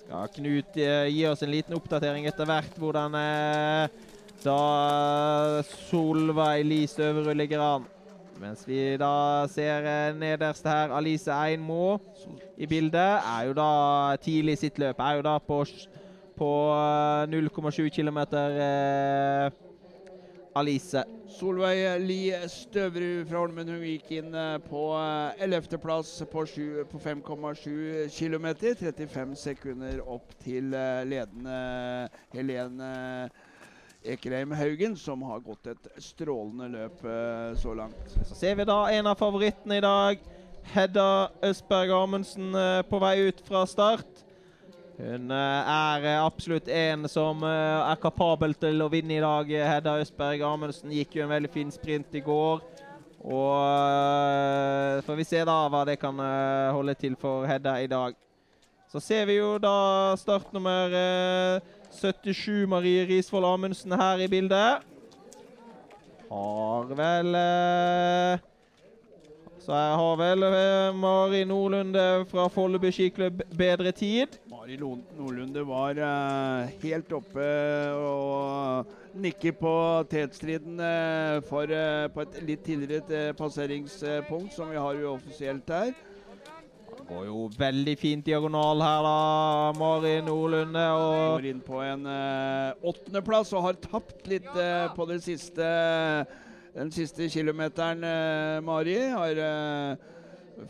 Skal 0.00 0.32
Knut 0.38 0.80
eh, 0.80 1.10
gi 1.12 1.26
oss 1.28 1.44
en 1.44 1.52
liten 1.52 1.76
oppdatering 1.76 2.24
etter 2.30 2.48
hvert 2.48 2.80
hvordan 2.80 3.18
eh, 3.20 4.00
da 4.40 4.58
Solveig 5.90 6.64
Li 6.64 6.82
Støverud 6.88 7.36
ligger 7.36 7.66
an. 7.66 7.88
Mens 8.40 8.64
vi 8.64 8.96
da 8.96 9.44
ser 9.52 9.84
nederst 10.16 10.64
her 10.64 10.96
Alice 10.96 11.28
Einmo 11.28 11.98
i 12.56 12.64
bildet, 12.64 13.20
er 13.20 13.50
jo 13.50 13.56
da 13.58 13.72
tidlig 14.24 14.56
i 14.56 14.62
sitt 14.64 14.80
løp. 14.80 14.96
Er 14.96 15.18
jo 15.18 15.26
da 15.28 15.36
på, 15.44 15.60
på 16.40 16.52
eh, 16.72 17.26
0,7 17.28 17.90
km. 17.92 18.18
Eh, 18.34 19.50
Alice. 20.58 21.04
Solveig 21.30 22.00
Li 22.02 22.32
Støverud 22.50 23.28
fra 23.30 23.38
Holmen 23.44 23.68
hun 23.70 23.84
gikk 23.84 24.08
inn 24.18 24.34
eh, 24.34 24.56
på 24.64 24.86
eh, 24.98 25.44
11.-plass 25.46 26.16
på, 26.32 26.46
på 26.90 27.02
5,7 27.04 28.08
km. 28.16 28.48
35 28.80 29.36
sekunder 29.38 30.02
opp 30.02 30.34
til 30.42 30.74
eh, 30.74 31.04
ledende 31.08 31.60
Helene 32.34 32.90
Ekerheim 34.00 34.52
Haugen, 34.56 34.96
som 34.96 35.22
har 35.28 35.42
gått 35.44 35.70
et 35.74 35.88
strålende 36.00 36.70
løp 36.72 37.04
eh, 37.04 37.52
så 37.60 37.76
langt. 37.76 38.16
Så 38.24 38.38
ser 38.38 38.56
vi 38.56 38.66
da 38.68 38.80
en 38.90 39.10
av 39.12 39.20
favorittene 39.20 39.76
i 39.76 39.84
dag. 39.84 40.26
Hedda 40.72 41.06
Østberg 41.44 41.92
Amundsen 41.94 42.54
eh, 42.56 42.80
på 42.88 43.00
vei 43.02 43.14
ut 43.28 43.44
fra 43.44 43.66
start. 43.68 44.24
Hun 45.00 45.30
eh, 45.32 45.70
er 45.72 46.04
eh, 46.04 46.20
absolutt 46.20 46.68
en 46.68 47.08
som 47.08 47.40
eh, 47.46 47.90
er 47.90 48.00
kapabel 48.02 48.52
til 48.60 48.82
å 48.84 48.90
vinne 48.92 49.16
i 49.16 49.22
dag. 49.24 49.52
Hedda 49.72 49.96
Østberg 50.02 50.44
Amundsen 50.44 50.92
gikk 50.92 51.16
jo 51.16 51.24
en 51.24 51.32
veldig 51.32 51.50
fin 51.54 51.70
sprint 51.72 52.18
i 52.18 52.24
går. 52.24 52.60
Og 53.20 55.04
får 55.04 55.16
vi 55.18 55.26
se 55.28 55.40
da 55.44 55.56
hva 55.68 55.82
det 55.84 55.98
kan 56.00 56.16
holde 56.72 56.94
til 56.96 57.16
for 57.20 57.44
Hedda 57.48 57.74
i 57.84 57.88
dag. 57.88 58.16
Så 58.90 59.00
ser 59.04 59.26
vi 59.28 59.36
jo 59.36 59.54
da 59.60 60.16
startnummer 60.18 60.94
eh, 60.96 61.66
77 62.00 62.64
Marie 62.68 63.04
Risvoll 63.08 63.44
Amundsen 63.48 63.92
her 63.96 64.20
i 64.24 64.28
bildet. 64.28 64.86
Har 66.30 66.90
vel 66.96 67.36
Så 69.60 69.74
jeg 69.74 69.96
har 70.00 70.16
vel 70.20 70.46
Mari 70.96 71.44
Nordlunde 71.44 72.06
fra 72.30 72.48
Folleby 72.52 72.92
skiklubb 72.94 73.44
bedre 73.58 73.92
tid. 73.92 74.40
Mari 74.60 74.76
Lo- 74.76 74.98
Nordlunde 75.16 75.62
var 75.64 75.96
uh, 75.96 76.68
helt 76.82 77.12
oppe 77.16 77.44
og 77.96 78.90
nikker 79.16 79.54
på 79.56 79.70
tetstriden 80.12 80.76
uh, 80.76 81.38
for, 81.48 81.70
uh, 81.72 82.10
på 82.12 82.26
et 82.26 82.36
litt 82.44 82.66
tidligere 82.66 83.22
eh, 83.30 83.32
passeringspunkt, 83.38 84.52
som 84.52 84.68
vi 84.68 84.76
har 84.76 85.00
uoffisielt 85.00 85.72
her. 85.72 85.94
Det 86.90 87.06
Går 87.08 87.24
jo 87.30 87.46
veldig 87.56 87.94
fint 87.98 88.26
diagonal 88.28 88.84
her, 88.84 89.00
da, 89.08 89.72
Mari 89.80 90.12
Nordlunde. 90.28 90.84
Og 90.92 91.16
Går 91.38 91.48
inn 91.54 91.64
på 91.64 91.80
en 91.86 92.04
eh, 92.12 92.84
åttendeplass 92.92 93.54
og 93.56 93.64
har 93.70 93.80
tapt 93.88 94.28
litt 94.28 94.52
eh, 94.60 94.86
på 94.92 95.08
det 95.08 95.22
siste, 95.24 95.72
den 96.76 96.92
siste 96.94 97.32
kilometeren, 97.32 98.04
eh, 98.04 98.60
Mari. 98.68 99.00
Har 99.16 99.40
eh, 99.48 100.08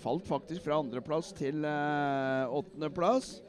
falt 0.00 0.30
faktisk 0.30 0.62
fra 0.70 0.78
andreplass 0.78 1.34
til 1.42 1.66
eh, 1.66 2.46
åttendeplass. 2.62 3.40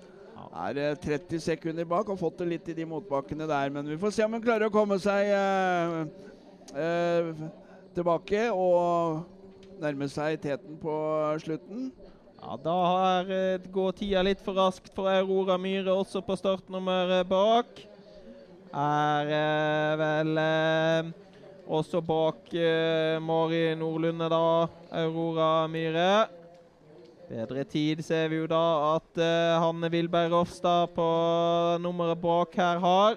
Er 0.50 0.80
eh, 0.82 0.96
30 1.00 1.44
sekunder 1.44 1.88
bak 1.88 2.10
og 2.10 2.20
fått 2.20 2.42
det 2.42 2.50
litt 2.54 2.70
i 2.72 2.78
de 2.78 2.88
motbakkene 2.88 3.48
der. 3.50 3.74
Men 3.74 3.90
vi 3.90 4.00
får 4.02 4.16
se 4.16 4.26
om 4.26 4.38
hun 4.38 4.44
klarer 4.44 4.70
å 4.70 4.74
komme 4.74 4.98
seg 5.02 5.30
eh, 5.36 6.00
eh, 6.76 7.32
tilbake 7.96 8.48
og 8.56 9.24
nærme 9.82 10.08
seg 10.12 10.40
teten 10.42 10.78
på 10.82 10.96
slutten. 11.44 11.92
ja, 12.42 12.58
da 12.64 12.76
har, 12.86 13.32
eh, 13.32 13.72
går 13.72 13.96
tida 13.98 14.22
litt 14.26 14.42
for 14.42 14.58
raskt 14.58 14.94
for 14.96 15.10
Aurora 15.10 15.58
Myhre 15.62 15.94
også 15.94 16.24
på 16.26 16.38
startnummeret 16.40 17.28
bak. 17.30 17.82
Er 18.72 19.34
eh, 19.36 19.98
vel 20.00 20.38
eh, 20.40 21.12
også 21.68 22.02
bak 22.02 22.54
eh, 22.56 23.18
Mari 23.20 23.76
Nordlunde, 23.76 24.30
da. 24.32 24.68
Aurora 25.02 25.68
Myhre. 25.68 26.41
Bedre 27.32 27.64
tid 27.64 28.02
ser 28.04 28.26
vi 28.28 28.42
jo 28.42 28.48
da 28.52 28.62
at 28.98 29.20
uh, 29.24 29.62
Hanne 29.64 29.88
Wilberg 29.94 30.34
Rofstad 30.34 30.92
på 30.92 31.06
nummeret 31.80 32.20
bak 32.20 32.58
her 32.60 32.82
har. 32.84 33.16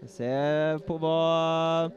Vi 0.00 0.08
ser 0.10 0.80
på 0.82 0.96
hva 0.98 1.92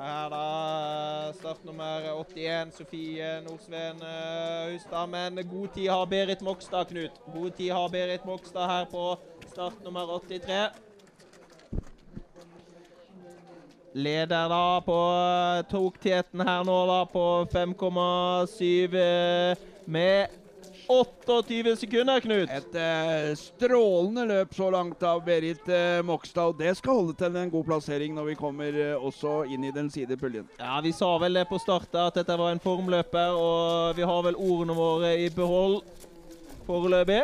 her 0.00 0.30
da 0.30 1.32
startnummer 1.36 2.12
81, 2.12 2.72
Sofie 2.72 3.40
Nordsveen 3.44 4.02
Austad. 4.02 5.06
Men 5.06 5.48
god 5.50 5.68
tid 5.74 5.88
har 5.90 6.06
Berit 6.06 6.40
Mokstad, 6.40 6.84
Knut. 6.84 7.20
God 7.34 7.50
tid 7.56 7.72
har 7.72 7.88
Berit 7.88 8.24
Mokstad 8.24 8.66
her 8.66 8.84
på 8.84 9.16
startnummer 9.52 10.06
83. 10.06 10.68
Leder 13.92 14.48
da 14.48 14.80
på 14.86 14.98
tokteten 15.70 16.40
her 16.46 16.62
nå 16.64 16.76
da 16.86 17.00
på 17.10 17.24
5,7 17.50 18.94
eh, 18.94 19.56
med 19.84 20.39
28 20.90 21.76
sekunder, 21.78 22.20
Knut. 22.20 22.50
Et 22.50 22.74
eh, 22.74 23.28
strålende 23.38 24.24
løp 24.26 24.54
så 24.56 24.70
langt 24.74 25.02
av 25.06 25.20
Berit 25.22 25.68
eh, 25.70 26.00
Mokstad. 26.02 26.50
og 26.50 26.58
Det 26.58 26.72
skal 26.80 26.98
holde 26.98 27.14
til 27.20 27.36
en 27.38 27.52
god 27.52 27.68
plassering 27.68 28.16
når 28.16 28.30
vi 28.32 28.38
kommer 28.40 28.74
eh, 28.74 28.96
også 28.98 29.44
inn 29.46 29.68
i 29.68 29.74
den 29.74 29.90
sidepuljen. 29.94 30.48
Ja, 30.58 30.80
Vi 30.82 30.90
sa 30.96 31.12
vel 31.22 31.38
det 31.38 31.46
på 31.50 31.60
starten 31.62 32.00
at 32.02 32.18
dette 32.18 32.38
var 32.40 32.50
en 32.50 32.62
formløper, 32.62 33.36
og 33.38 33.94
vi 33.98 34.08
har 34.10 34.24
vel 34.26 34.40
ordene 34.40 34.74
våre 34.74 35.14
i 35.22 35.28
behold 35.34 35.78
foreløpig. 36.66 37.22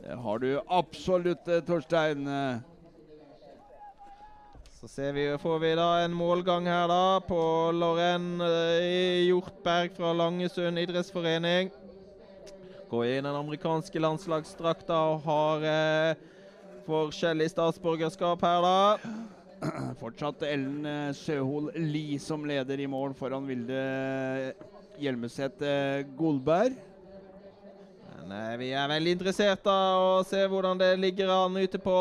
Det 0.00 0.18
har 0.24 0.42
du 0.42 0.50
absolutt, 0.66 1.46
eh, 1.46 1.62
Torstein. 1.62 2.26
Så 4.80 4.88
ser 4.88 5.12
vi, 5.12 5.38
får 5.38 5.58
vi 5.58 5.70
da 5.76 5.86
en 6.00 6.14
målgang 6.16 6.64
her 6.64 6.86
da 6.88 7.18
på 7.20 7.36
Lorraine 7.76 8.46
eh, 8.80 9.26
Hjortberg 9.26 9.92
fra 9.92 10.14
Langesund 10.16 10.80
idrettsforening. 10.80 11.68
Går 12.90 13.04
i 13.06 13.20
den 13.22 13.30
amerikanske 13.30 14.00
landslagsdrakta 14.02 14.96
og 15.12 15.20
har 15.22 15.62
eh, 15.70 16.18
forskjellig 16.88 17.46
statsborgerskap 17.52 18.42
her, 18.42 18.64
da. 18.66 18.98
Fortsatt 20.00 20.42
Ellen 20.48 21.12
Sjøhol 21.14 21.68
Li 21.78 22.18
som 22.18 22.42
leder 22.48 22.80
i 22.82 22.88
mål 22.90 23.14
foran 23.14 23.46
Vilde 23.46 24.54
Hjelmeset 24.98 25.62
eh, 25.62 26.02
Golberg. 26.18 26.74
Men 28.10 28.34
eh, 28.34 28.58
vi 28.58 28.74
er 28.74 28.90
veldig 28.90 29.14
interessert 29.20 29.62
da 29.64 29.94
å 29.94 30.26
se 30.26 30.42
hvordan 30.50 30.74
det 30.82 30.98
ligger 30.98 31.30
an 31.30 31.54
ute 31.62 31.78
på 31.78 31.94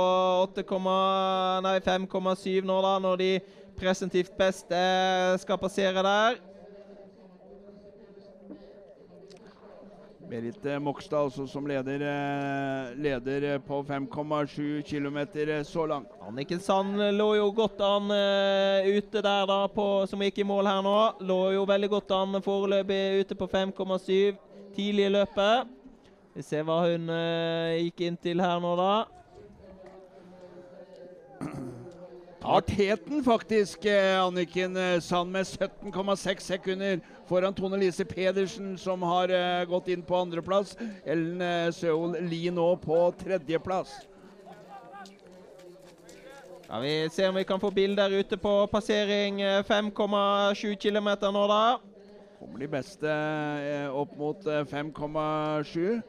5,7 0.58 2.66
nå, 2.66 2.82
da, 2.82 2.98
når 3.06 3.16
de 3.22 3.38
presentivt 3.78 4.34
beste 4.42 4.74
skal 5.46 5.62
passere 5.62 6.02
der. 6.02 6.49
Berit 10.30 10.66
eh, 10.66 10.78
Mokstad 10.80 11.26
også 11.26 11.48
som 11.50 11.66
leder, 11.66 12.04
eh, 12.06 12.90
leder 13.02 13.46
eh, 13.56 13.62
på 13.66 13.80
5,7 13.84 14.84
km 14.86 15.18
så 15.66 15.86
langt. 15.90 16.12
Anniken 16.22 16.60
Sand 16.60 17.02
lå 17.18 17.36
jo 17.36 17.48
godt 17.52 17.82
an 17.82 18.12
ute 18.86 19.24
der 19.26 19.48
da, 19.50 19.66
på, 19.74 20.06
som 20.06 20.22
gikk 20.22 20.44
i 20.44 20.46
mål 20.46 20.70
her 20.70 20.84
nå. 20.86 20.98
Lå 21.26 21.40
jo 21.56 21.66
veldig 21.66 21.90
godt 21.90 22.14
an 22.14 22.42
foreløpig 22.46 23.24
ute 23.24 23.36
på 23.40 23.50
5,7 23.50 24.38
tidlig 24.76 25.08
i 25.10 25.16
løpet. 25.18 25.74
Vi 26.38 26.46
ser 26.46 26.68
hva 26.68 26.84
hun 26.86 27.10
gikk 27.82 28.06
inn 28.06 28.20
til 28.22 28.46
her 28.46 28.62
nå, 28.62 28.76
da. 28.78 28.94
Tar 32.40 32.62
teten 32.70 33.26
faktisk, 33.26 33.90
Anniken 34.22 34.78
Sand, 35.02 35.34
med 35.34 35.50
17,6 35.50 36.52
sekunder 36.54 37.02
foran 37.30 37.54
Tone 37.54 37.78
Lise 37.78 38.06
Pedersen, 38.06 38.78
som 38.78 39.02
har 39.06 39.30
eh, 39.30 39.66
gått 39.70 39.88
inn 39.94 40.02
på 40.06 40.16
andreplass. 40.18 40.78
Ellen 41.06 41.42
eh, 41.42 41.72
Søhol 41.76 42.18
Lie 42.26 42.52
nå 42.54 42.76
på 42.82 43.14
tredjeplass. 43.22 43.90
Ja, 46.70 46.80
Vi 46.82 47.10
ser 47.14 47.30
om 47.30 47.36
vi 47.36 47.44
kan 47.50 47.60
få 47.62 47.72
bilder 47.74 48.10
ute 48.14 48.38
på 48.38 48.68
passering 48.72 49.42
eh, 49.42 49.64
5,7 49.66 50.76
km 50.82 51.10
nå, 51.34 51.48
da. 51.50 51.78
Kommer 52.40 52.60
de 52.62 52.68
beste 52.72 53.10
eh, 53.10 53.90
opp 53.94 54.18
mot 54.18 54.48
eh, 54.48 54.66
5,7. 54.66 56.02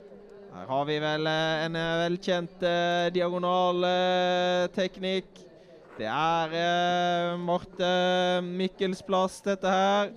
Her 0.50 0.66
har 0.66 0.84
vi 0.88 0.98
vel 1.02 1.26
eh, 1.30 1.64
en 1.66 1.76
eh, 1.76 2.00
velkjent 2.06 2.62
eh, 2.64 3.10
diagonalteknikk. 3.16 5.26
Det 6.00 6.08
er 6.08 6.48
eh, 6.56 7.36
Marte 7.40 8.40
Mikkels 8.46 9.02
plass, 9.04 9.40
dette 9.44 9.68
her. 9.68 10.10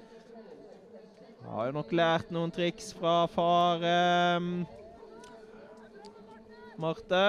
Har 1.43 1.67
jo 1.67 1.73
nok 1.75 1.91
lært 1.95 2.29
noen 2.33 2.51
triks 2.53 2.93
fra 2.95 3.23
far 3.31 3.83
eh, 3.83 4.45
Marte. 6.79 7.23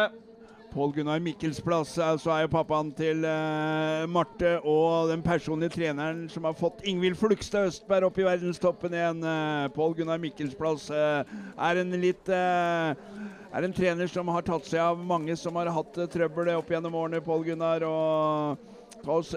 Pål 0.74 0.90
Gunnar 0.96 1.20
Mikkels 1.22 1.60
plass 1.62 1.92
altså 2.02 2.32
er 2.34 2.44
jo 2.44 2.50
pappaen 2.50 2.88
til 2.98 3.22
eh, 3.28 4.06
Marte 4.10 4.56
og 4.66 5.10
den 5.12 5.22
personlige 5.22 5.76
treneren 5.76 6.24
som 6.30 6.46
har 6.48 6.56
fått 6.58 6.82
Ingvild 6.90 7.18
Flugstad 7.18 7.68
Østberg 7.70 8.08
opp 8.08 8.18
i 8.18 8.26
verdenstoppen 8.26 8.94
igjen. 8.96 9.22
Eh, 9.22 9.68
Pål 9.76 9.94
Gunnar 10.00 10.22
Mikkels 10.22 10.54
plass 10.58 10.88
eh, 10.90 11.22
er 11.68 11.82
en 11.82 11.94
litt 12.02 12.30
eh, 12.30 12.94
er 13.54 13.66
en 13.66 13.74
trener 13.76 14.10
som 14.10 14.30
har 14.34 14.46
tatt 14.46 14.66
seg 14.66 14.82
av 14.82 14.98
mange 14.98 15.36
som 15.38 15.54
har 15.60 15.70
hatt 15.74 15.98
eh, 16.02 16.10
trøbbel 16.10 16.54
opp 16.56 16.70
gjennom 16.74 16.96
årene, 17.02 17.22
Pål 17.22 17.46
Gunnar. 17.50 17.86
og 17.86 19.02
ta 19.04 19.18
oss 19.20 19.34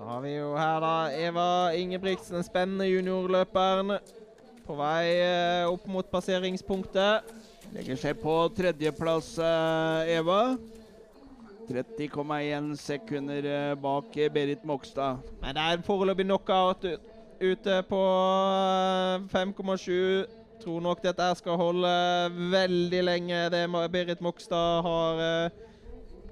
Så 0.00 0.06
har 0.08 0.20
vi 0.24 0.30
jo 0.32 0.54
her 0.56 0.78
da 0.80 0.92
Eva 1.12 1.72
Ingebrigtsen, 1.76 2.38
den 2.38 2.44
spennende 2.46 2.86
juniorløperen. 2.88 3.98
På 4.64 4.72
vei 4.78 5.10
eh, 5.20 5.66
opp 5.68 5.84
mot 5.92 6.06
passeringspunktet. 6.08 7.26
Legger 7.74 8.00
seg 8.00 8.16
på 8.22 8.32
tredjeplass, 8.56 9.28
eh, 9.44 10.14
Eva. 10.14 10.38
30,1 11.68 12.70
sekunder 12.80 13.44
eh, 13.44 13.74
bak 13.76 14.16
Berit 14.32 14.64
Mokstad. 14.64 15.20
Men 15.42 15.58
det 15.58 15.68
er 15.68 15.84
foreløpig 15.84 16.30
knockout 16.30 16.88
ute 17.36 17.80
på 17.92 18.02
eh, 18.56 19.28
5,7. 19.36 19.92
Tror 20.64 20.80
nok 20.88 21.04
dette 21.04 21.28
skal 21.42 21.60
holde 21.60 21.92
veldig 22.56 23.04
lenge, 23.04 23.44
det 23.52 23.66
Berit 23.92 24.24
Mokstad 24.24 24.80
har, 24.88 25.26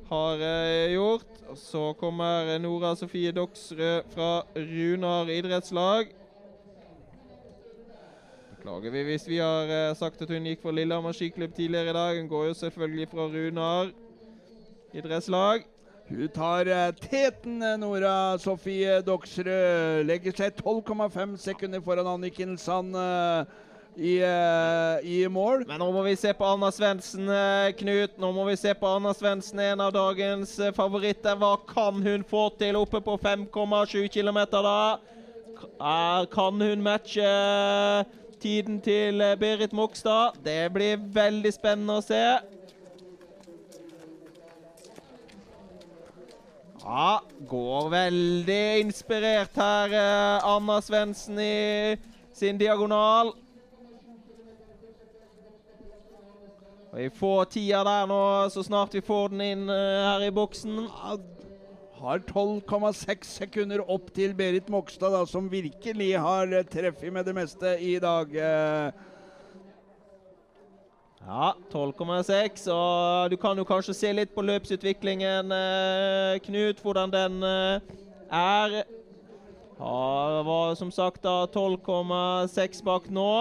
har 0.08 0.40
eh, 0.40 0.94
gjort. 0.94 1.26
Så 1.56 1.92
kommer 2.00 2.58
Nora 2.58 2.94
Sofie 2.96 3.32
Doksrød 3.32 4.08
fra 4.14 4.42
Runar 4.54 5.30
idrettslag. 5.32 6.12
Beklager 8.56 8.92
vi 8.92 9.04
hvis 9.06 9.28
vi 9.28 9.40
har 9.40 9.70
eh, 9.72 9.94
sagt 9.96 10.22
at 10.22 10.32
hun 10.32 10.48
gikk 10.48 10.62
for 10.64 10.76
Lillehammer 10.76 11.16
skiklubb 11.16 11.54
tidligere 11.56 11.92
i 11.92 11.98
dag. 11.98 12.20
Hun 12.20 12.28
går 12.28 12.46
jo 12.50 12.60
selvfølgelig 12.60 13.08
fra 13.12 13.28
Runar 13.32 13.92
idrettslag. 14.96 15.64
Hun 16.08 16.28
tar 16.34 16.72
eh, 16.72 16.92
teten, 17.04 17.62
Nora 17.80 18.36
Sofie 18.40 19.00
Doksrød. 19.04 20.04
Legger 20.08 20.36
seg 20.36 20.60
12,5 20.64 21.36
sekunder 21.44 21.84
foran 21.84 22.14
Anniken 22.16 22.56
Sand 22.58 22.96
i, 23.98 24.22
uh, 24.22 25.06
i 25.06 25.26
mål. 25.28 25.64
Men 25.66 25.80
nå 25.82 25.88
må 25.90 26.04
vi 26.06 26.14
se 26.18 26.30
på 26.36 26.46
Anna 26.46 26.70
Svendsen, 26.70 27.26
eh, 27.26 27.72
Knut. 27.78 28.14
Nå 28.20 28.30
må 28.32 28.44
vi 28.46 28.54
se 28.56 28.70
på 28.78 28.86
Anna 28.86 29.10
Svendsen, 29.14 29.58
en 29.58 29.82
av 29.82 29.90
dagens 29.94 30.52
eh, 30.62 30.74
favoritter. 30.74 31.34
Hva 31.38 31.56
kan 31.66 31.98
hun 32.04 32.22
få 32.26 32.44
til 32.60 32.78
oppe 32.78 33.00
på 33.02 33.16
5,7 33.18 34.06
km, 34.14 34.38
da? 34.54 34.98
Kan 36.30 36.62
hun 36.62 36.84
matche 36.84 37.32
tiden 38.38 38.78
til 38.80 39.18
Berit 39.40 39.74
Mogstad? 39.74 40.38
Det 40.46 40.70
blir 40.70 41.02
veldig 41.02 41.52
spennende 41.56 41.98
å 41.98 42.04
se. 42.06 42.22
Ja, 46.84 47.18
går 47.50 47.90
veldig 47.96 48.62
inspirert 48.84 49.58
her, 49.58 49.98
Anna 50.46 50.78
Svendsen 50.86 51.42
i 51.42 51.98
sin 52.30 52.62
diagonal. 52.62 53.34
Vi 56.98 57.10
får 57.14 57.44
tida 57.44 57.84
der 57.86 58.08
nå, 58.10 58.22
så 58.50 58.62
snart 58.66 58.94
vi 58.96 59.00
får 59.06 59.28
den 59.30 59.42
inn 59.44 59.68
uh, 59.70 59.76
her 60.02 60.24
i 60.26 60.32
boksen. 60.34 60.80
Har 61.98 62.24
12,6 62.26 63.28
sekunder 63.36 63.84
opp 63.86 64.08
til 64.16 64.34
Berit 64.34 64.66
Mokstad, 64.66 65.14
da, 65.14 65.20
som 65.26 65.46
virkelig 65.50 66.08
har 66.18 66.50
eh, 66.50 66.66
treffet 66.66 67.14
med 67.14 67.26
det 67.26 67.36
meste 67.38 67.76
i 67.86 67.94
dag. 68.02 68.34
eh. 68.34 68.90
Ja, 71.22 71.52
12,6. 71.70 72.66
Og 72.74 73.30
du 73.30 73.38
kan 73.38 73.62
jo 73.62 73.68
kanskje 73.68 73.94
se 73.94 74.12
litt 74.14 74.34
på 74.34 74.42
løpsutviklingen, 74.46 75.54
Knut, 76.46 76.82
hvordan 76.82 77.14
den 77.14 77.42
er. 77.46 78.78
Ja, 79.78 80.04
det 80.34 80.44
var 80.50 80.74
som 80.74 80.90
sagt 80.90 81.22
da 81.22 81.44
12,6 81.46 82.82
bak 82.86 83.10
nå. 83.10 83.32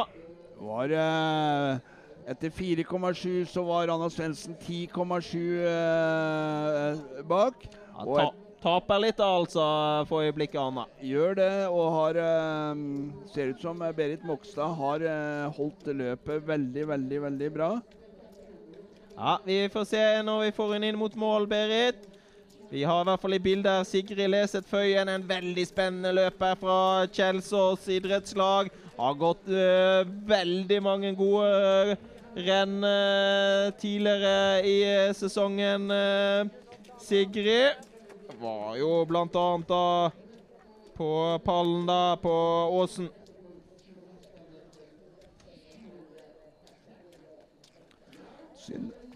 var 0.61 0.93
eh, 0.93 1.96
Etter 2.27 2.49
4,7 2.51 3.45
så 3.47 3.61
var 3.63 3.87
Anna 3.87 4.09
Svendsen 4.11 4.55
10,7 4.59 5.37
eh, 5.63 7.21
bak. 7.23 7.61
Ja, 7.71 8.03
ta, 8.03 8.25
taper 8.59 8.99
litt, 8.99 9.21
altså, 9.23 9.63
for 10.09 10.25
øyeblikket, 10.27 10.59
Anna. 10.59 10.83
gjør 10.99 11.37
det, 11.39 11.53
og 11.71 11.85
har 11.95 12.19
eh, 12.19 12.81
Ser 13.31 13.53
ut 13.53 13.63
som 13.63 13.79
Berit 13.95 14.25
Mokstad 14.27 14.75
har 14.75 15.05
eh, 15.07 15.45
holdt 15.55 15.87
løpet 15.87 16.43
veldig, 16.49 16.83
veldig, 16.89 17.21
veldig 17.29 17.49
bra. 17.55 17.69
Ja, 19.15 19.37
Vi 19.47 19.61
får 19.71 19.87
se 19.93 20.03
når 20.27 20.49
vi 20.49 20.51
får 20.59 20.75
henne 20.75 20.91
inn 20.91 20.99
mot 20.99 21.15
mål, 21.15 21.47
Berit. 21.47 22.03
Vi 22.67 22.83
har 22.83 23.05
i 23.05 23.07
hvert 23.07 23.23
fall 23.23 23.37
i 23.37 23.39
bildet 23.39 23.87
Sigrid 23.87 24.27
Leset 24.27 24.67
Føyen, 24.67 25.07
en 25.07 25.23
veldig 25.23 25.63
spennende 25.69 26.11
løper 26.11 26.59
fra 26.59 27.07
Kjelsås 27.07 27.87
idrettslag. 27.95 28.67
Har 28.99 29.15
gått 29.15 29.47
øh, 29.47 30.03
veldig 30.27 30.83
mange 30.83 31.15
gode 31.15 31.47
øh, 31.47 31.95
renn 32.37 32.83
øh, 32.83 33.73
tidligere 33.81 34.67
i 34.67 34.77
øh, 34.85 35.15
sesongen. 35.15 35.91
øh. 35.91 36.45
Sigrid 36.99 37.69
var 38.41 38.75
jo 38.75 39.01
annet 39.01 39.69
da 39.69 40.09
på 40.97 41.39
pallen 41.45 41.87
da 41.87 42.15
på 42.21 42.33
Åsen. 42.71 43.09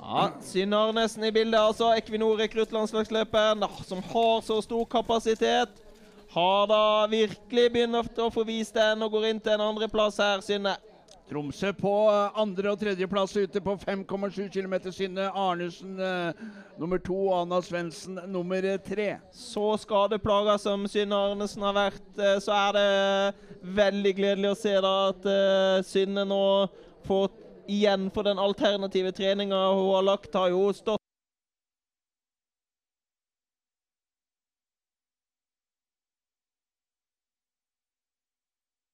Ja, 0.02 0.30
Synne 0.42 0.76
Arnesen 0.76 1.24
i 1.24 1.32
bildet, 1.32 1.60
altså. 1.60 1.94
Equinor 1.94 2.40
rekruttlandslagsløperen 2.40 3.64
som 3.86 4.02
har 4.04 4.42
så 4.42 4.62
stor 4.62 4.86
kapasitet. 4.86 5.70
Har 6.32 6.66
da 6.68 7.08
virkelig 7.12 7.68
begynt 7.74 8.20
å 8.20 8.30
få 8.32 8.44
vist 8.48 8.76
den 8.76 9.04
og 9.04 9.12
går 9.12 9.28
inn 9.30 9.40
til 9.44 9.58
en 9.58 9.68
andreplass 9.68 10.18
her, 10.18 10.42
Synne. 10.42 10.78
Tromsø 11.32 11.70
på 11.74 11.92
eh, 12.12 12.40
andre- 12.42 12.74
og 12.74 12.80
tredjeplass 12.82 13.38
ute 13.38 13.62
på 13.64 13.78
5,7 13.80 14.50
km. 14.52 14.74
Synne 14.92 15.30
Arnesen 15.32 15.94
eh, 15.96 16.42
nummer 16.80 17.00
to, 17.00 17.20
Anna 17.32 17.62
Svendsen 17.64 18.20
nummer 18.28 18.66
eh, 18.68 18.80
tre. 18.84 19.14
Så 19.32 19.78
skadeplaga 19.80 20.58
som 20.60 20.84
Synne 20.92 21.16
Arnesen 21.16 21.64
har 21.64 21.78
vært, 21.78 22.10
eh, 22.20 22.36
så 22.44 22.58
er 22.58 22.76
det 22.76 23.70
veldig 23.80 24.14
gledelig 24.18 24.52
å 24.52 24.60
se 24.60 24.76
da 24.84 24.96
at 25.14 25.30
eh, 25.32 25.78
Synne 25.88 26.28
nå 26.28 26.44
får 27.08 27.30
igjen 27.72 28.10
for 28.12 28.28
den 28.28 28.42
alternative 28.42 29.14
treninga 29.16 29.62
hun 29.72 29.94
har 29.96 30.10
lagt. 30.12 30.36
Har 30.36 30.52
jo 30.52 30.68
stått 30.76 31.00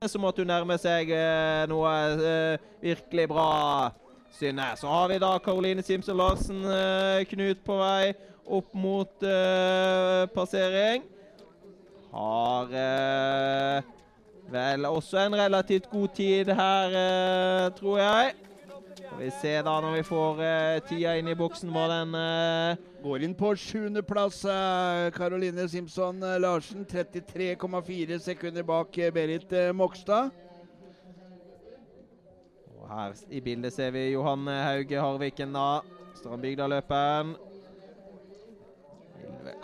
så 0.05 0.19
måtte 0.21 0.43
hun 0.43 0.51
nærme 0.51 0.75
seg 0.77 1.09
eh, 1.09 1.63
noe 1.71 1.91
eh, 2.21 2.65
virkelig 2.85 3.23
bra, 3.31 3.45
Synne. 4.37 4.67
Så 4.77 4.85
har 4.91 5.07
vi 5.09 5.15
da 5.17 5.31
Karoline 5.41 5.81
Simson 5.81 6.19
Larsen, 6.19 6.59
eh, 6.69 7.23
Knut 7.31 7.63
på 7.65 7.79
vei 7.79 8.11
opp 8.45 8.75
mot 8.77 9.25
eh, 9.25 10.27
passering. 10.35 11.01
Har 12.11 12.75
eh, 12.77 13.89
vel 14.53 14.85
også 14.85 15.23
en 15.23 15.39
relativt 15.41 15.89
god 15.89 16.13
tid 16.13 16.53
her, 16.53 16.93
eh, 17.01 17.65
tror 17.79 17.97
jeg. 18.03 18.35
Skal 19.01 19.17
vi 19.23 19.31
se 19.41 19.55
da 19.65 19.79
når 19.81 19.97
vi 19.97 20.05
får 20.11 20.45
tida 20.91 21.17
inn 21.17 21.33
i 21.33 21.39
boksen 21.39 21.73
hva 21.73 21.89
den 21.89 22.13
Går 23.07 23.23
inn 23.23 23.33
på 23.39 23.53
sjuendeplass, 23.55 24.41
Karoline 25.15 25.63
Simpson 25.71 26.17
eh, 26.23 26.39
Larsen. 26.43 26.83
33,4 26.85 28.17
sekunder 28.19 28.65
bak 28.67 28.97
eh, 28.99 29.13
Berit 29.15 29.53
eh, 29.55 29.69
Mokstad. 29.71 30.33
Og 32.75 32.83
her 32.91 33.15
i 33.31 33.39
bildet 33.45 33.71
ser 33.77 33.95
vi 33.95 34.09
Johanne 34.09 34.51
Hauge 34.51 34.99
Harviken, 34.99 35.55
da. 35.55 35.79
Strandbygda-løperen. 36.19 37.37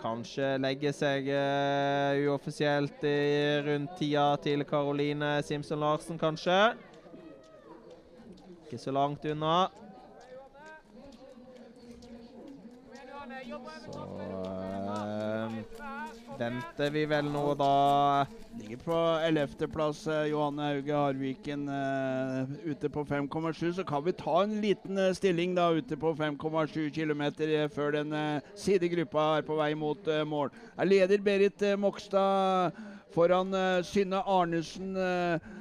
Kanskje 0.00 0.54
legge 0.64 0.96
seg 0.96 1.28
uh, 1.28 2.16
uoffisielt 2.24 3.04
i 3.04 3.16
rundt 3.68 3.98
tida 4.00 4.30
til 4.40 4.64
Karoline 4.64 5.36
Simson 5.44 5.84
Larsen, 5.84 6.16
kanskje. 6.16 6.60
Ikke 8.64 8.80
så 8.80 8.96
langt 8.96 9.28
unna. 9.28 9.66
Så 13.44 14.04
eh, 14.20 15.50
venter 16.38 16.90
vi 16.94 17.04
vel 17.10 17.28
nå, 17.30 17.42
da. 17.58 18.26
Ligger 18.58 18.80
på 18.84 18.98
11.-plass, 19.28 20.04
Johanne 20.30 20.68
Hauge 20.70 20.94
Harviken 20.96 21.66
eh, 21.68 22.54
ute 22.70 22.88
på 22.88 23.04
5,7. 23.04 23.72
Så 23.78 23.84
kan 23.84 24.04
vi 24.06 24.14
ta 24.16 24.42
en 24.42 24.56
liten 24.62 24.98
eh, 24.98 25.12
stilling 25.16 25.54
da 25.58 25.70
ute 25.76 25.98
på 26.00 26.14
5,7 26.16 26.88
km 26.94 27.24
før 27.74 27.98
den 27.98 28.12
eh, 28.12 28.54
sidegruppa 28.56 29.26
er 29.38 29.46
på 29.48 29.58
vei 29.60 29.74
mot 29.78 30.08
eh, 30.08 30.24
mål. 30.24 30.52
Er 30.78 30.88
leder 30.88 31.20
Berit 31.24 31.62
eh, 31.62 31.76
Mokstad 31.76 32.72
foran 33.14 33.52
eh, 33.54 33.82
Synne 33.84 34.22
Arnesen. 34.24 34.96
eh, 34.96 35.52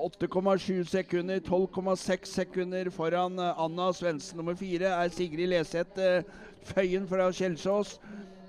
8,7 0.00 0.84
sekunder, 0.88 1.40
12,6 1.44 2.24
sekunder 2.24 2.90
foran 2.94 3.38
eh, 3.38 3.58
Anna 3.60 3.90
Svendsen. 3.92 4.38
Nummer 4.38 4.54
fire 4.56 4.94
er 4.96 5.12
Sigrid 5.12 5.50
Leseth 5.52 6.00
eh, 6.00 6.22
Føyen 6.64 7.08
fra 7.08 7.30
Kjelsås. 7.32 8.00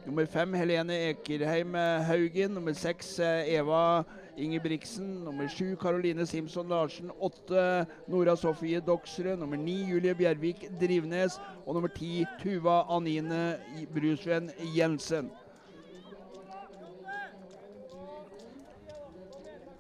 Nummer 0.06 0.26
fem 0.26 0.54
Helene 0.54 0.96
Ekerheim 1.12 1.76
eh, 1.76 2.02
Haugen. 2.08 2.52
Nummer 2.52 2.74
seks 2.74 3.20
eh, 3.20 3.54
Eva 3.54 4.04
Ingebrigtsen. 4.38 5.06
Nummer 5.26 5.48
sju 5.48 5.76
Karoline 5.82 6.26
Simson 6.26 6.70
Larsen. 6.70 7.12
Åtte 7.22 7.86
Nora 8.08 8.36
Sofie 8.36 8.82
Doksrud. 8.82 9.38
Nummer 9.40 9.58
ni 9.58 9.84
Julie 9.90 10.16
Bjervik 10.16 10.66
Drivnes. 10.82 11.38
Og 11.66 11.76
nummer 11.76 11.94
ti 11.94 12.26
Tuva 12.42 12.82
Anine 12.90 13.58
Brusven 13.94 14.52
Jensen. 14.76 15.32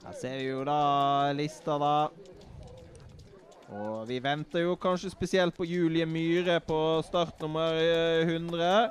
Her 0.05 0.13
ser 0.21 0.37
vi 0.37 0.47
jo 0.49 0.63
da 0.65 1.31
lista, 1.33 1.77
da. 1.79 2.30
Og 3.71 4.03
vi 4.09 4.17
venter 4.19 4.65
jo 4.65 4.75
kanskje 4.75 5.13
spesielt 5.13 5.55
på 5.55 5.63
Julie 5.63 6.05
Myhre 6.05 6.59
på 6.59 6.77
startnummer 7.07 7.77
eh, 7.79 8.27
100. 8.27 8.89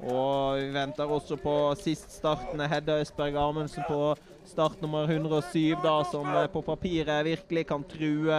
Og 0.00 0.60
vi 0.60 0.70
venter 0.72 1.10
også 1.10 1.36
på 1.36 1.54
sist 1.80 2.14
startende 2.14 2.68
Hedda 2.70 3.00
Østberg 3.02 3.36
Amundsen 3.36 3.84
på 3.88 4.14
startnummer 4.48 5.10
107, 5.10 5.74
da, 5.82 5.96
som 6.12 6.30
eh, 6.30 6.46
på 6.52 6.62
papiret 6.62 7.26
virkelig 7.26 7.66
kan 7.68 7.84
true 7.90 8.38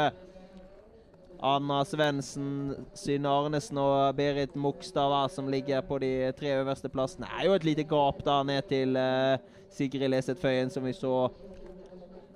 Anna 1.41 1.81
Svendsen, 1.85 2.75
Synne 2.93 3.29
Arnesen 3.29 3.79
og 3.81 4.15
Berit 4.15 4.55
Mogstad, 4.55 5.27
som 5.33 5.49
ligger 5.49 5.81
på 5.81 5.97
de 5.99 6.31
tre 6.37 6.53
øverste 6.61 6.89
plassene. 6.89 7.27
Det 7.27 7.39
er 7.39 7.49
jo 7.49 7.55
et 7.57 7.65
lite 7.67 7.85
gap 7.89 8.21
da 8.25 8.43
ned 8.45 8.61
til 8.69 8.93
uh, 8.95 9.41
Sigrid 9.73 10.11
Leseth 10.13 10.41
Føyen, 10.41 10.69
som 10.69 10.85
vi 10.85 10.93
så 10.93 11.31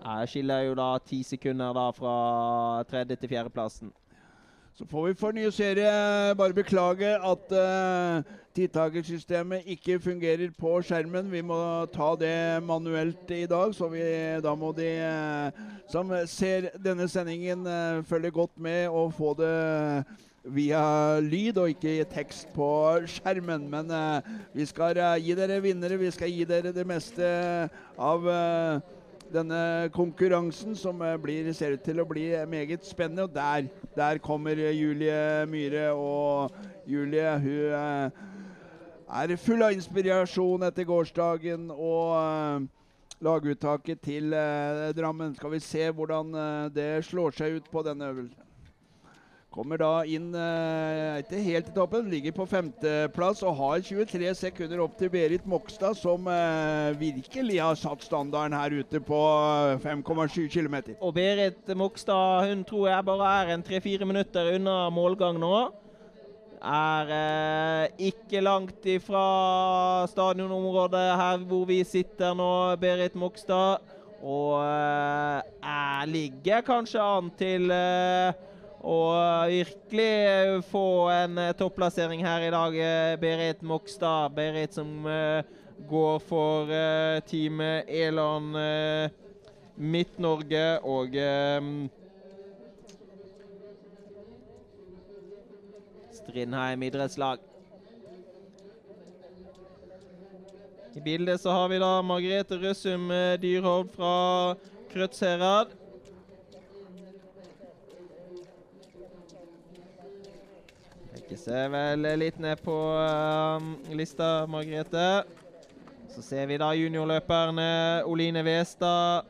jeg 0.05 0.27
skiller 0.29 0.67
jo 0.67 0.73
da 0.77 0.89
ti 1.01 1.23
sekunder 1.25 1.73
da 1.73 1.89
fra 1.89 2.15
tredje 2.89 3.15
til 3.15 3.29
fjerdeplassen. 3.29 3.93
Så 4.75 4.83
får 4.91 5.05
vi 5.07 5.13
for 5.15 5.31
nye 5.31 5.51
serie 5.55 5.91
bare 6.35 6.53
beklage 6.53 7.07
at 7.15 7.53
uh, 7.55 8.33
tidtakersystemet 8.55 9.63
ikke 9.71 9.99
fungerer 10.03 10.51
på 10.59 10.73
skjermen. 10.83 11.31
Vi 11.31 11.39
må 11.41 11.85
ta 11.93 12.09
det 12.19 12.63
manuelt 12.63 13.31
i 13.31 13.45
dag, 13.47 13.71
så 13.75 13.87
vi, 13.87 14.03
da 14.43 14.51
må 14.55 14.73
de 14.75 14.89
uh, 14.99 15.61
som 15.87 16.11
ser 16.27 16.67
denne 16.83 17.07
sendingen, 17.07 17.63
uh, 17.63 18.03
følge 18.03 18.31
godt 18.35 18.59
med 18.59 18.89
og 18.89 19.13
få 19.13 19.31
det 19.39 20.03
via 20.43 20.83
lyd 21.23 21.57
og 21.57 21.71
ikke 21.71 22.03
tekst 22.11 22.51
på 22.53 22.67
skjermen. 23.07 23.69
Men 23.71 23.95
vi 24.53 24.65
skal 24.65 24.99
gi 25.23 25.39
dere 25.39 25.61
vinnere. 25.63 25.97
Vi 25.97 26.11
skal 26.11 26.29
gi 26.29 26.43
dere 26.43 26.75
det 26.75 26.85
meste 26.85 27.31
av 27.97 28.27
denne 29.33 29.89
konkurransen, 29.93 30.75
som 30.75 31.01
eh, 31.01 31.17
blir, 31.21 31.51
ser 31.53 31.75
ut 31.75 31.83
til 31.85 32.01
å 32.01 32.07
bli 32.07 32.27
meget 32.49 32.85
spennende. 32.85 33.25
Og 33.25 33.33
der, 33.35 33.67
der 33.95 34.21
kommer 34.23 34.59
Julie 34.71 35.45
Myhre. 35.49 35.89
Og 35.93 36.51
Julie 36.87 37.33
hun 37.41 37.75
eh, 37.79 38.23
er 39.21 39.35
full 39.41 39.65
av 39.65 39.75
inspirasjon 39.75 40.67
etter 40.69 40.87
gårsdagen 40.87 41.69
og 41.73 42.15
eh, 42.19 42.71
laguttaket 43.25 44.01
til 44.03 44.33
Drammen. 44.95 45.35
Skal 45.35 45.55
vi 45.55 45.63
se 45.63 45.89
hvordan 45.89 46.33
det 46.75 47.05
slår 47.07 47.37
seg 47.37 47.61
ut 47.61 47.71
på 47.71 47.85
denne 47.85 48.11
øvelsen. 48.11 48.44
Kommer 49.55 49.79
da 49.79 49.89
inn 50.03 50.33
eh, 50.35 51.21
ikke 51.21 51.39
helt 51.45 51.69
i 51.71 51.73
toppen, 51.77 52.09
ligger 52.11 52.33
på 52.35 52.43
femteplass 52.51 53.39
og 53.47 53.53
har 53.55 53.83
23 53.87 54.33
sekunder 54.35 54.81
opp 54.83 54.97
til 54.99 55.07
Berit 55.13 55.45
Mokstad, 55.47 55.95
som 55.95 56.25
eh, 56.27 56.91
virkelig 56.99 57.61
har 57.63 57.77
satt 57.79 58.03
standarden 58.03 58.57
her 58.57 58.73
ute 58.81 58.99
på 58.99 59.19
5,7 59.79 60.49
km. 60.51 60.75
Og 60.99 61.13
Berit 61.15 61.71
Mokstad 61.71 62.49
hun 62.49 62.65
tror 62.67 62.89
jeg 62.89 63.07
bare 63.07 63.29
er 63.37 63.53
en 63.53 63.63
tre-fire 63.63 64.07
minutter 64.09 64.49
unna 64.57 64.89
målgang 64.91 65.39
nå. 65.39 65.53
Er 66.59 67.13
eh, 67.15 68.09
ikke 68.09 68.41
langt 68.43 68.83
ifra 68.91 69.23
stadionområdet 70.11 71.05
her 71.21 71.45
hvor 71.47 71.63
vi 71.69 71.77
sitter 71.87 72.35
nå, 72.35 72.49
Berit 72.81 73.15
Mokstad. 73.15 73.87
Og 74.19 74.59
eh, 74.65 75.39
jeg 75.63 76.11
ligger 76.11 76.67
kanskje 76.67 77.07
an 77.07 77.31
til 77.39 77.71
eh, 77.71 78.51
og 78.85 79.49
virkelig 79.49 80.63
få 80.69 81.09
en 81.09 81.39
eh, 81.41 81.53
topplassering 81.57 82.21
her 82.21 82.43
i 82.45 82.51
dag. 82.53 82.75
Eh, 82.77 83.17
Berit 83.17 83.63
Mokstad. 83.65 84.35
Berit 84.37 84.77
som 84.77 85.07
går 85.89 86.19
for 86.23 86.69
teamet 87.27 87.89
Elon 87.91 88.53
Midt-Norge 89.75 90.63
og 90.87 91.17
Strindheim 96.15 96.85
idrettslag. 96.87 97.43
I 100.95 101.03
bildet 101.03 101.41
så 101.43 101.51
har 101.51 101.69
vi 101.69 101.81
da 101.83 101.91
Margrethe 102.07 102.61
Røssum 102.63 103.11
Dyrhovd 103.43 103.91
fra 103.97 104.15
Krødsherad. 104.93 105.75
Ikke 111.25 111.39
ser 111.41 111.71
vel 111.73 112.05
litt 112.21 112.35
ned 112.37 112.59
på 112.61 112.73
um, 113.01 113.71
lista, 113.97 114.43
Margrethe. 114.45 115.23
Så 116.13 116.21
ser 116.21 116.45
vi 116.45 116.59
da 116.61 116.67
juniorløperne 116.77 118.03
Oline 118.05 118.43
Westad 118.45 119.25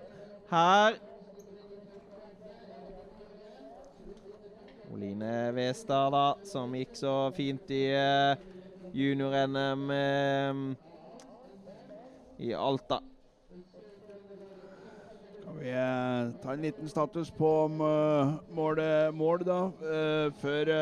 her. 0.49 0.97
Oline 4.91 5.31
Westad, 5.55 6.11
da, 6.11 6.25
som 6.43 6.75
gikk 6.75 6.99
så 6.99 7.15
fint 7.37 7.71
i 7.71 7.81
uh, 7.95 8.35
junior-NM 8.91 9.87
um, 9.95 10.67
i 12.43 12.53
Alta. 12.59 12.99
Kan 15.47 15.63
vi 15.63 15.71
uh, 15.71 16.35
ta 16.43 16.59
en 16.59 16.69
liten 16.69 16.91
status 16.91 17.31
på 17.31 17.57
uh, 17.79 18.37
målet, 18.51 19.13
mål, 19.15 19.47
da, 19.47 19.59
før 20.43 20.75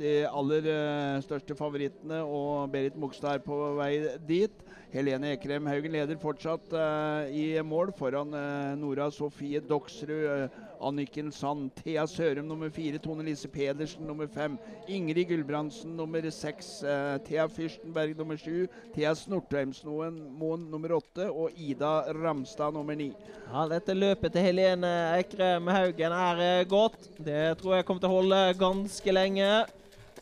de 0.00 0.24
aller 0.26 0.66
uh, 0.70 1.20
største 1.24 1.54
favorittene, 1.58 2.22
og 2.24 2.70
Berit 2.72 2.96
Mogstad 2.98 3.38
er 3.38 3.44
på 3.44 3.56
vei 3.78 3.94
dit. 4.28 4.66
Helene 4.90 5.36
Ekrem 5.36 5.68
Haugen 5.70 5.92
leder 5.94 6.18
fortsatt 6.18 6.72
uh, 6.74 7.28
i 7.30 7.52
mål 7.62 7.92
foran 7.94 8.32
uh, 8.34 8.72
Nora 8.80 9.10
Sofie 9.14 9.60
Doksrud, 9.62 10.50
Anniken 10.80 11.28
Sand, 11.30 11.68
Thea 11.76 12.06
Sørum 12.08 12.48
nummer 12.48 12.72
fire, 12.72 12.98
Tone 12.98 13.26
Lise 13.26 13.50
Pedersen 13.52 14.06
nummer 14.08 14.26
fem, 14.32 14.56
Ingrid 14.88 15.28
Gulbrandsen 15.28 15.92
nummer 15.94 16.24
seks, 16.32 16.78
Thea 17.26 17.44
Fyrstenberg 17.52 18.16
nummer 18.16 18.40
sju, 18.40 18.64
Thea 18.94 19.12
Snortheimsmoen 19.14 20.64
nummer 20.72 20.96
åtte 20.96 21.28
og 21.28 21.52
Ida 21.60 21.98
Ramstad 22.16 22.72
nummer 22.74 22.96
ni. 22.96 23.10
Ja, 23.50 23.66
dette 23.68 23.92
løpet 23.92 24.32
til 24.32 24.48
Helene 24.48 24.94
Ekrem 25.18 25.68
Haugen 25.68 26.16
er 26.16 26.64
godt. 26.70 27.10
Det 27.20 27.58
tror 27.60 27.76
jeg 27.76 27.86
kommer 27.86 28.00
til 28.00 28.08
å 28.10 28.16
holde 28.16 28.40
ganske 28.64 29.14
lenge. 29.14 29.50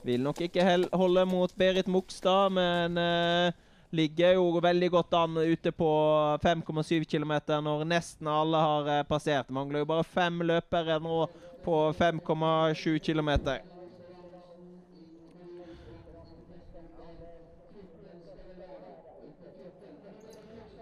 Vil 0.09 0.23
nok 0.25 0.39
ikke 0.41 0.65
holde 0.97 1.23
mot 1.29 1.53
Berit 1.61 1.89
Mogstad, 1.93 2.49
men 2.57 2.95
uh, 2.97 3.53
ligger 3.93 4.39
jo 4.39 4.61
veldig 4.65 4.89
godt 4.95 5.17
an 5.19 5.37
ute 5.37 5.69
på 5.69 5.89
5,7 6.41 7.05
km 7.05 7.35
når 7.61 7.85
nesten 7.85 8.31
alle 8.33 8.57
har 8.57 8.89
uh, 8.89 9.03
passert. 9.05 9.51
Mangler 9.53 9.85
jo 9.85 9.91
bare 9.91 10.07
fem 10.09 10.41
løpere 10.49 10.97
nå 11.05 11.27
på 11.65 11.81
5,7 11.99 12.97
km. 13.05 13.35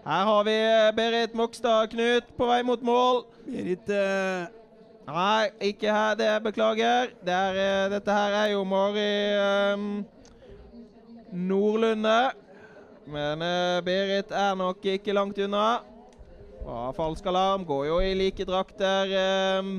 Her 0.07 0.23
har 0.23 0.43
vi 0.47 0.55
eh, 0.55 0.93
Berit 0.95 1.35
Mogstad 1.35 1.91
Knut 1.91 2.31
på 2.37 2.47
vei 2.47 2.61
mot 2.63 2.79
mål. 2.79 3.25
Berit 3.43 3.91
uh 3.91 4.66
Nei, 5.07 5.47
ikke 5.63 5.87
her. 5.87 6.15
Det 6.19 6.31
beklager. 6.43 7.13
Det 7.23 7.33
er, 7.33 7.57
uh, 7.85 7.91
dette 7.93 8.11
her 8.11 8.33
er 8.41 8.49
jo 8.51 8.63
Mari 8.67 9.05
um, 9.73 10.05
Nordlunde. 11.31 12.31
Men 13.07 13.41
uh, 13.41 13.79
Berit 13.85 14.33
er 14.35 14.57
nok 14.59 14.83
ikke 14.83 15.15
langt 15.15 15.39
unna. 15.39 15.79
Og 16.67 16.95
falsk 16.97 17.25
alarm 17.31 17.63
går 17.65 17.85
jo 17.87 17.99
i 18.03 18.11
like 18.19 18.45
drakter. 18.45 19.15
Um, 19.59 19.77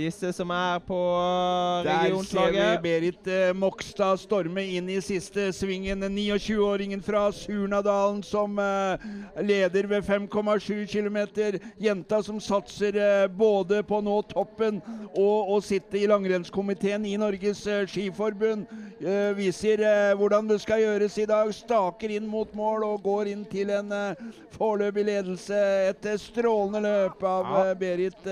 disse 0.00 0.32
som 0.36 0.50
er 0.54 0.80
på 0.86 0.98
regionslaget. 1.86 2.54
Der 2.54 2.74
ser 2.74 2.80
vi 2.80 2.88
Berit 2.88 3.30
eh, 3.30 3.52
Mokstad 3.56 4.20
storme 4.20 4.64
inn 4.76 4.88
i 4.90 5.00
siste 5.04 5.50
svingen. 5.56 6.02
29-åringen 6.10 7.02
fra 7.04 7.26
Surnadalen 7.34 8.22
som 8.26 8.58
eh, 8.58 9.08
leder 9.44 9.88
ved 9.90 10.04
5,7 10.04 10.86
km. 10.90 11.18
Jenta 11.78 12.22
som 12.22 12.40
satser 12.40 12.96
eh, 12.96 13.28
både 13.28 13.82
på 13.86 14.00
å 14.00 14.04
nå 14.04 14.20
toppen 14.30 14.80
og 15.10 15.54
å 15.54 15.60
sitte 15.64 15.98
i 15.98 16.06
langrennskomiteen 16.10 17.06
i 17.06 17.16
Norges 17.20 17.66
eh, 17.66 17.86
Skiforbund. 17.88 18.66
Eh, 19.00 19.30
viser 19.36 19.82
eh, 19.84 20.12
hvordan 20.18 20.48
det 20.50 20.60
skal 20.62 20.82
gjøres 20.84 21.18
i 21.20 21.26
dag. 21.28 21.52
Staker 21.54 22.14
inn 22.16 22.28
mot 22.30 22.52
mål 22.56 22.86
og 22.88 23.02
går 23.04 23.32
inn 23.32 23.44
til 23.50 23.72
en 23.74 23.92
foreløpig 24.56 25.06
ledelse. 25.08 25.60
Et 25.90 26.10
strålende 26.20 26.82
løp 26.84 27.24
av 27.26 27.50
ja. 27.50 27.74
Berit 27.80 28.30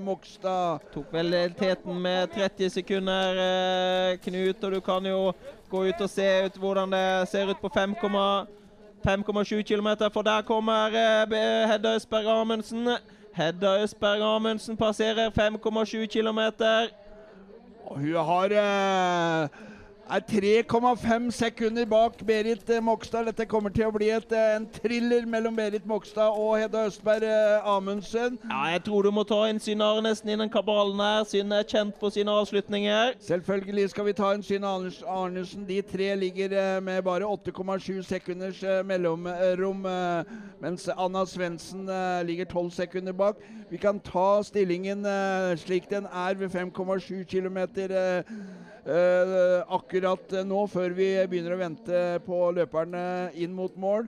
Mokstad. 0.00 0.84
Tok 0.94 1.05
vel 1.12 1.54
teten 1.58 2.02
med 2.02 2.30
30 2.34 2.70
sekunder, 2.70 3.36
eh, 3.36 4.18
Knut. 4.18 4.64
Og 4.64 4.72
du 4.72 4.80
kan 4.80 5.06
jo 5.06 5.32
gå 5.70 5.84
ut 5.88 6.00
og 6.00 6.10
se 6.10 6.44
ut 6.46 6.58
hvordan 6.58 6.90
det 6.90 7.28
ser 7.28 7.50
ut 7.50 7.60
på 7.60 7.68
5,7 7.68 9.62
km. 9.62 9.88
For 10.12 10.22
der 10.22 10.42
kommer 10.42 10.86
eh, 10.86 11.68
Hedda 11.68 11.94
Østberg 11.94 12.26
Amundsen. 12.26 12.88
Hedda 13.36 13.82
Østberg 13.82 14.22
Amundsen 14.22 14.76
passerer 14.76 15.30
5,7 15.30 16.06
km. 16.06 16.40
Hun 17.86 18.14
har 18.14 18.44
eh, 18.50 19.48
er 20.10 20.20
3,5 20.20 21.30
sekunder 21.30 21.84
bak 21.84 22.12
Berit 22.26 22.70
eh, 22.70 22.82
Mokstad. 22.82 23.26
Dette 23.26 23.46
kommer 23.46 23.72
til 23.74 23.88
å 23.88 23.94
bli 23.94 24.10
et, 24.14 24.32
eh, 24.32 24.54
en 24.56 24.66
thriller 24.70 25.26
mellom 25.26 25.56
Berit 25.56 25.86
Mokstad 25.86 26.36
og 26.38 26.60
Hedda 26.60 26.84
Østberg 26.86 27.26
eh, 27.26 27.66
Amundsen. 27.66 28.38
Ja, 28.44 28.60
jeg 28.76 28.84
tror 28.86 29.02
du 29.02 29.10
må 29.10 29.24
ta 29.26 29.40
inn 29.50 29.58
Synne 29.62 29.88
Arnesen 29.96 30.30
i 30.30 30.38
den 30.38 30.52
kabalen 30.52 31.00
her. 31.02 31.26
Synne 31.26 31.58
er 31.58 31.66
kjent 31.66 31.98
for 31.98 32.14
sine 32.14 32.30
avslutninger. 32.30 33.16
Selvfølgelig 33.26 33.88
skal 33.90 34.06
vi 34.06 34.14
ta 34.20 34.30
en 34.36 34.46
Synne 34.46 34.70
Arnesen. 34.70 35.66
De 35.66 35.80
tre 35.82 36.12
ligger 36.20 36.54
med 36.80 37.02
bare 37.06 37.26
8,7 37.26 38.02
sekunders 38.06 38.62
mellomrom, 38.86 39.82
mens 40.62 40.86
Anna 40.94 41.24
Svendsen 41.26 41.90
ligger 42.26 42.46
12 42.46 42.70
sekunder 42.78 43.12
bak. 43.12 43.42
Vi 43.70 43.80
kan 43.82 43.98
ta 44.00 44.42
stillingen 44.46 45.02
slik 45.58 45.90
den 45.90 46.06
er 46.06 46.38
ved 46.38 46.54
5,7 46.54 47.24
km 47.26 47.58
akkurat 48.86 50.32
eh, 50.32 50.44
nå, 50.46 50.60
før 50.70 50.94
vi 50.94 51.08
begynner 51.26 51.56
å 51.56 51.58
vente 51.58 52.02
på 52.26 52.38
løperne 52.54 53.32
inn 53.34 53.54
mot 53.56 53.74
mål. 53.74 54.06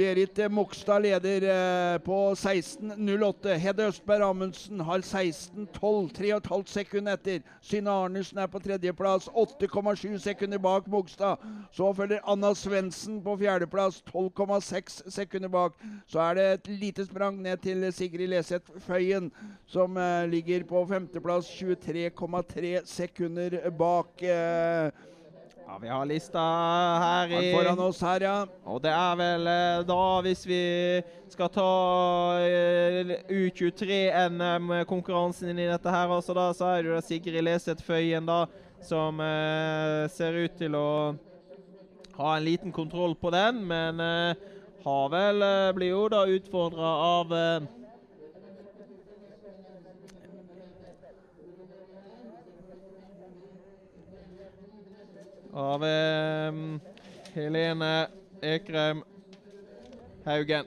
Berit 0.00 0.38
Mokstad 0.50 1.02
leder 1.02 1.42
eh, 1.42 1.98
på 1.98 2.34
16.08. 2.34 3.56
Hedde 3.60 3.88
Østberg 3.90 4.22
Amundsen 4.24 4.80
har 4.80 5.02
16.12, 5.04 6.14
3,5 6.16 6.62
sekunder 6.72 7.18
etter. 7.18 7.42
Synne 7.60 7.92
Arnesen 7.92 8.40
er 8.40 8.48
på 8.48 8.62
tredjeplass, 8.64 9.26
8,7 9.28 10.16
sekunder 10.24 10.62
bak 10.64 10.88
Mokstad. 10.88 11.44
Så 11.76 11.90
følger 11.98 12.24
Anna 12.24 12.54
Svendsen 12.56 13.18
på 13.20 13.36
fjerdeplass, 13.42 14.00
12,6 14.08 15.02
sekunder 15.12 15.52
bak. 15.52 15.76
Så 16.08 16.24
er 16.30 16.40
det 16.40 16.48
et 16.54 16.72
lite 16.86 17.04
sprang 17.04 17.36
ned 17.44 17.60
til 17.60 17.84
Sigrid 17.92 18.32
Leseth 18.32 18.80
Føyen, 18.86 19.28
som 19.68 20.00
eh, 20.00 20.24
ligger 20.32 20.64
på 20.64 20.86
femteplass, 20.88 21.52
23,3 21.60 22.86
sekunder 22.88 23.60
bak. 23.76 24.16
Eh, 24.24 25.09
Ja, 25.70 25.78
Vi 25.78 25.88
har 25.88 26.06
lista 26.06 26.38
her 26.98 27.42
i 27.42 27.52
foran 27.54 27.78
oss 27.78 28.00
her, 28.02 28.20
ja. 28.20 28.46
Og 28.66 28.82
det 28.82 28.90
er 28.90 29.16
vel 29.20 29.46
eh, 29.46 29.82
da, 29.86 30.20
hvis 30.26 30.46
vi 30.48 30.58
skal 31.30 31.48
ta 31.54 31.66
eh, 32.42 33.12
U23-NM-konkurransen 33.30 35.48
inn 35.52 35.60
i 35.62 35.68
dette 35.70 35.86
her, 35.94 36.10
også, 36.10 36.34
da, 36.34 36.50
så 36.58 36.64
er 36.72 36.82
det 36.82 36.90
jo 36.90 36.98
Sigrid 37.06 37.46
Leseth 37.46 37.86
Føyen 37.86 38.26
da, 38.26 38.50
som 38.82 39.22
eh, 39.22 40.10
ser 40.10 40.34
ut 40.42 40.58
til 40.58 40.74
å 40.74 41.14
ha 42.18 42.34
en 42.34 42.42
liten 42.48 42.74
kontroll 42.74 43.14
på 43.14 43.30
den, 43.30 43.62
men 43.70 44.02
eh, 44.02 44.34
har 44.82 45.06
vel 45.14 45.38
eh, 45.52 45.70
blir 45.78 45.94
jo 45.94 46.10
da 46.10 46.26
utfordra 46.34 46.98
av 47.12 47.30
eh, 47.30 47.62
Av 55.52 55.84
eh, 55.84 56.52
Helene 57.34 58.08
Ekrem 58.40 59.02
Haugen. 60.24 60.64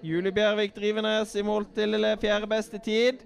Julie 0.00 0.32
Bjervik 0.32 0.72
Drivenes 0.74 1.36
i 1.36 1.42
mål 1.44 1.66
til 1.76 2.00
fjerde 2.22 2.46
beste 2.48 2.78
tid. 2.80 3.20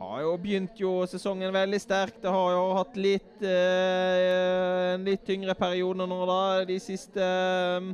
Har 0.00 0.20
jo 0.24 0.32
begynt 0.34 0.80
jo 0.82 1.06
sesongen 1.06 1.54
veldig 1.54 1.78
sterkt. 1.78 2.24
Det 2.24 2.30
har 2.34 2.56
jo 2.56 2.64
hatt 2.74 2.96
litt 2.98 3.44
eh, 3.46 4.96
en 4.96 5.06
litt 5.06 5.22
tyngre 5.22 5.54
periode 5.54 6.08
nå 6.10 6.24
da, 6.26 6.40
de 6.66 6.80
siste 6.82 7.22
eh, 7.22 7.92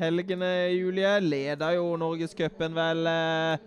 helgene, 0.00 0.48
Julie. 0.74 1.12
Leder 1.20 1.74
jo 1.76 1.92
Norgescupen 2.00 2.74
vel 2.76 3.06
eh, 3.10 3.58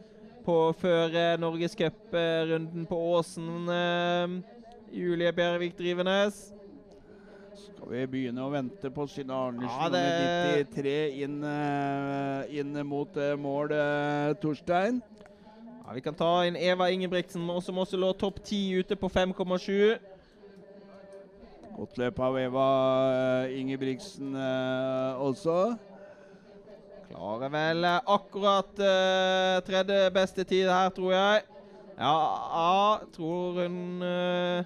på 0.45 0.57
før 0.81 1.37
Norgescup-runden 1.41 2.87
på 2.89 2.97
Åsen. 3.13 3.69
Eh, 3.69 4.35
Julie 4.93 5.31
Bjervik 5.33 5.77
Drivenes. 5.77 6.49
Skal 7.57 7.89
vi 7.91 8.03
begynne 8.09 8.41
å 8.43 8.51
vente 8.53 8.89
på 8.93 9.05
Synne 9.11 9.35
Arnesen 9.35 9.69
Ja, 9.69 9.89
nummer 9.89 9.97
det- 9.97 10.67
93 10.73 11.23
inn, 11.23 11.37
eh, 11.43 12.59
inn 12.59 12.73
mot 12.87 13.15
mål, 13.37 13.73
Torstein? 14.41 15.01
Ja, 15.85 15.93
vi 15.93 16.01
kan 16.01 16.15
ta 16.15 16.43
inn 16.47 16.55
Eva 16.55 16.89
Ingebrigtsen, 16.89 17.45
som 17.61 17.75
også 17.77 17.97
lå 17.99 18.13
topp 18.17 18.41
ti 18.43 18.71
ute 18.79 18.95
på 18.95 19.09
5,7. 19.11 19.97
Godt 21.75 21.97
løp 21.97 22.19
av 22.19 22.37
Eva 22.37 22.67
Ingebrigtsen 23.49 24.33
også. 25.19 25.77
Klarer 27.13 27.49
vel 27.49 27.83
eh, 27.85 27.99
akkurat 28.09 28.79
uh, 28.79 29.61
tredje 29.61 30.11
beste 30.15 30.43
tid 30.49 30.65
her, 30.65 30.89
tror 30.89 31.11
jeg. 31.13 31.41
Ja, 31.93 32.13
ja 32.49 32.99
tror 33.13 33.59
hun 33.61 34.01
uh, 34.01 34.63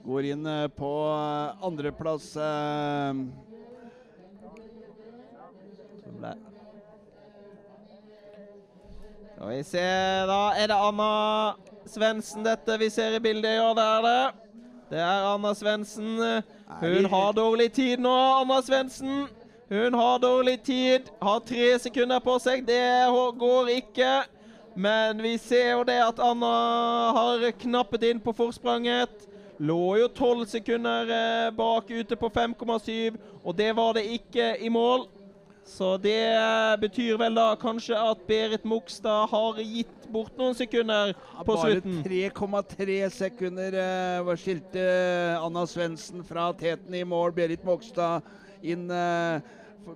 Går 0.00 0.30
inn 0.30 0.48
uh, 0.48 0.64
på 0.72 0.92
andreplass. 1.60 2.30
Skal 9.34 9.50
vi 9.50 9.58
se, 9.68 9.84
da 10.30 10.38
er 10.56 10.72
det 10.72 10.78
Anna 10.86 11.10
Svendsen 11.84 12.48
dette 12.48 12.80
vi 12.80 12.88
ser 12.88 13.18
i 13.18 13.20
bildet. 13.28 13.58
Ja, 13.60 13.74
det 13.76 13.84
er 13.90 14.08
det. 14.08 14.24
Det 14.88 15.04
er 15.04 15.28
Anna 15.34 15.52
Svendsen. 15.52 16.16
Hun 16.80 17.04
har 17.04 17.32
dårlig 17.32 17.72
tid 17.72 18.00
nå, 18.00 18.14
Anna 18.40 18.62
Svendsen. 18.62 19.26
Hun 19.68 19.94
har 19.94 20.18
dårlig 20.18 20.62
tid. 20.62 21.10
Har 21.22 21.40
tre 21.46 21.78
sekunder 21.78 22.22
på 22.22 22.38
seg. 22.42 22.62
Det 22.66 23.06
går 23.38 23.68
ikke. 23.74 24.12
Men 24.74 25.22
vi 25.22 25.36
ser 25.38 25.72
jo 25.72 25.84
det 25.84 25.98
at 26.02 26.22
Anna 26.22 26.54
har 27.16 27.50
knappet 27.60 28.06
inn 28.06 28.22
på 28.22 28.32
forspranget. 28.32 29.26
Lå 29.60 29.98
jo 30.00 30.08
tolv 30.08 30.46
sekunder 30.48 31.10
eh, 31.12 31.50
bak 31.52 31.90
ute 31.90 32.16
på 32.16 32.30
5,7, 32.32 33.18
og 33.44 33.56
det 33.58 33.74
var 33.76 33.92
det 33.98 34.06
ikke 34.08 34.54
i 34.56 34.70
mål. 34.72 35.04
Så 35.66 35.94
det 36.02 36.18
betyr 36.82 37.18
vel 37.20 37.36
da 37.36 37.52
kanskje 37.60 37.94
at 37.94 38.22
Berit 38.26 38.64
Mokstad 38.66 39.28
har 39.30 39.60
gitt 39.62 40.06
bort 40.10 40.34
noen 40.40 40.56
sekunder 40.58 41.12
på 41.44 41.54
Bare 41.54 41.76
slutten. 41.76 42.00
3,3 42.04 42.96
sekunder 43.14 43.76
eh, 43.78 44.22
var 44.26 44.40
skilte 44.40 44.84
Anna 45.38 45.62
Svendsen 45.70 46.24
fra 46.26 46.48
teten 46.58 46.96
i 46.96 47.04
mål. 47.06 47.34
Berit 47.36 47.62
Mokstad 47.64 48.26
inn 48.66 48.90
eh, 48.90 49.44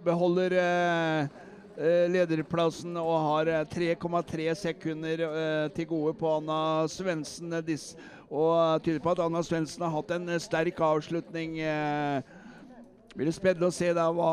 beholder 0.05 0.55
eh, 0.61 1.35
eh, 1.75 2.07
lederplassen 2.13 2.95
og 3.01 3.17
har 3.27 3.53
eh, 3.59 3.67
3,3 3.75 4.55
sekunder 4.63 5.27
eh, 5.27 5.67
til 5.75 5.91
gode 5.91 6.15
på 6.21 6.37
Anna 6.39 6.63
Svendsen. 6.93 7.51
Og 8.31 8.81
tyder 8.87 9.03
på 9.03 9.13
at 9.17 9.27
Anna 9.27 9.43
Svendsen 9.45 9.83
har 9.85 9.93
hatt 9.99 10.15
en 10.15 10.31
sterk 10.41 10.81
avslutning. 10.81 11.59
Eh, 11.61 12.23
blir 13.15 13.31
det 13.31 13.35
spennende 13.37 13.71
å 13.71 13.75
se 13.75 13.91
da 13.95 14.09
hva 14.11 14.31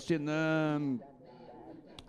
Synne 0.00 0.36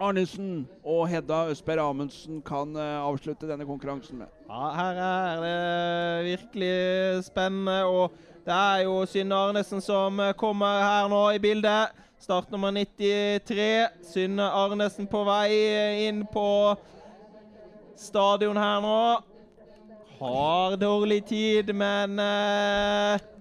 Arnesen 0.04 0.64
og 0.84 1.06
Hedda 1.12 1.46
Østberg 1.52 1.84
Amundsen 1.84 2.42
kan 2.46 2.76
eh, 2.76 3.00
avslutte 3.04 3.48
denne 3.48 3.66
konkurransen 3.68 4.24
med. 4.24 4.32
Ja, 4.50 4.70
her 4.78 5.02
er 5.04 5.44
det 5.44 6.32
virkelig 6.32 7.26
spennende, 7.28 7.84
og 7.86 8.12
det 8.46 8.56
er 8.56 8.86
jo 8.88 9.04
Synne 9.06 9.36
Arnesen 9.36 9.84
som 9.84 10.20
eh, 10.20 10.34
kommer 10.40 10.82
her 10.82 11.12
nå 11.12 11.22
i 11.36 11.44
bildet. 11.44 11.94
Start 12.20 12.52
nummer 12.52 12.72
93. 12.72 13.68
Synne 14.14 14.48
Arnesen 14.48 15.08
på 15.12 15.26
vei 15.28 16.08
inn 16.08 16.24
på 16.32 16.48
stadion 18.00 18.58
her 18.58 18.82
nå. 18.84 18.98
Har 20.24 20.76
dårlig 20.80 21.26
tid, 21.28 21.74
men 21.76 22.20
eh, 22.20 23.33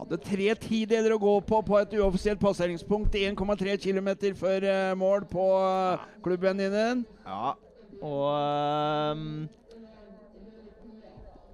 Hadde 0.00 0.16
tre 0.24 0.48
tideler 0.56 1.12
å 1.12 1.20
gå 1.20 1.32
på 1.44 1.60
på 1.66 1.76
et 1.76 1.94
uoffisielt 1.98 2.40
passeringspunkt. 2.40 3.14
1,3 3.14 3.76
km 3.82 4.10
før 4.38 4.64
eh, 4.64 4.92
mål 4.96 5.26
på 5.28 5.46
uh, 5.60 6.50
din. 6.56 7.06
Ja, 7.26 7.54
og 8.00 8.28
um 9.12 9.48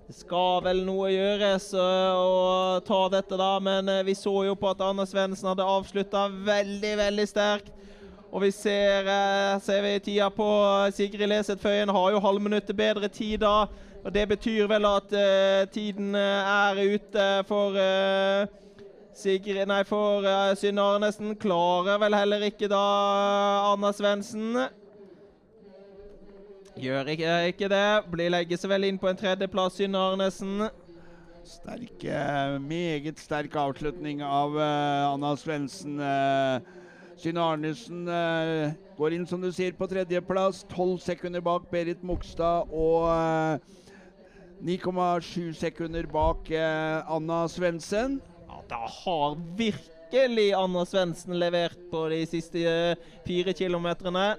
Det 0.07 0.15
skal 0.15 0.61
vel 0.63 0.85
noe 0.87 1.09
gjøres 1.11 1.73
øh, 1.75 2.13
å 2.15 2.79
ta 2.87 3.01
dette, 3.11 3.35
da, 3.35 3.57
men 3.59 3.91
vi 4.07 4.15
så 4.15 4.45
jo 4.47 4.53
på 4.55 4.69
at 4.71 4.85
Anders 4.87 5.11
Svendsen 5.11 5.49
hadde 5.51 5.67
avslutta 5.67 6.29
veldig, 6.47 6.93
veldig 7.01 7.27
sterkt. 7.27 7.73
Og 8.37 8.43
vi 8.43 8.51
ser, 8.51 9.07
eh, 9.09 9.59
ser 9.65 9.83
vi 9.83 9.99
tida 9.99 10.29
på 10.31 10.45
eh, 10.45 10.93
Sigrid 10.93 11.29
Leseth 11.31 11.63
Føyen 11.63 11.89
har 11.89 12.11
jo 12.13 12.21
halvminuttet 12.21 12.77
bedre 12.77 13.09
tid 13.09 13.41
da. 13.41 13.67
Og 14.07 14.15
det 14.15 14.29
betyr 14.31 14.69
vel 14.71 14.87
at 14.87 15.15
uh, 15.19 15.67
tiden 15.75 16.15
eh, 16.15 16.51
er 16.71 16.95
ute 16.95 17.25
for 17.49 17.75
uh, 17.75 18.47
Sigrid 19.15 19.67
Nei, 19.67 19.81
for 19.89 20.23
uh, 20.23 20.55
Synne 20.55 20.81
Arnesen. 20.81 21.35
Klarer 21.43 21.99
vel 21.99 22.15
heller 22.15 22.45
ikke 22.47 22.69
da 22.71 22.83
Anna 23.73 23.91
Svendsen. 23.93 24.55
Gjør 26.79 27.11
ikke, 27.17 27.35
ikke 27.51 27.73
det. 27.73 27.85
Blir 28.13 28.31
legger 28.31 28.63
seg 28.63 28.71
vel 28.71 28.87
inn 28.87 29.03
på 29.03 29.11
en 29.11 29.19
tredjeplass, 29.19 29.81
Synne 29.81 29.99
Arnesen. 29.99 30.69
Sterk, 31.47 32.07
meget 32.63 33.19
sterk 33.23 33.55
avslutning 33.59 34.23
av 34.23 34.55
Anna 34.59 35.35
Svendsen. 35.39 35.99
Synne 37.17 37.41
Arnesen 37.41 38.05
eh, 38.13 38.75
går 38.99 39.17
inn, 39.17 39.25
som 39.29 39.41
du 39.41 39.49
sier, 39.55 39.73
på 39.77 39.89
tredjeplass. 39.89 40.67
Tolv 40.69 41.01
sekunder 41.01 41.41
bak 41.45 41.71
Berit 41.73 42.03
Mogstad 42.05 42.69
og 42.69 43.09
eh, 43.09 43.77
9,7 44.61 45.53
sekunder 45.53 46.07
bak 46.09 46.51
eh, 46.51 47.13
Anna 47.13 47.45
Svendsen. 47.49 48.21
Ja, 48.49 48.63
da 48.69 48.87
har 48.89 49.37
virkelig 49.57 50.53
Anna 50.57 50.85
Svendsen 50.87 51.39
levert 51.39 51.79
på 51.91 52.07
de 52.09 52.23
siste 52.27 52.63
eh, 52.65 52.97
fire 53.27 53.53
kilometerne. 53.53 54.37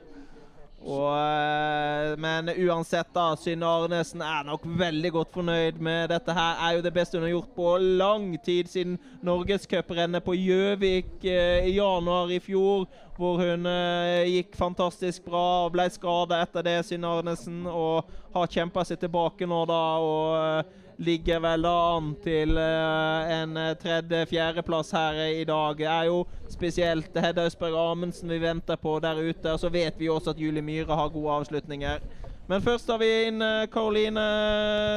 Og, 0.88 1.10
eh, 1.20 2.14
men 2.16 2.48
uansett, 2.64 3.10
da, 3.12 3.34
Synne 3.36 3.68
Arnesen 3.68 4.22
er 4.24 4.46
nok 4.48 4.64
veldig 4.80 5.12
godt 5.18 5.34
fornøyd 5.36 5.82
med 5.84 6.08
dette. 6.14 6.32
her 6.32 6.62
er 6.64 6.78
jo 6.78 6.86
det 6.86 6.94
beste 6.96 7.18
hun 7.18 7.26
har 7.28 7.34
gjort 7.34 7.56
på 7.56 7.74
lang 8.00 8.30
tid, 8.44 8.70
siden 8.72 8.96
norgescuprennet 9.22 10.24
på 10.24 10.38
Gjøvik 10.38 11.26
eh, 11.28 11.68
i 11.68 11.76
januar 11.76 12.32
i 12.32 12.40
fjor. 12.40 12.88
Hvor 13.18 13.42
hun 13.42 13.66
eh, 13.66 14.30
gikk 14.32 14.56
fantastisk 14.56 15.26
bra 15.26 15.66
og 15.66 15.74
ble 15.76 15.90
skada 15.92 16.40
etter 16.46 16.64
det, 16.64 16.80
Synne 16.88 17.12
Arnesen. 17.20 17.66
Og 17.68 18.08
har 18.34 18.48
kjempa 18.48 18.86
seg 18.88 19.02
tilbake 19.04 19.50
nå, 19.50 19.66
da. 19.68 19.84
og 20.00 20.87
ligger 20.98 21.40
vel 21.40 21.66
da 21.66 21.74
an 21.96 22.12
til 22.24 22.58
eh, 22.58 23.32
en 23.38 23.58
eh, 23.58 23.74
tredje-fjerdeplass 23.78 24.92
her 24.98 25.20
i 25.30 25.46
dag. 25.48 25.78
Det 25.78 25.90
er 25.90 26.10
jo 26.10 26.24
spesielt 26.50 27.18
Hedda 27.18 27.46
Østberg 27.48 27.78
Amundsen 27.78 28.32
vi 28.34 28.42
venter 28.42 28.80
på 28.82 28.98
der 29.04 29.22
ute. 29.22 29.54
Og 29.54 29.60
så 29.62 29.70
vet 29.74 30.00
vi 30.00 30.10
også 30.10 30.34
at 30.34 30.42
Julie 30.42 30.66
Myhre 30.66 30.98
har 30.98 31.14
gode 31.14 31.40
avslutninger. 31.40 32.02
Men 32.48 32.64
først 32.64 32.90
har 32.90 33.02
vi 33.02 33.12
inn 33.28 33.44
Karoline 33.72 34.24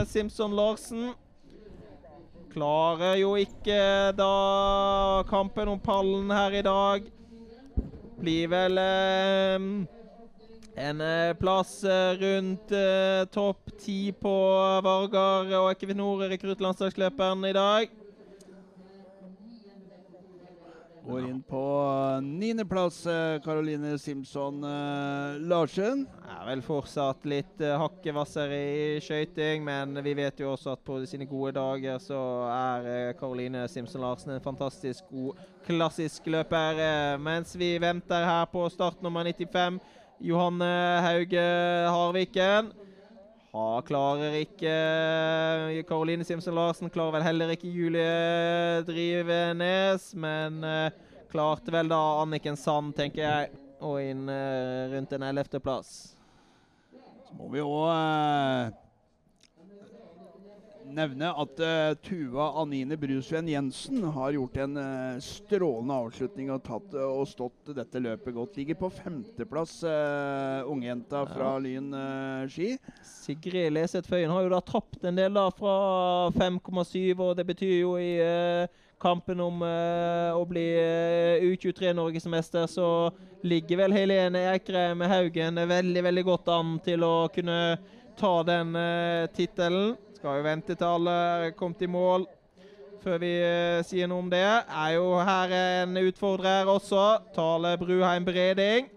Simpson 0.08 0.54
Larsen. 0.54 1.10
Klarer 2.50 3.18
jo 3.20 3.34
ikke 3.38 4.10
da 4.18 5.22
kampen 5.30 5.68
om 5.70 5.80
pallen 5.82 6.30
her 6.34 6.54
i 6.58 6.62
dag. 6.66 7.08
Blir 8.20 8.50
vel 8.52 8.78
eh, 8.78 9.68
en 10.80 11.00
eh, 11.00 11.34
plass 11.34 11.84
eh, 11.84 12.12
rundt 12.20 12.72
eh, 12.72 13.24
topp 13.32 13.72
ti 13.80 14.12
på 14.16 14.34
Vargar 14.84 15.50
og 15.60 15.72
Equinor 15.74 16.28
rekruttlandslagsløperen 16.30 17.44
i 17.48 17.56
dag. 17.56 17.96
Går 21.04 21.26
inn 21.26 21.42
på 21.44 21.60
eh, 21.84 22.16
niendeplass, 22.24 23.02
Karoline 23.44 23.92
eh, 23.92 25.36
Larsen. 25.52 26.06
Er 26.30 26.48
vel 26.48 26.64
fortsatt 26.64 27.28
litt 27.28 27.60
hakkevasser 27.60 28.56
i 28.56 28.72
skøyting, 29.04 29.64
men 29.66 30.00
vi 30.04 30.16
vet 30.16 30.40
jo 30.40 30.54
også 30.54 30.74
at 30.78 30.84
på 30.86 31.02
sine 31.08 31.28
gode 31.28 31.58
dager 31.60 32.00
så 32.00 32.20
er 32.48 33.14
Caroline 33.20 33.66
Simpson 33.68 34.04
Larsen 34.04 34.36
en 34.36 34.44
fantastisk 34.44 35.12
god 35.12 35.40
klassisk 35.68 36.28
løper. 36.32 36.84
Mens 37.20 37.52
vi 37.58 37.74
venter 37.82 38.24
her 38.24 38.46
på 38.52 38.64
start 38.72 39.02
nummer 39.04 39.28
95, 39.28 39.80
Johanne 40.20 40.68
Hauge 41.00 41.44
Harviken. 41.88 42.70
Ha, 43.50 43.80
klarer 43.82 44.36
ikke 44.38 44.74
Karoline 45.88 46.26
Simsen 46.28 46.54
Larsen. 46.54 46.90
Klarer 46.92 47.16
vel 47.16 47.24
heller 47.26 47.54
ikke 47.54 47.70
Julie 47.72 48.84
Drivenes, 48.86 50.10
men 50.14 50.60
uh, 50.62 50.92
klarte 51.32 51.72
vel 51.74 51.90
da 51.90 51.98
Anniken 52.20 52.58
Sand, 52.60 52.92
tenker 52.98 53.24
jeg, 53.24 53.50
og 53.80 53.96
inn 54.04 54.28
uh, 54.30 54.92
rundt 54.92 55.16
en 55.16 55.26
ellevteplass. 55.32 55.96
Så 57.26 57.38
må 57.40 57.48
vi 57.50 57.64
òg 57.64 58.76
nevne 60.94 61.30
at 61.42 61.60
uh, 61.62 61.92
Tuva 62.04 62.50
Anine 62.60 62.96
Brusven 63.00 63.48
Jensen 63.48 64.02
har 64.14 64.34
gjort 64.36 64.56
en 64.62 64.76
uh, 64.76 65.20
strålende 65.22 65.96
avslutning 66.04 66.50
og, 66.54 66.62
tatt, 66.66 66.94
uh, 66.96 67.06
og 67.20 67.28
stått 67.30 67.72
dette 67.76 68.02
løpet 68.02 68.36
godt. 68.36 68.58
Ligger 68.60 68.78
på 68.80 68.90
femteplass, 68.98 69.78
uh, 69.86 70.66
ungjenta 70.70 71.24
fra 71.30 71.54
Lyn 71.62 71.92
eh, 71.94 72.44
ski. 72.50 72.68
Sigrid 73.06 73.74
Leseth 73.74 74.08
Føyen 74.10 74.32
har 74.32 74.44
jo 74.44 74.52
da 74.52 74.60
tapt 74.64 75.04
en 75.06 75.18
del 75.18 75.34
da 75.36 75.46
fra 75.54 75.74
5,7, 76.36 77.14
og 77.18 77.34
det 77.38 77.46
betyr 77.48 77.74
jo 77.80 77.96
i 78.00 78.12
kampen 79.00 79.40
om 79.40 79.62
å 79.64 80.42
bli 80.48 80.66
eh, 80.76 81.46
U23-norgesmester, 81.48 82.66
så 82.68 82.88
ligger 83.46 83.80
vel 83.84 83.96
Helene 83.96 84.44
Eikrem 84.52 85.00
Haugen 85.08 85.62
veldig, 85.70 86.04
veldig 86.10 86.26
godt 86.28 86.52
an 86.52 86.76
til 86.84 87.06
å 87.06 87.14
kunne 87.32 87.60
ta 88.20 88.42
den 88.44 88.76
uh, 88.76 89.26
tittelen. 89.32 89.96
Skal 90.20 90.36
jo 90.36 90.42
vente 90.44 90.74
til 90.76 90.84
alle 90.84 91.12
er 91.16 91.52
kommet 91.56 91.80
i 91.80 91.86
mål 91.88 92.26
før 93.00 93.14
vi 93.22 93.28
eh, 93.40 93.78
sier 93.88 94.04
noe 94.10 94.20
om 94.20 94.26
det. 94.28 94.44
Er 94.44 94.90
jo 94.98 95.14
her 95.24 95.52
en 95.56 95.94
utfordrer 95.96 96.68
også. 96.68 97.04
Tale 97.32 97.70
Bruheim 97.80 98.26
Breding. 98.26 98.90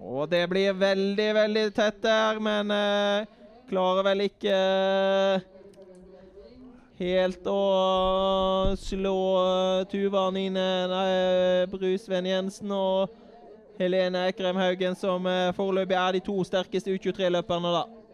Og 0.00 0.30
det 0.32 0.40
blir 0.48 0.72
veldig, 0.80 1.26
veldig 1.36 1.66
tett 1.76 1.98
der, 2.06 2.40
men 2.40 2.72
eh, 2.72 3.28
klarer 3.68 4.08
vel 4.08 4.24
ikke 4.30 4.56
eh, 4.62 5.44
helt 7.02 7.52
å 7.52 7.60
slå 8.80 9.20
Tuva 9.92 10.24
Nine 10.32 10.66
Brusven 11.68 12.32
Jensen 12.32 12.72
og 12.72 13.12
Helene 13.76 14.30
Ekrem 14.30 14.56
Haugen, 14.56 14.96
som 14.96 15.28
foreløpig 15.52 16.00
er 16.00 16.16
de 16.16 16.24
to 16.32 16.40
sterkeste 16.48 16.96
U23-løperne, 16.96 17.76
da. 17.76 18.05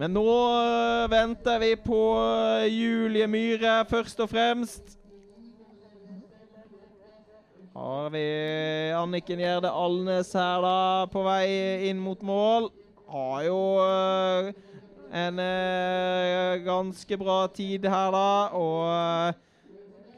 Men 0.00 0.14
nå 0.16 0.22
øh, 0.24 1.10
venter 1.12 1.58
vi 1.60 1.74
på 1.76 2.00
øh, 2.16 2.62
Julie 2.72 3.26
Myhre 3.28 3.84
først 3.84 4.20
og 4.24 4.30
fremst. 4.32 4.94
Har 7.76 8.08
vi 8.14 8.22
Anniken 8.96 9.42
Gjerde 9.44 9.68
Alnes 9.68 10.32
her 10.32 10.64
da, 10.64 10.78
på 11.12 11.24
vei 11.26 11.90
inn 11.90 12.00
mot 12.00 12.24
mål. 12.24 12.70
Har 13.12 13.44
jo 13.44 13.60
øh, 13.84 14.48
en 15.20 15.44
ganske 16.64 17.20
bra 17.20 17.38
tid 17.52 17.84
her, 17.84 18.16
da. 18.16 18.32
Og 18.56 19.34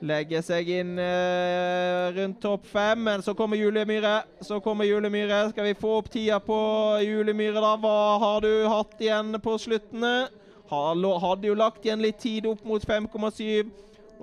legger 0.02 0.42
seg 0.42 0.68
inn 0.80 0.96
øh, 0.98 2.10
rundt 2.16 2.40
topp 2.42 2.66
fem. 2.66 2.98
Men 3.06 3.22
så 3.22 3.34
kommer 3.38 3.56
Julie 3.56 3.86
Myhre. 3.86 4.22
Så 4.40 4.60
kommer 4.60 4.84
Julie 4.84 5.10
Myhre. 5.10 5.48
Skal 5.50 5.68
vi 5.70 5.78
få 5.78 5.98
opp 6.00 6.10
tida 6.10 6.40
på 6.42 6.58
Julie 7.04 7.36
Myhre, 7.36 7.62
da? 7.62 7.76
Hva 7.78 8.18
har 8.22 8.42
du 8.44 8.50
hatt 8.70 8.98
igjen 9.00 9.36
på 9.42 9.56
sluttene? 9.62 10.14
Hadde 10.72 11.48
jo 11.50 11.56
lagt 11.58 11.84
igjen 11.84 12.02
litt 12.02 12.20
tid 12.22 12.48
opp 12.50 12.64
mot 12.66 12.84
5,7. 12.84 13.70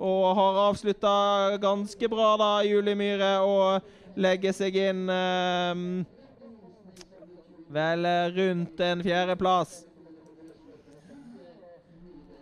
Og 0.00 0.24
har 0.36 0.62
avslutta 0.68 1.58
ganske 1.60 2.08
bra, 2.12 2.32
da, 2.40 2.52
Julie 2.66 2.98
Myhre. 2.98 3.34
Og 3.44 4.20
legger 4.20 4.56
seg 4.56 4.76
inn 4.76 5.06
øh, 5.08 5.84
vel 7.70 8.10
rundt 8.36 8.82
en 8.84 9.06
fjerdeplass. 9.06 9.84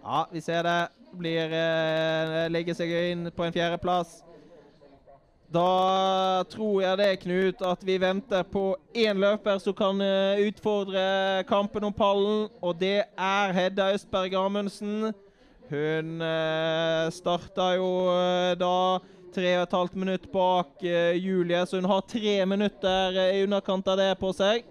Ja, 0.09 0.29
vi 0.33 0.41
ser 0.41 0.63
det. 0.63 0.89
Blir 1.13 1.53
eh, 1.53 2.47
Legger 2.49 2.77
seg 2.77 2.93
inn 3.11 3.27
på 3.37 3.45
en 3.45 3.53
fjerdeplass. 3.53 4.23
Da 5.53 6.45
tror 6.49 6.79
jeg 6.81 6.97
det, 7.01 7.09
Knut, 7.27 7.61
at 7.65 7.85
vi 7.85 7.99
venter 8.01 8.47
på 8.49 8.71
én 8.97 9.21
løper 9.21 9.61
som 9.61 9.77
kan 9.77 10.01
eh, 10.01 10.41
utfordre 10.49 11.45
kampen 11.49 11.85
om 11.91 11.93
pallen, 11.93 12.49
og 12.65 12.81
det 12.81 13.03
er 13.05 13.53
Hedda 13.57 13.91
Østberg 13.99 14.37
Amundsen. 14.41 15.11
Hun 15.69 16.25
eh, 16.25 17.05
starta 17.13 17.75
jo 17.77 17.93
eh, 18.15 18.57
da 18.57 18.75
tre 19.37 19.55
og 19.59 19.67
et 19.67 19.77
halvt 19.77 20.01
minutt 20.01 20.29
bak 20.33 20.89
eh, 20.89 21.21
Julie, 21.21 21.67
så 21.69 21.83
hun 21.83 21.93
har 21.93 22.09
tre 22.09 22.41
minutter 22.49 23.23
i 23.29 23.45
underkant 23.45 23.93
av 23.93 24.01
det 24.01 24.13
på 24.25 24.33
seg. 24.41 24.65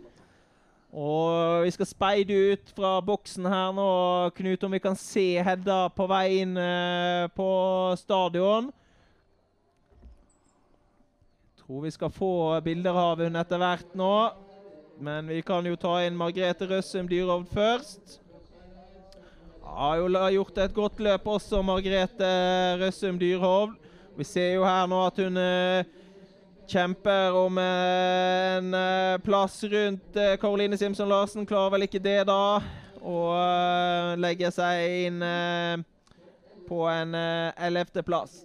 Og 0.97 1.61
vi 1.61 1.71
skal 1.75 1.85
speide 1.85 2.35
ut 2.53 2.71
fra 2.73 2.95
boksen 3.05 3.45
her 3.45 3.73
nå, 3.75 3.89
Knut, 4.33 4.63
om 4.65 4.73
vi 4.73 4.79
kan 4.81 4.95
se 4.97 5.25
Hedda 5.45 5.91
på 5.93 6.07
vei 6.09 6.39
inn 6.41 6.55
eh, 6.57 7.27
på 7.37 7.49
stadion. 8.01 8.71
Tror 11.61 11.83
vi 11.85 11.93
skal 11.93 12.09
få 12.09 12.31
bilder 12.65 12.97
av 12.97 13.21
hun 13.21 13.37
etter 13.37 13.61
hvert 13.61 13.93
nå. 13.99 14.13
Men 14.97 15.29
vi 15.29 15.43
kan 15.45 15.65
jo 15.69 15.77
ta 15.77 15.99
inn 16.01 16.17
Margrethe 16.17 16.65
Røssum 16.65 17.05
Dyrhovd 17.05 17.51
først. 17.53 18.17
Har 19.67 19.99
jo 20.01 20.09
gjort 20.09 20.63
et 20.63 20.73
godt 20.73 21.03
løp 21.05 21.29
også, 21.29 21.61
Margrethe 21.61 22.31
Røssum 22.81 23.21
Dyrhovd. 23.21 23.77
Vi 24.17 24.25
ser 24.25 24.55
jo 24.55 24.65
her 24.65 24.89
nå 24.89 25.03
at 25.05 25.21
hun 25.21 25.37
eh, 25.37 25.85
kjemper 26.67 27.35
om 27.35 27.57
eh, 27.57 28.57
en 28.57 28.73
eh, 28.73 29.19
plass 29.23 29.63
rundt 29.63 30.13
Karoline 30.13 30.37
Caroline 30.41 30.77
Simpson 30.77 31.09
Larsen. 31.09 31.45
Klarer 31.45 31.75
vel 31.75 31.87
ikke 31.87 32.03
det, 32.03 32.19
da. 32.27 32.59
Og 33.01 33.31
eh, 33.37 34.17
legger 34.19 34.51
seg 34.51 35.07
inn 35.07 35.23
eh, 35.23 35.79
på 36.67 36.83
en 36.91 37.15
ellevteplass. 37.15 38.43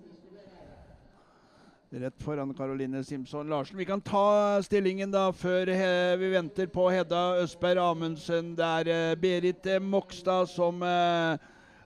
Rett 1.93 2.23
foran 2.25 2.55
Karoline 2.55 3.05
Simpson 3.05 3.51
Larsen. 3.53 3.77
Vi 3.77 3.85
kan 3.85 4.01
ta 4.01 4.63
stillingen 4.65 5.11
da 5.13 5.27
før 5.37 5.69
vi 6.17 6.31
venter 6.33 6.71
på 6.73 6.87
Hedda 6.89 7.43
Østberg 7.43 7.83
Amundsen. 7.83 8.55
Det 8.57 8.65
er 8.65 8.89
eh, 8.89 9.17
Berit 9.21 9.67
eh, 9.67 9.83
Mokstad 9.83 10.49
som 10.49 10.81
eh, 10.83 11.37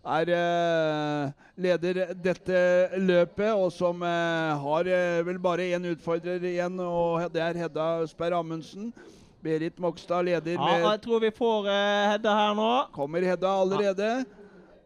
er 0.06 0.30
eh, 0.36 1.32
leder 1.56 2.14
dette 2.22 2.62
løpet, 3.00 3.52
og 3.52 3.72
som 3.74 4.02
eh, 4.06 4.62
har 4.62 4.90
eh, 4.90 5.20
vel 5.26 5.38
bare 5.42 5.68
én 5.76 5.90
utfordrer 5.92 6.42
igjen, 6.44 6.78
og 6.80 7.26
det 7.34 7.42
er 7.42 7.60
Hedda 7.64 7.90
Østberg 8.06 8.38
Amundsen. 8.38 8.92
Berit 9.42 9.78
Mogstad 9.78 10.24
leder 10.26 10.56
med 10.58 10.80
Ja, 10.82 10.90
jeg 10.90 11.00
tror 11.04 11.20
vi 11.22 11.30
får 11.30 11.68
Hedda 12.12 12.32
her 12.34 12.54
nå. 12.58 12.70
Kommer 12.94 13.22
Hedda 13.22 13.52
allerede? 13.60 14.24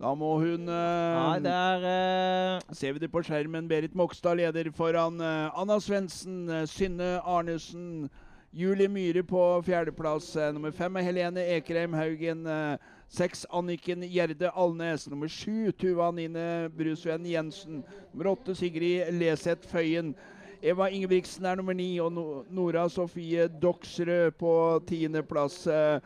Da 0.00 0.14
må 0.16 0.34
hun 0.40 0.68
uh, 0.68 0.74
Ja, 0.74 1.36
er 1.36 1.82
eh, 1.84 2.74
Ser 2.76 2.92
vi 2.96 3.02
det 3.02 3.10
på 3.12 3.22
skjermen. 3.24 3.68
Berit 3.68 3.94
Mogstad 3.94 4.40
leder 4.40 4.70
foran 4.76 5.20
uh, 5.20 5.52
Anna 5.60 5.76
Svendsen, 5.80 6.48
Synne 6.68 7.18
Arnesen, 7.20 8.08
Julie 8.52 8.88
Myhre 8.88 9.22
på 9.22 9.62
fjerdeplass. 9.62 10.34
nummer 10.52 10.70
fem 10.70 10.96
er 10.96 11.02
Helene 11.02 11.44
Ekrem 11.56 11.92
Haugen. 11.92 12.46
eh, 12.46 12.76
seks 13.10 13.46
Anniken 13.50 14.04
Gjerde 14.06 14.50
Alnes. 14.54 15.08
Nummer 15.10 15.28
sju 15.28 15.72
Tuva 15.72 16.10
Nine 16.14 16.68
Brusven 16.76 17.26
Jensen. 17.26 17.82
Nummer 18.12 18.32
åtte 18.32 18.54
Sigrid 18.54 19.10
Leseth 19.18 19.66
Føyen. 19.68 20.14
Eva 20.62 20.90
Ingebrigtsen 20.92 21.46
er 21.48 21.56
nummer 21.56 21.72
ni, 21.72 21.98
og 21.98 22.12
Nora 22.52 22.88
Sofie 22.88 23.48
Doksrød 23.48 24.30
på 24.38 24.52
tiendeplass. 24.86 25.66
eh, 25.66 26.00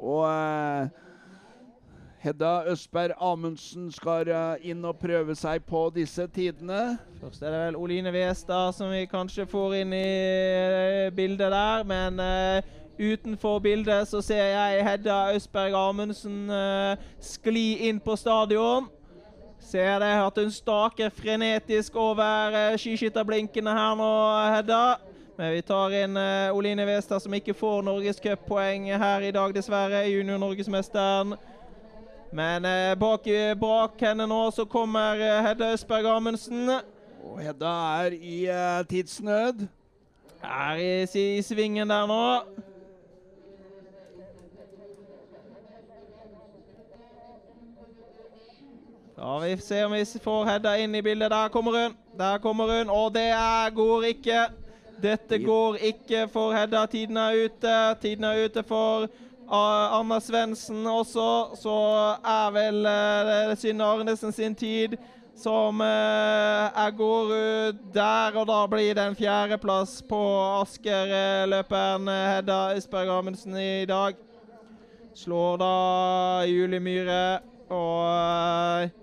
og 0.00 0.24
eh, 0.30 0.88
Hedda 2.20 2.64
Østberg 2.72 3.12
Amundsen 3.20 3.90
skal 3.92 4.28
eh, 4.28 4.70
inn 4.72 4.84
og 4.84 4.96
prøve 4.98 5.36
seg 5.36 5.60
på 5.68 5.90
disse 5.92 6.26
tidene. 6.32 6.96
Først 7.20 7.42
er 7.42 7.52
det 7.52 7.60
vel 7.66 7.76
Oline 7.76 8.12
Westad 8.16 8.72
som 8.72 8.90
vi 8.90 9.04
kanskje 9.06 9.46
får 9.46 9.76
inn 9.82 9.92
i 9.92 11.10
bildet 11.16 11.52
der, 11.52 11.84
men 11.84 12.16
utenfor 13.00 13.58
bildet 13.58 14.08
så 14.08 14.20
ser 14.22 14.44
jeg 14.44 14.84
Hedda 14.84 15.18
Østberg 15.34 15.74
Amundsen 15.74 16.50
eh, 16.52 17.10
skli 17.20 17.88
inn 17.88 18.00
på 18.00 18.16
stadion. 18.16 18.90
Ser 19.60 20.02
jeg 20.02 20.24
at 20.26 20.38
hun 20.40 20.50
staker 20.50 21.12
frenetisk 21.14 21.96
over 21.96 22.54
uh, 22.72 22.76
skiskytterblinkene 22.80 23.70
her 23.76 23.94
nå, 23.94 24.10
Hedda. 24.54 24.84
Men 25.36 25.52
vi 25.54 25.60
tar 25.64 25.94
inn 25.94 26.16
uh, 26.16 26.56
Oline 26.56 26.86
Westad, 26.88 27.20
som 27.22 27.34
ikke 27.36 27.54
får 27.54 27.84
norgescuppoeng 27.86 28.88
her 28.90 29.26
i 29.28 29.32
dag, 29.36 29.54
dessverre. 29.54 30.00
Junior-norgesmesteren. 30.10 31.36
Men 32.32 32.66
uh, 32.66 32.94
bak, 32.98 33.28
bak 33.60 34.00
henne 34.08 34.26
nå 34.26 34.40
så 34.56 34.64
kommer 34.64 35.20
Hedda 35.46 35.74
Østberg 35.76 36.08
Amundsen. 36.16 36.72
Og 37.20 37.38
Hedda 37.44 37.76
er 38.00 38.16
i 38.16 38.40
tidsnød. 38.88 39.68
Er 40.40 40.80
i, 40.80 40.90
i 41.36 41.42
svingen 41.44 41.92
der 41.92 42.08
nå. 42.08 42.24
Ja, 49.20 49.38
Vi 49.38 49.56
ser 49.56 49.84
om 49.84 49.92
vi 49.92 50.04
får 50.04 50.44
Hedda 50.44 50.78
inn 50.78 50.94
i 50.94 51.02
bildet. 51.02 51.30
Der 51.30 51.48
kommer 51.48 51.72
hun. 51.72 51.94
Der 52.18 52.38
kommer 52.38 52.78
hun. 52.78 52.90
Og 52.90 53.12
det 53.14 53.34
går 53.74 54.04
ikke. 54.04 54.46
Dette 55.02 55.38
går 55.38 55.76
ikke 55.76 56.28
for 56.32 56.52
Hedda. 56.52 56.86
Tiden 56.86 57.16
er 57.16 57.44
ute. 57.44 57.74
Tiden 58.00 58.24
er 58.24 58.44
ute 58.44 58.62
for 58.62 59.02
uh, 59.44 59.98
Anna 60.00 60.20
Svendsen 60.20 60.86
også. 60.86 61.50
Så 61.60 61.74
er 62.24 62.50
vel 62.54 62.86
uh, 62.86 63.56
Synne 63.58 63.84
Arnesen 63.84 64.32
sin 64.32 64.54
tid 64.54 64.96
som 65.36 65.80
uh, 65.80 66.88
går 66.96 67.34
ut 67.34 67.82
der, 67.94 68.36
og 68.36 68.46
da 68.48 68.66
blir 68.66 68.94
det 68.94 69.04
en 69.04 69.16
fjerdeplass 69.16 70.02
på 70.08 70.20
Asker-løperen 70.62 72.08
Hedda 72.08 72.58
Østberg 72.76 73.12
Amundsen 73.18 73.56
i 73.56 73.84
dag. 73.84 74.16
Slår 75.14 75.60
da 75.60 75.74
Julie 76.48 76.80
Myhre, 76.80 77.38
og 77.68 78.99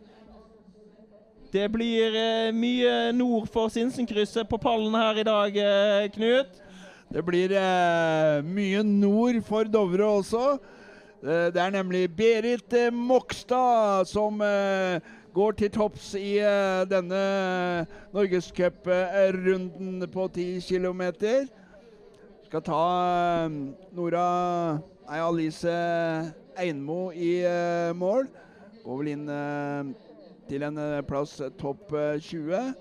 det 1.54 1.68
blir 1.72 2.16
eh, 2.16 2.54
mye 2.56 3.12
nord 3.16 3.48
for 3.52 3.72
Sinsenkrysset 3.74 4.50
på 4.50 4.58
pallen 4.62 4.96
her 4.96 5.20
i 5.22 5.28
dag, 5.28 5.58
eh, 5.58 6.08
Knut. 6.14 6.64
Det 7.14 7.24
blir 7.26 7.54
eh, 7.56 8.42
mye 8.44 8.84
nord 8.84 9.40
for 9.48 9.64
Dovre 9.64 10.06
også. 10.20 10.58
Eh, 11.24 11.50
det 11.54 11.62
er 11.62 11.70
nemlig 11.74 12.16
Berit 12.16 12.74
eh, 12.74 12.94
Mokstad 12.94 14.06
som 14.06 14.42
eh, 14.42 15.00
går 15.34 15.52
til 15.58 15.72
topps 15.72 16.14
i 16.16 16.38
denne 16.90 17.86
norgescuprunden 18.14 20.10
på 20.14 20.28
10 20.34 20.62
km. 20.68 21.02
Skal 22.46 22.62
ta 22.66 23.48
Nora 23.94 24.78
Nei, 25.08 25.20
Alice 25.20 25.70
Einmo 26.58 27.12
i 27.12 27.46
mål. 27.94 28.28
Går 28.84 28.98
vel 28.98 29.08
inn 29.14 29.30
til 30.48 30.64
en 30.64 30.78
eh, 30.80 31.04
plass 31.08 31.38
eh, 31.42 31.52
topp 31.60 31.94
eh, 31.94 32.18
20. 32.24 32.74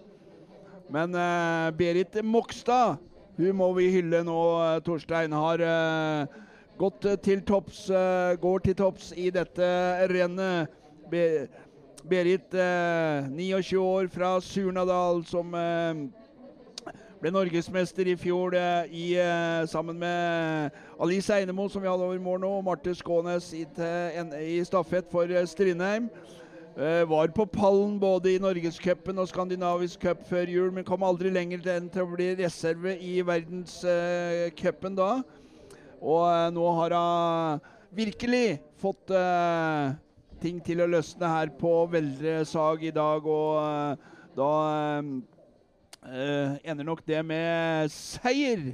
Men 0.93 1.15
eh, 1.19 1.71
Berit 1.77 2.19
Mokstad 2.25 3.03
hun 3.37 3.57
må 3.59 3.69
vi 3.77 3.91
hylle 3.93 4.23
nå, 4.25 4.41
Torstein. 4.81 5.35
Har 5.37 5.61
gått 6.81 7.05
til 7.21 7.43
topps, 7.45 7.83
går 8.41 8.63
til 8.65 8.77
topps 8.79 9.11
i 9.13 9.27
dette 9.29 9.67
rennet. 10.09 10.73
Be 11.13 11.45
Berit, 12.09 12.55
eh, 12.57 13.29
29 13.29 13.77
år 13.83 14.09
fra 14.09 14.31
Surnadal, 14.41 15.21
som 15.29 15.53
ble 17.21 17.35
norgesmester 17.35 18.09
i 18.09 18.17
fjor 18.17 18.57
i, 18.89 19.05
sammen 19.69 20.01
med 20.01 20.81
Alice 20.97 21.37
Einemo, 21.37 21.69
som 21.69 21.85
vi 21.85 21.93
hadde 21.93 22.09
over 22.09 22.25
mål 22.25 22.41
nå, 22.41 22.55
og 22.57 22.65
Marte 22.71 22.97
Skånes 22.97 23.51
i, 23.53 23.67
i 24.49 24.65
stafett 24.65 25.13
for 25.13 25.29
Strindheim. 25.45 26.09
Eh, 26.77 27.05
var 27.09 27.29
på 27.33 27.47
pallen 27.49 27.95
både 27.97 28.35
i 28.35 28.39
Norgescupen 28.39 29.17
og 29.17 29.31
Skandinavisk 29.31 30.03
cup 30.03 30.27
før 30.29 30.51
jul, 30.53 30.67
men 30.77 30.85
kom 30.85 31.07
aldri 31.09 31.31
lenger 31.33 31.63
enn 31.73 31.87
til 31.89 32.05
å 32.05 32.11
bli 32.11 32.27
reserve 32.37 32.93
i 33.01 33.15
verdenscupen 33.25 34.99
da. 34.99 35.23
Og 36.05 36.27
eh, 36.29 36.51
nå 36.53 36.67
har 36.77 36.97
hun 36.99 37.63
virkelig 37.97 38.59
fått 38.77 39.15
eh, 39.17 39.97
ting 40.45 40.61
til 40.69 40.85
å 40.85 40.91
løsne 40.99 41.33
her 41.33 41.55
på 41.57 41.73
Veldre 41.97 42.43
Sag 42.45 42.85
i 42.85 42.93
dag, 42.93 43.25
og 43.25 43.57
eh, 43.63 44.13
da 44.37 44.53
eh, 45.01 46.61
ender 46.61 46.91
nok 46.93 47.01
det 47.09 47.25
med 47.25 47.89
seier. 47.97 48.69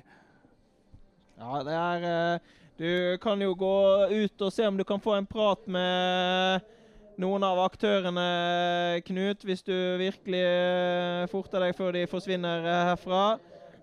Ja, 1.39 1.63
det 1.63 1.81
er 1.87 2.11
eh, 2.11 2.53
Du 2.83 2.93
kan 3.23 3.39
jo 3.47 3.55
gå 3.55 3.75
ut 4.11 4.43
og 4.43 4.51
se 4.59 4.67
om 4.67 4.75
du 4.75 4.83
kan 4.91 4.99
få 4.99 5.21
en 5.21 5.35
prat 5.39 5.71
med 5.71 6.72
noen 7.21 7.45
av 7.45 7.61
aktørene, 7.67 9.01
Knut, 9.07 9.45
hvis 9.45 9.65
du 9.67 9.75
virkelig 10.01 10.43
eh, 10.43 11.25
forter 11.33 11.67
deg 11.67 11.77
før 11.77 11.93
de 11.97 12.07
forsvinner 12.11 12.65
eh, 12.65 12.85
herfra. 12.93 13.25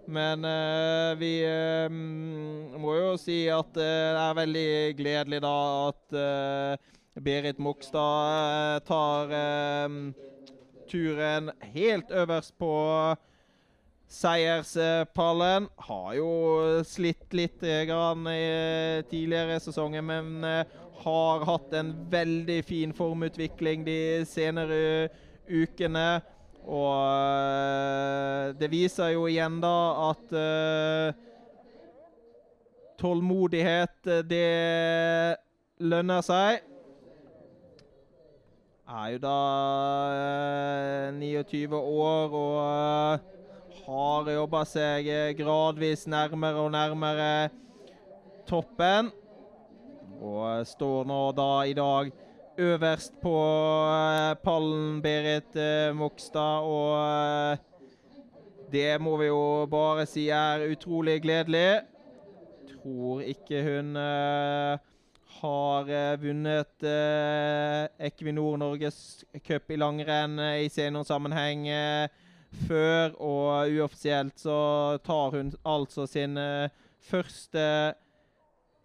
Men 0.10 0.46
eh, 0.46 1.12
vi 1.22 1.34
eh, 1.46 1.90
må 2.82 2.96
jo 2.98 3.14
si 3.22 3.44
at 3.54 3.78
eh, 3.78 4.10
det 4.16 4.24
er 4.24 4.38
veldig 4.40 4.70
gledelig 4.98 5.42
da 5.46 5.56
at 5.90 6.20
Berit 7.20 7.60
Mogstad 7.62 8.86
tar 8.88 9.34
turen 10.90 11.50
helt 11.76 12.14
øverst 12.16 12.56
på 12.58 12.72
seierspallen. 14.10 15.68
Har 15.90 16.14
jo 16.16 16.30
slitt 16.88 17.36
litt 17.36 17.66
grann 17.90 18.24
i 18.32 19.04
tidligere 19.12 19.60
sesonger, 19.62 20.06
men 20.06 20.48
har 21.04 21.46
hatt 21.48 21.74
en 21.80 21.94
veldig 22.12 22.60
fin 22.68 22.94
formutvikling 22.96 23.86
de 23.88 24.00
senere 24.28 25.10
ukene. 25.50 26.22
Og 26.70 26.92
eh, 27.10 28.52
det 28.60 28.70
viser 28.72 29.14
jo 29.16 29.26
igjen 29.30 29.58
da 29.64 29.76
at 30.10 30.34
eh, 30.36 31.22
tålmodighet, 33.00 33.96
eh, 34.06 34.26
det 34.28 35.38
lønner 35.80 36.26
seg. 36.26 36.66
Er 38.90 39.14
jo 39.14 39.22
da 39.24 39.38
eh, 40.18 41.16
29 41.16 41.80
år 41.80 42.38
og 42.44 43.28
har 43.88 44.30
jobba 44.36 44.66
seg 44.70 45.08
gradvis 45.40 46.06
nærmere 46.12 46.68
og 46.68 46.74
nærmere 46.76 47.32
toppen. 48.50 49.14
Og 50.20 50.68
står 50.68 51.08
nå 51.08 51.20
da 51.38 51.52
i 51.64 51.76
dag 51.78 52.12
øverst 52.60 53.14
på 53.22 53.36
eh, 53.88 54.36
pallen, 54.44 55.02
Berit 55.02 55.56
eh, 55.56 55.96
Mokstad. 55.96 56.66
Og 56.68 56.96
eh, 57.00 57.58
det 58.72 59.02
må 59.02 59.16
vi 59.18 59.30
jo 59.30 59.66
bare 59.72 60.06
si 60.10 60.28
er 60.34 60.68
utrolig 60.72 61.22
gledelig. 61.24 61.82
Tror 62.70 63.24
ikke 63.26 63.64
hun 63.64 63.96
har 65.40 65.90
vunnet 66.22 66.86
Equinor 68.00 68.58
Norges 68.60 69.26
cup 69.48 69.72
i 69.72 69.78
langrenn 69.80 70.38
i 70.62 70.70
seniorsammenheng 70.70 71.66
før, 72.68 73.16
og 73.18 73.74
uoffisielt 73.74 74.38
så 74.40 74.60
tar 75.04 75.36
hun 75.38 75.52
altså 75.66 76.06
sin 76.06 76.38
første 77.10 77.66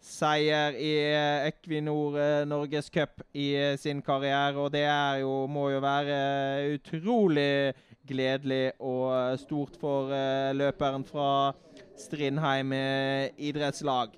seier 0.05 0.76
i 0.76 0.93
eh, 1.01 1.48
Equinor 1.48 2.18
Norges 2.48 2.90
Cup 2.93 3.22
i 3.32 3.55
eh, 3.56 3.76
sin 3.81 4.02
karriere. 4.05 4.59
Og 4.60 4.72
det 4.74 4.85
jo, 5.22 5.47
må 5.48 5.70
jo 5.72 5.81
være 5.85 6.74
utrolig 6.76 7.72
gledelig 8.05 8.74
og 8.81 9.06
eh, 9.16 9.39
stort 9.40 9.78
for 9.81 10.12
eh, 10.12 10.52
løperen 10.56 11.06
fra 11.09 11.55
Strindheim 11.98 12.74
eh, 12.76 13.32
idrettslag. 13.48 14.12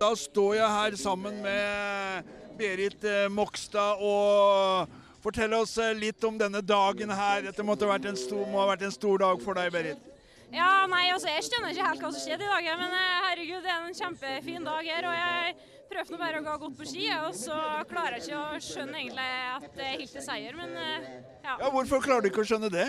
Da 0.00 0.10
står 0.18 0.56
jeg 0.58 0.74
her 0.74 0.96
sammen 0.98 1.38
med 1.44 2.32
Berit 2.58 3.06
eh, 3.06 3.28
Mokstad 3.30 4.02
og 4.02 4.90
forteller 5.24 5.62
oss 5.62 5.76
eh, 5.78 5.94
litt 5.96 6.24
om 6.26 6.40
denne 6.40 6.64
dagen 6.66 7.14
her. 7.14 7.46
Dette 7.46 7.66
måtte 7.66 7.86
ha 7.86 7.94
vært 7.94 8.10
en 8.10 8.18
stor, 8.18 8.42
må 8.50 8.64
ha 8.64 8.72
vært 8.74 8.88
en 8.88 8.98
stor 8.98 9.22
dag 9.22 9.40
for 9.44 9.60
deg, 9.60 9.70
Berit. 9.74 10.13
Ja, 10.54 10.86
nei, 10.90 11.04
altså 11.10 11.30
Jeg 11.32 11.46
skjønner 11.48 11.72
ikke 11.74 11.86
helt 11.88 12.02
hva 12.04 12.10
som 12.14 12.22
skjedde 12.22 12.46
i 12.46 12.50
dag, 12.50 12.68
men 12.78 12.92
eh, 12.94 13.14
herregud, 13.28 13.62
det 13.64 13.72
er 13.72 13.86
en 13.88 13.96
kjempefin 13.98 14.68
dag 14.68 14.90
her. 14.94 15.08
og 15.10 15.16
jeg 15.18 15.56
prøvde 15.90 16.14
nå 16.14 16.20
bare 16.20 16.40
å 16.40 16.44
gå 16.44 16.54
godt 16.62 16.76
på 16.78 16.86
ski, 16.88 17.02
og 17.16 17.34
så 17.38 17.56
klarer 17.90 18.16
jeg 18.18 18.24
ikke 18.28 18.38
å 18.38 18.62
skjønne 18.62 19.00
egentlig 19.00 19.26
at 19.54 19.66
det 19.76 19.84
er 19.88 19.98
helt 19.98 20.14
til 20.16 20.24
seier, 20.24 20.56
men 20.58 20.72
eh, 20.80 21.10
ja. 21.44 21.56
Ja, 21.60 21.68
Hvorfor 21.74 22.02
klarer 22.04 22.24
du 22.24 22.30
ikke 22.30 22.44
å 22.44 22.48
skjønne 22.48 22.70
det? 22.72 22.86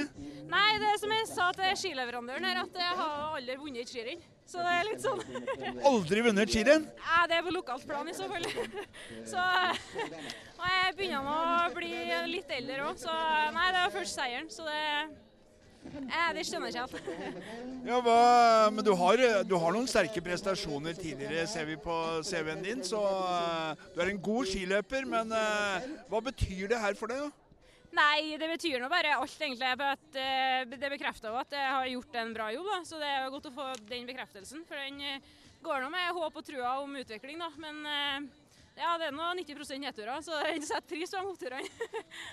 Nei, 0.50 0.70
det 0.82 0.92
er 0.92 1.02
som 1.02 1.14
jeg 1.14 1.28
sa 1.32 1.50
til 1.58 1.76
skileverandøren 1.82 2.48
her, 2.48 2.62
at 2.64 2.80
jeg 2.86 2.98
har 3.02 3.36
aldri 3.40 3.58
vunnet 3.62 3.84
et 3.84 3.92
skirenn. 3.92 4.24
Så 4.46 4.62
det 4.62 4.74
er 4.78 4.86
litt 4.86 5.02
sånn 5.02 5.22
Aldri 5.90 6.22
vunnet 6.22 6.52
skirenn? 6.54 6.86
Ja, 7.02 7.24
det 7.30 7.40
er 7.40 7.46
på 7.48 7.54
lokalt 7.56 7.86
plan 7.90 8.10
i 8.10 8.14
så 8.14 8.28
fall. 8.30 8.46
Så 9.32 9.42
Og 9.42 10.66
jeg 10.70 10.98
begynner 11.00 11.26
nå 11.26 11.38
å 11.66 11.70
bli 11.74 11.92
litt 12.30 12.52
eldre 12.54 12.92
òg, 12.92 13.00
så 13.02 13.14
nei, 13.58 13.66
det 13.74 13.82
var 13.82 13.94
først 13.98 14.18
seieren, 14.22 14.52
så 14.54 14.66
det 14.70 14.84
eh, 15.86 16.30
Det 16.38 16.44
skjønner 16.48 16.74
jeg 16.74 16.90
ikke 16.90 17.16
helt. 17.20 17.48
Ja, 17.86 18.02
hva, 18.02 18.18
men 18.74 18.86
du 18.86 18.92
har, 18.98 19.24
du 19.46 19.56
har 19.62 19.76
noen 19.76 19.88
sterke 19.90 20.24
prestasjoner 20.26 20.98
tidligere, 20.98 21.46
ser 21.50 21.68
vi 21.70 21.78
på 21.82 21.96
CV-en 22.26 22.64
din. 22.66 22.84
Så 22.86 23.00
uh, 23.00 23.74
du 23.94 24.02
er 24.02 24.12
en 24.12 24.22
god 24.26 24.50
skiløper, 24.50 25.06
men 25.10 25.34
uh, 25.34 25.90
hva 26.12 26.22
betyr 26.26 26.72
det 26.72 26.82
her 26.82 26.98
for 26.98 27.14
deg? 27.14 27.26
da? 27.26 27.46
Nei, 27.96 28.36
det 28.40 28.48
betyr 28.50 28.82
nå 28.82 28.90
bare 28.92 29.14
alt, 29.16 29.36
egentlig. 29.40 29.72
At, 29.72 30.08
uh, 30.18 30.76
det 30.76 30.92
bekrefter 30.98 31.32
jo 31.32 31.40
at 31.40 31.54
jeg 31.56 31.74
har 31.78 31.92
gjort 31.94 32.18
en 32.22 32.34
bra 32.36 32.50
jobb, 32.56 32.72
da. 32.72 32.80
Så 32.88 33.00
det 33.02 33.12
er 33.12 33.22
jo 33.24 33.36
godt 33.38 33.52
å 33.52 33.56
få 33.56 33.68
den 33.92 34.10
bekreftelsen. 34.10 34.66
For 34.68 34.80
den 34.80 35.00
eh, 35.04 35.36
går 35.66 35.84
nå 35.84 35.92
med 35.94 36.18
håp 36.18 36.42
og 36.42 36.48
trua 36.48 36.80
om 36.84 36.98
utvikling, 37.00 37.40
da. 37.42 37.52
Men 37.62 37.80
eh, 37.92 38.28
ja, 38.82 38.96
det 39.00 39.10
er 39.10 39.16
nå 39.16 39.30
90 39.40 39.80
nedturer, 39.86 40.20
så 40.26 40.42
jeg 40.50 40.66
setter 40.68 40.90
pris 40.92 41.14
på 41.14 41.22
de 41.22 41.32
oppturene. 41.32 41.70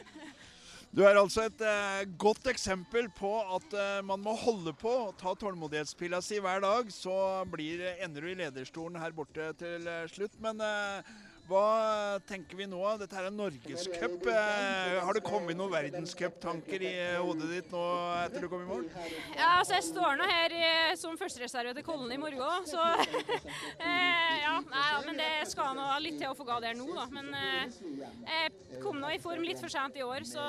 Du 0.93 1.01
er 1.09 1.17
altså 1.17 1.47
et 1.49 1.63
eh, 1.65 2.03
godt 2.21 2.51
eksempel 2.51 3.07
på 3.17 3.31
at 3.57 3.75
eh, 3.81 4.01
man 4.05 4.21
må 4.21 4.35
holde 4.37 4.75
på, 4.77 4.93
ta 5.17 5.33
tålmodighetspilla 5.41 6.19
si 6.21 6.37
hver 6.37 6.61
dag, 6.61 6.91
så 6.93 7.15
blir, 7.49 7.81
ender 8.05 8.21
du 8.21 8.29
i 8.29 8.37
lederstolen 8.37 9.01
her 9.01 9.15
borte 9.17 9.47
til 9.57 9.89
eh, 9.89 10.05
slutt. 10.13 10.37
Men 10.45 10.61
eh, 10.61 11.15
hva 11.51 12.21
tenker 12.29 12.57
vi 12.57 12.67
nå? 12.71 12.81
Dette 13.01 13.19
er 13.19 13.33
norgescup. 13.35 14.27
Eh, 14.31 14.99
har 15.03 15.17
det 15.17 15.25
kommet 15.27 15.59
noen 15.59 15.73
verdenscuptanker 15.73 16.85
i 16.87 16.93
eh, 16.93 17.19
hodet 17.19 17.49
ditt 17.51 17.73
nå 17.75 17.83
etter 18.23 18.45
du 18.45 18.49
kom 18.53 18.63
i 18.63 18.69
mål? 18.69 18.87
Ja, 19.35 19.59
altså 19.59 19.75
jeg 19.77 19.89
står 19.89 20.21
nå 20.21 20.29
her 20.31 20.55
som 21.01 21.19
førstereserve 21.19 21.75
til 21.77 21.87
Kollen 21.87 22.15
i 22.15 22.21
morgen, 22.21 22.69
så 22.69 22.85
eh, 23.89 24.39
Ja, 24.43 24.55
nei, 24.61 24.87
ja, 24.93 25.03
men 25.07 25.19
det 25.19 25.31
skal 25.51 25.75
nå 25.77 25.89
litt 26.05 26.19
til 26.21 26.31
å 26.31 26.37
få 26.39 26.47
ga 26.49 26.61
der 26.63 26.79
nå, 26.79 26.87
da. 26.95 27.09
Men 27.13 27.35
eh, 27.37 27.77
jeg 28.29 28.81
kom 28.85 29.03
nå 29.03 29.13
i 29.13 29.21
form 29.23 29.45
litt 29.47 29.61
for 29.63 29.73
sent 29.73 29.99
i 29.99 30.07
år, 30.07 30.27
så 30.29 30.47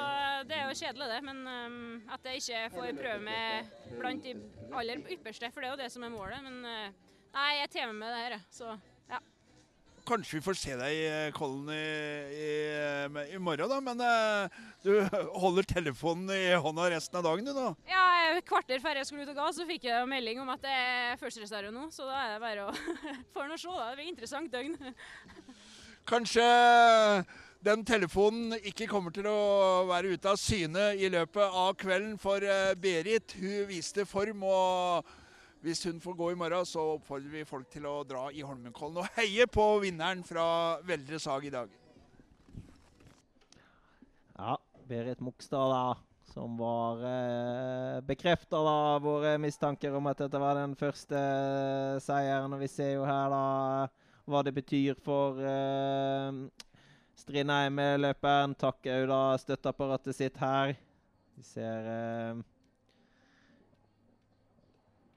det 0.49 0.60
er 0.60 0.70
jo 0.70 0.78
kjedelig, 0.78 1.10
det. 1.15 1.22
Men 1.26 1.44
eh, 1.49 2.15
at 2.15 2.30
jeg 2.30 2.44
ikke 2.44 2.64
får 2.78 2.95
prøve 3.02 3.20
meg 3.26 3.76
blant 3.98 4.26
de 4.26 4.38
aller 4.74 5.03
ypperste, 5.18 5.52
for 5.53 5.64
det 5.64 5.72
er 5.72 5.76
jo 5.76 5.84
det 5.84 5.91
som 5.94 6.06
er 6.06 6.14
målet. 6.14 6.44
Men 6.45 6.64
eh, 6.70 7.14
nei, 7.36 7.52
jeg 7.64 7.74
tar 7.76 7.91
med 7.91 8.03
meg 8.06 8.14
det 8.14 8.26
her. 8.28 8.41
Så. 8.53 8.74
Kanskje 10.03 10.35
vi 10.35 10.43
får 10.43 10.57
se 10.59 10.73
deg 10.75 10.95
i 10.97 11.03
eh, 11.07 11.30
Kollen 11.35 11.69
i, 11.71 11.84
i, 12.35 13.27
i 13.35 13.39
morgen, 13.39 13.69
da. 13.71 13.77
Men 13.84 14.01
eh, 14.03 14.57
du 14.84 14.91
holder 15.39 15.67
telefonen 15.69 16.34
i 16.35 16.57
hånda 16.59 16.89
resten 16.91 17.21
av 17.21 17.23
dagen, 17.30 17.47
du 17.47 17.55
da. 17.55 17.69
Ja, 17.88 18.03
et 18.34 18.47
kvarter 18.47 18.84
før 18.84 18.99
jeg 18.99 19.07
skulle 19.07 19.23
ut 19.23 19.31
og 19.31 19.39
ga, 19.39 19.47
så 19.55 19.67
fikk 19.69 19.88
jeg 19.88 20.09
melding 20.11 20.41
om 20.43 20.51
at 20.51 20.65
det 20.65 20.73
er 20.75 21.21
førstereserve 21.21 21.71
nå. 21.71 21.88
Så 21.95 22.09
da 22.09 22.19
er 22.19 22.35
det 22.35 22.43
bare 22.43 22.67
å 22.67 22.75
Får 23.34 23.47
nå 23.47 23.59
se, 23.61 23.71
da. 23.71 23.88
Det 23.93 24.01
blir 24.01 24.11
interessant 24.11 24.51
døgn. 24.51 24.77
Kanskje 26.11 26.45
den 27.63 27.85
telefonen 27.88 28.57
ikke 28.59 28.89
kommer 28.91 29.13
til 29.15 29.27
å 29.31 29.85
være 29.88 30.17
ute 30.17 30.34
av 30.34 30.39
syne 30.41 30.89
i 30.99 31.07
løpet 31.11 31.59
av 31.63 31.77
kvelden 31.80 32.17
for 32.19 32.43
eh, 32.43 32.73
Berit. 32.75 33.38
Hun 33.39 33.69
viste 33.69 34.03
form, 34.09 34.43
og 34.43 35.13
hvis 35.64 35.85
hun 35.88 36.02
får 36.03 36.15
gå 36.19 36.31
i 36.34 36.35
morgen, 36.35 36.65
så 36.68 36.81
oppfordrer 36.98 37.31
vi 37.38 37.45
folk 37.48 37.69
til 37.72 37.85
å 37.88 38.02
dra 38.03 38.26
i 38.35 38.44
Holmenkollen 38.44 38.99
og 38.99 39.15
heie 39.15 39.45
på 39.48 39.64
vinneren 39.80 40.19
fra 40.27 40.45
Veldre 40.84 41.19
Sag 41.23 41.48
i 41.48 41.53
dag. 41.53 41.72
Ja, 44.35 44.57
Berit 44.90 45.23
Mokstad, 45.23 45.72
da. 45.72 45.85
Som 46.34 46.57
var 46.57 47.03
eh, 47.06 48.02
bekrefta 48.03 48.60
våre 49.03 49.35
mistanker 49.38 49.94
om 49.94 50.07
at 50.10 50.23
dette 50.23 50.40
var 50.41 50.57
den 50.57 50.73
første 50.76 51.15
eh, 51.15 51.99
seieren. 52.02 52.56
Og 52.56 52.64
vi 52.64 52.69
ser 52.72 52.95
jo 52.98 53.07
her 53.07 53.30
da 53.31 53.44
hva 54.26 54.41
det 54.44 54.56
betyr 54.56 54.98
for 55.06 55.38
eh, 55.40 56.40
Strindheim-løperen. 57.23 58.57
Takk 58.60 58.90
òg 58.98 59.06
da 59.11 59.22
støtteapparatet 59.40 60.18
sitt 60.18 60.41
her. 60.41 60.73
Vi 61.38 61.45
ser 61.48 61.94
eh, 61.94 62.41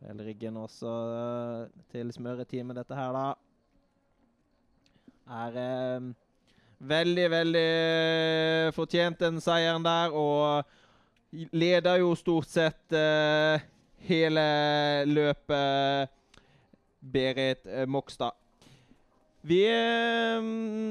vel 0.07 0.23
riggen 0.23 0.57
også 0.63 0.87
uh, 0.87 1.85
til 1.91 2.13
smøreteamet, 2.15 2.79
dette 2.79 2.95
her, 2.95 3.13
da. 3.17 3.27
Er 5.27 5.61
uh, 5.99 6.11
veldig, 6.79 7.29
veldig 7.31 7.69
fortjent 8.77 9.21
den 9.21 9.41
seieren 9.43 9.85
der, 9.85 10.15
og 10.15 10.65
leder 11.53 12.01
jo 12.01 12.15
stort 12.17 12.49
sett 12.51 12.95
eh, 12.95 13.65
hele 14.07 14.47
løpet, 15.09 16.13
Berit 17.01 17.67
eh, 17.67 17.87
Mokstad. 17.87 18.35
Vi 19.47 19.61
eh, 19.71 20.43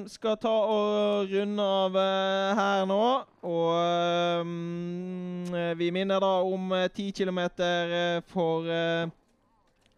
skal 0.07 0.38
ta 0.40 0.52
og 0.72 1.27
runde 1.27 1.64
av 1.82 1.95
eh, 1.99 2.56
her 2.56 2.86
nå. 2.88 2.99
Og 3.52 3.72
eh, 3.76 5.73
vi 5.76 5.90
minner 5.91 6.23
da 6.23 6.30
om 6.48 6.72
ti 6.95 7.10
10 7.11 7.26
km 7.26 7.41
for 8.32 8.69
eh, 8.72 9.11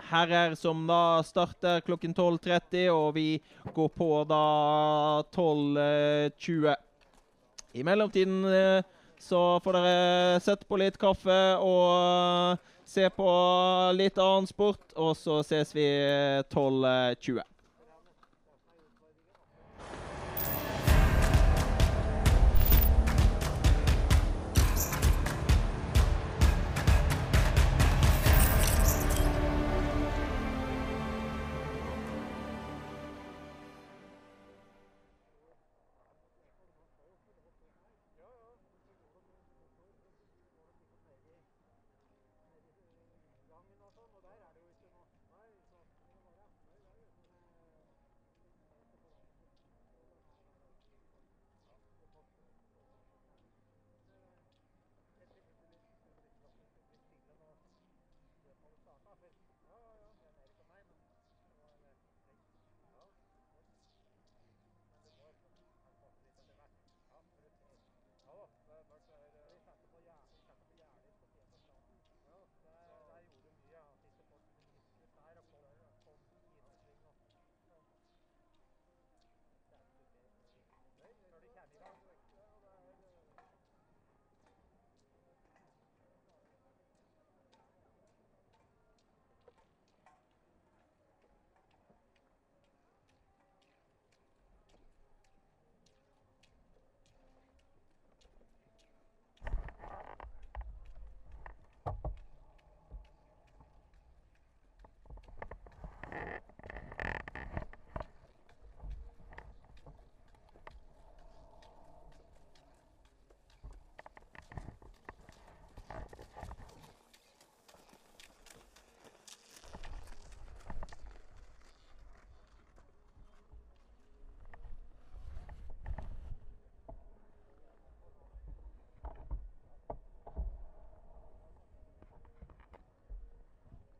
herrer 0.10 0.56
som 0.58 0.88
da 0.90 1.22
starter 1.26 1.84
klokken 1.86 2.16
12.30, 2.18 2.90
og 2.90 3.14
vi 3.16 3.28
går 3.76 3.90
på 3.94 4.10
da 4.30 4.44
12.20. 5.36 6.74
I 7.78 7.84
mellomtiden 7.86 8.40
eh, 8.50 8.82
så 9.22 9.60
får 9.62 9.78
dere 9.78 10.40
sette 10.42 10.66
på 10.66 10.80
litt 10.82 10.98
kaffe 10.98 11.38
og 11.62 12.58
se 12.88 13.06
på 13.14 13.30
litt 13.98 14.18
annen 14.18 14.50
sport, 14.50 14.96
og 14.96 15.14
så 15.20 15.44
ses 15.46 15.76
vi 15.78 15.86
eh, 15.86 16.42
12.20. 16.50 17.46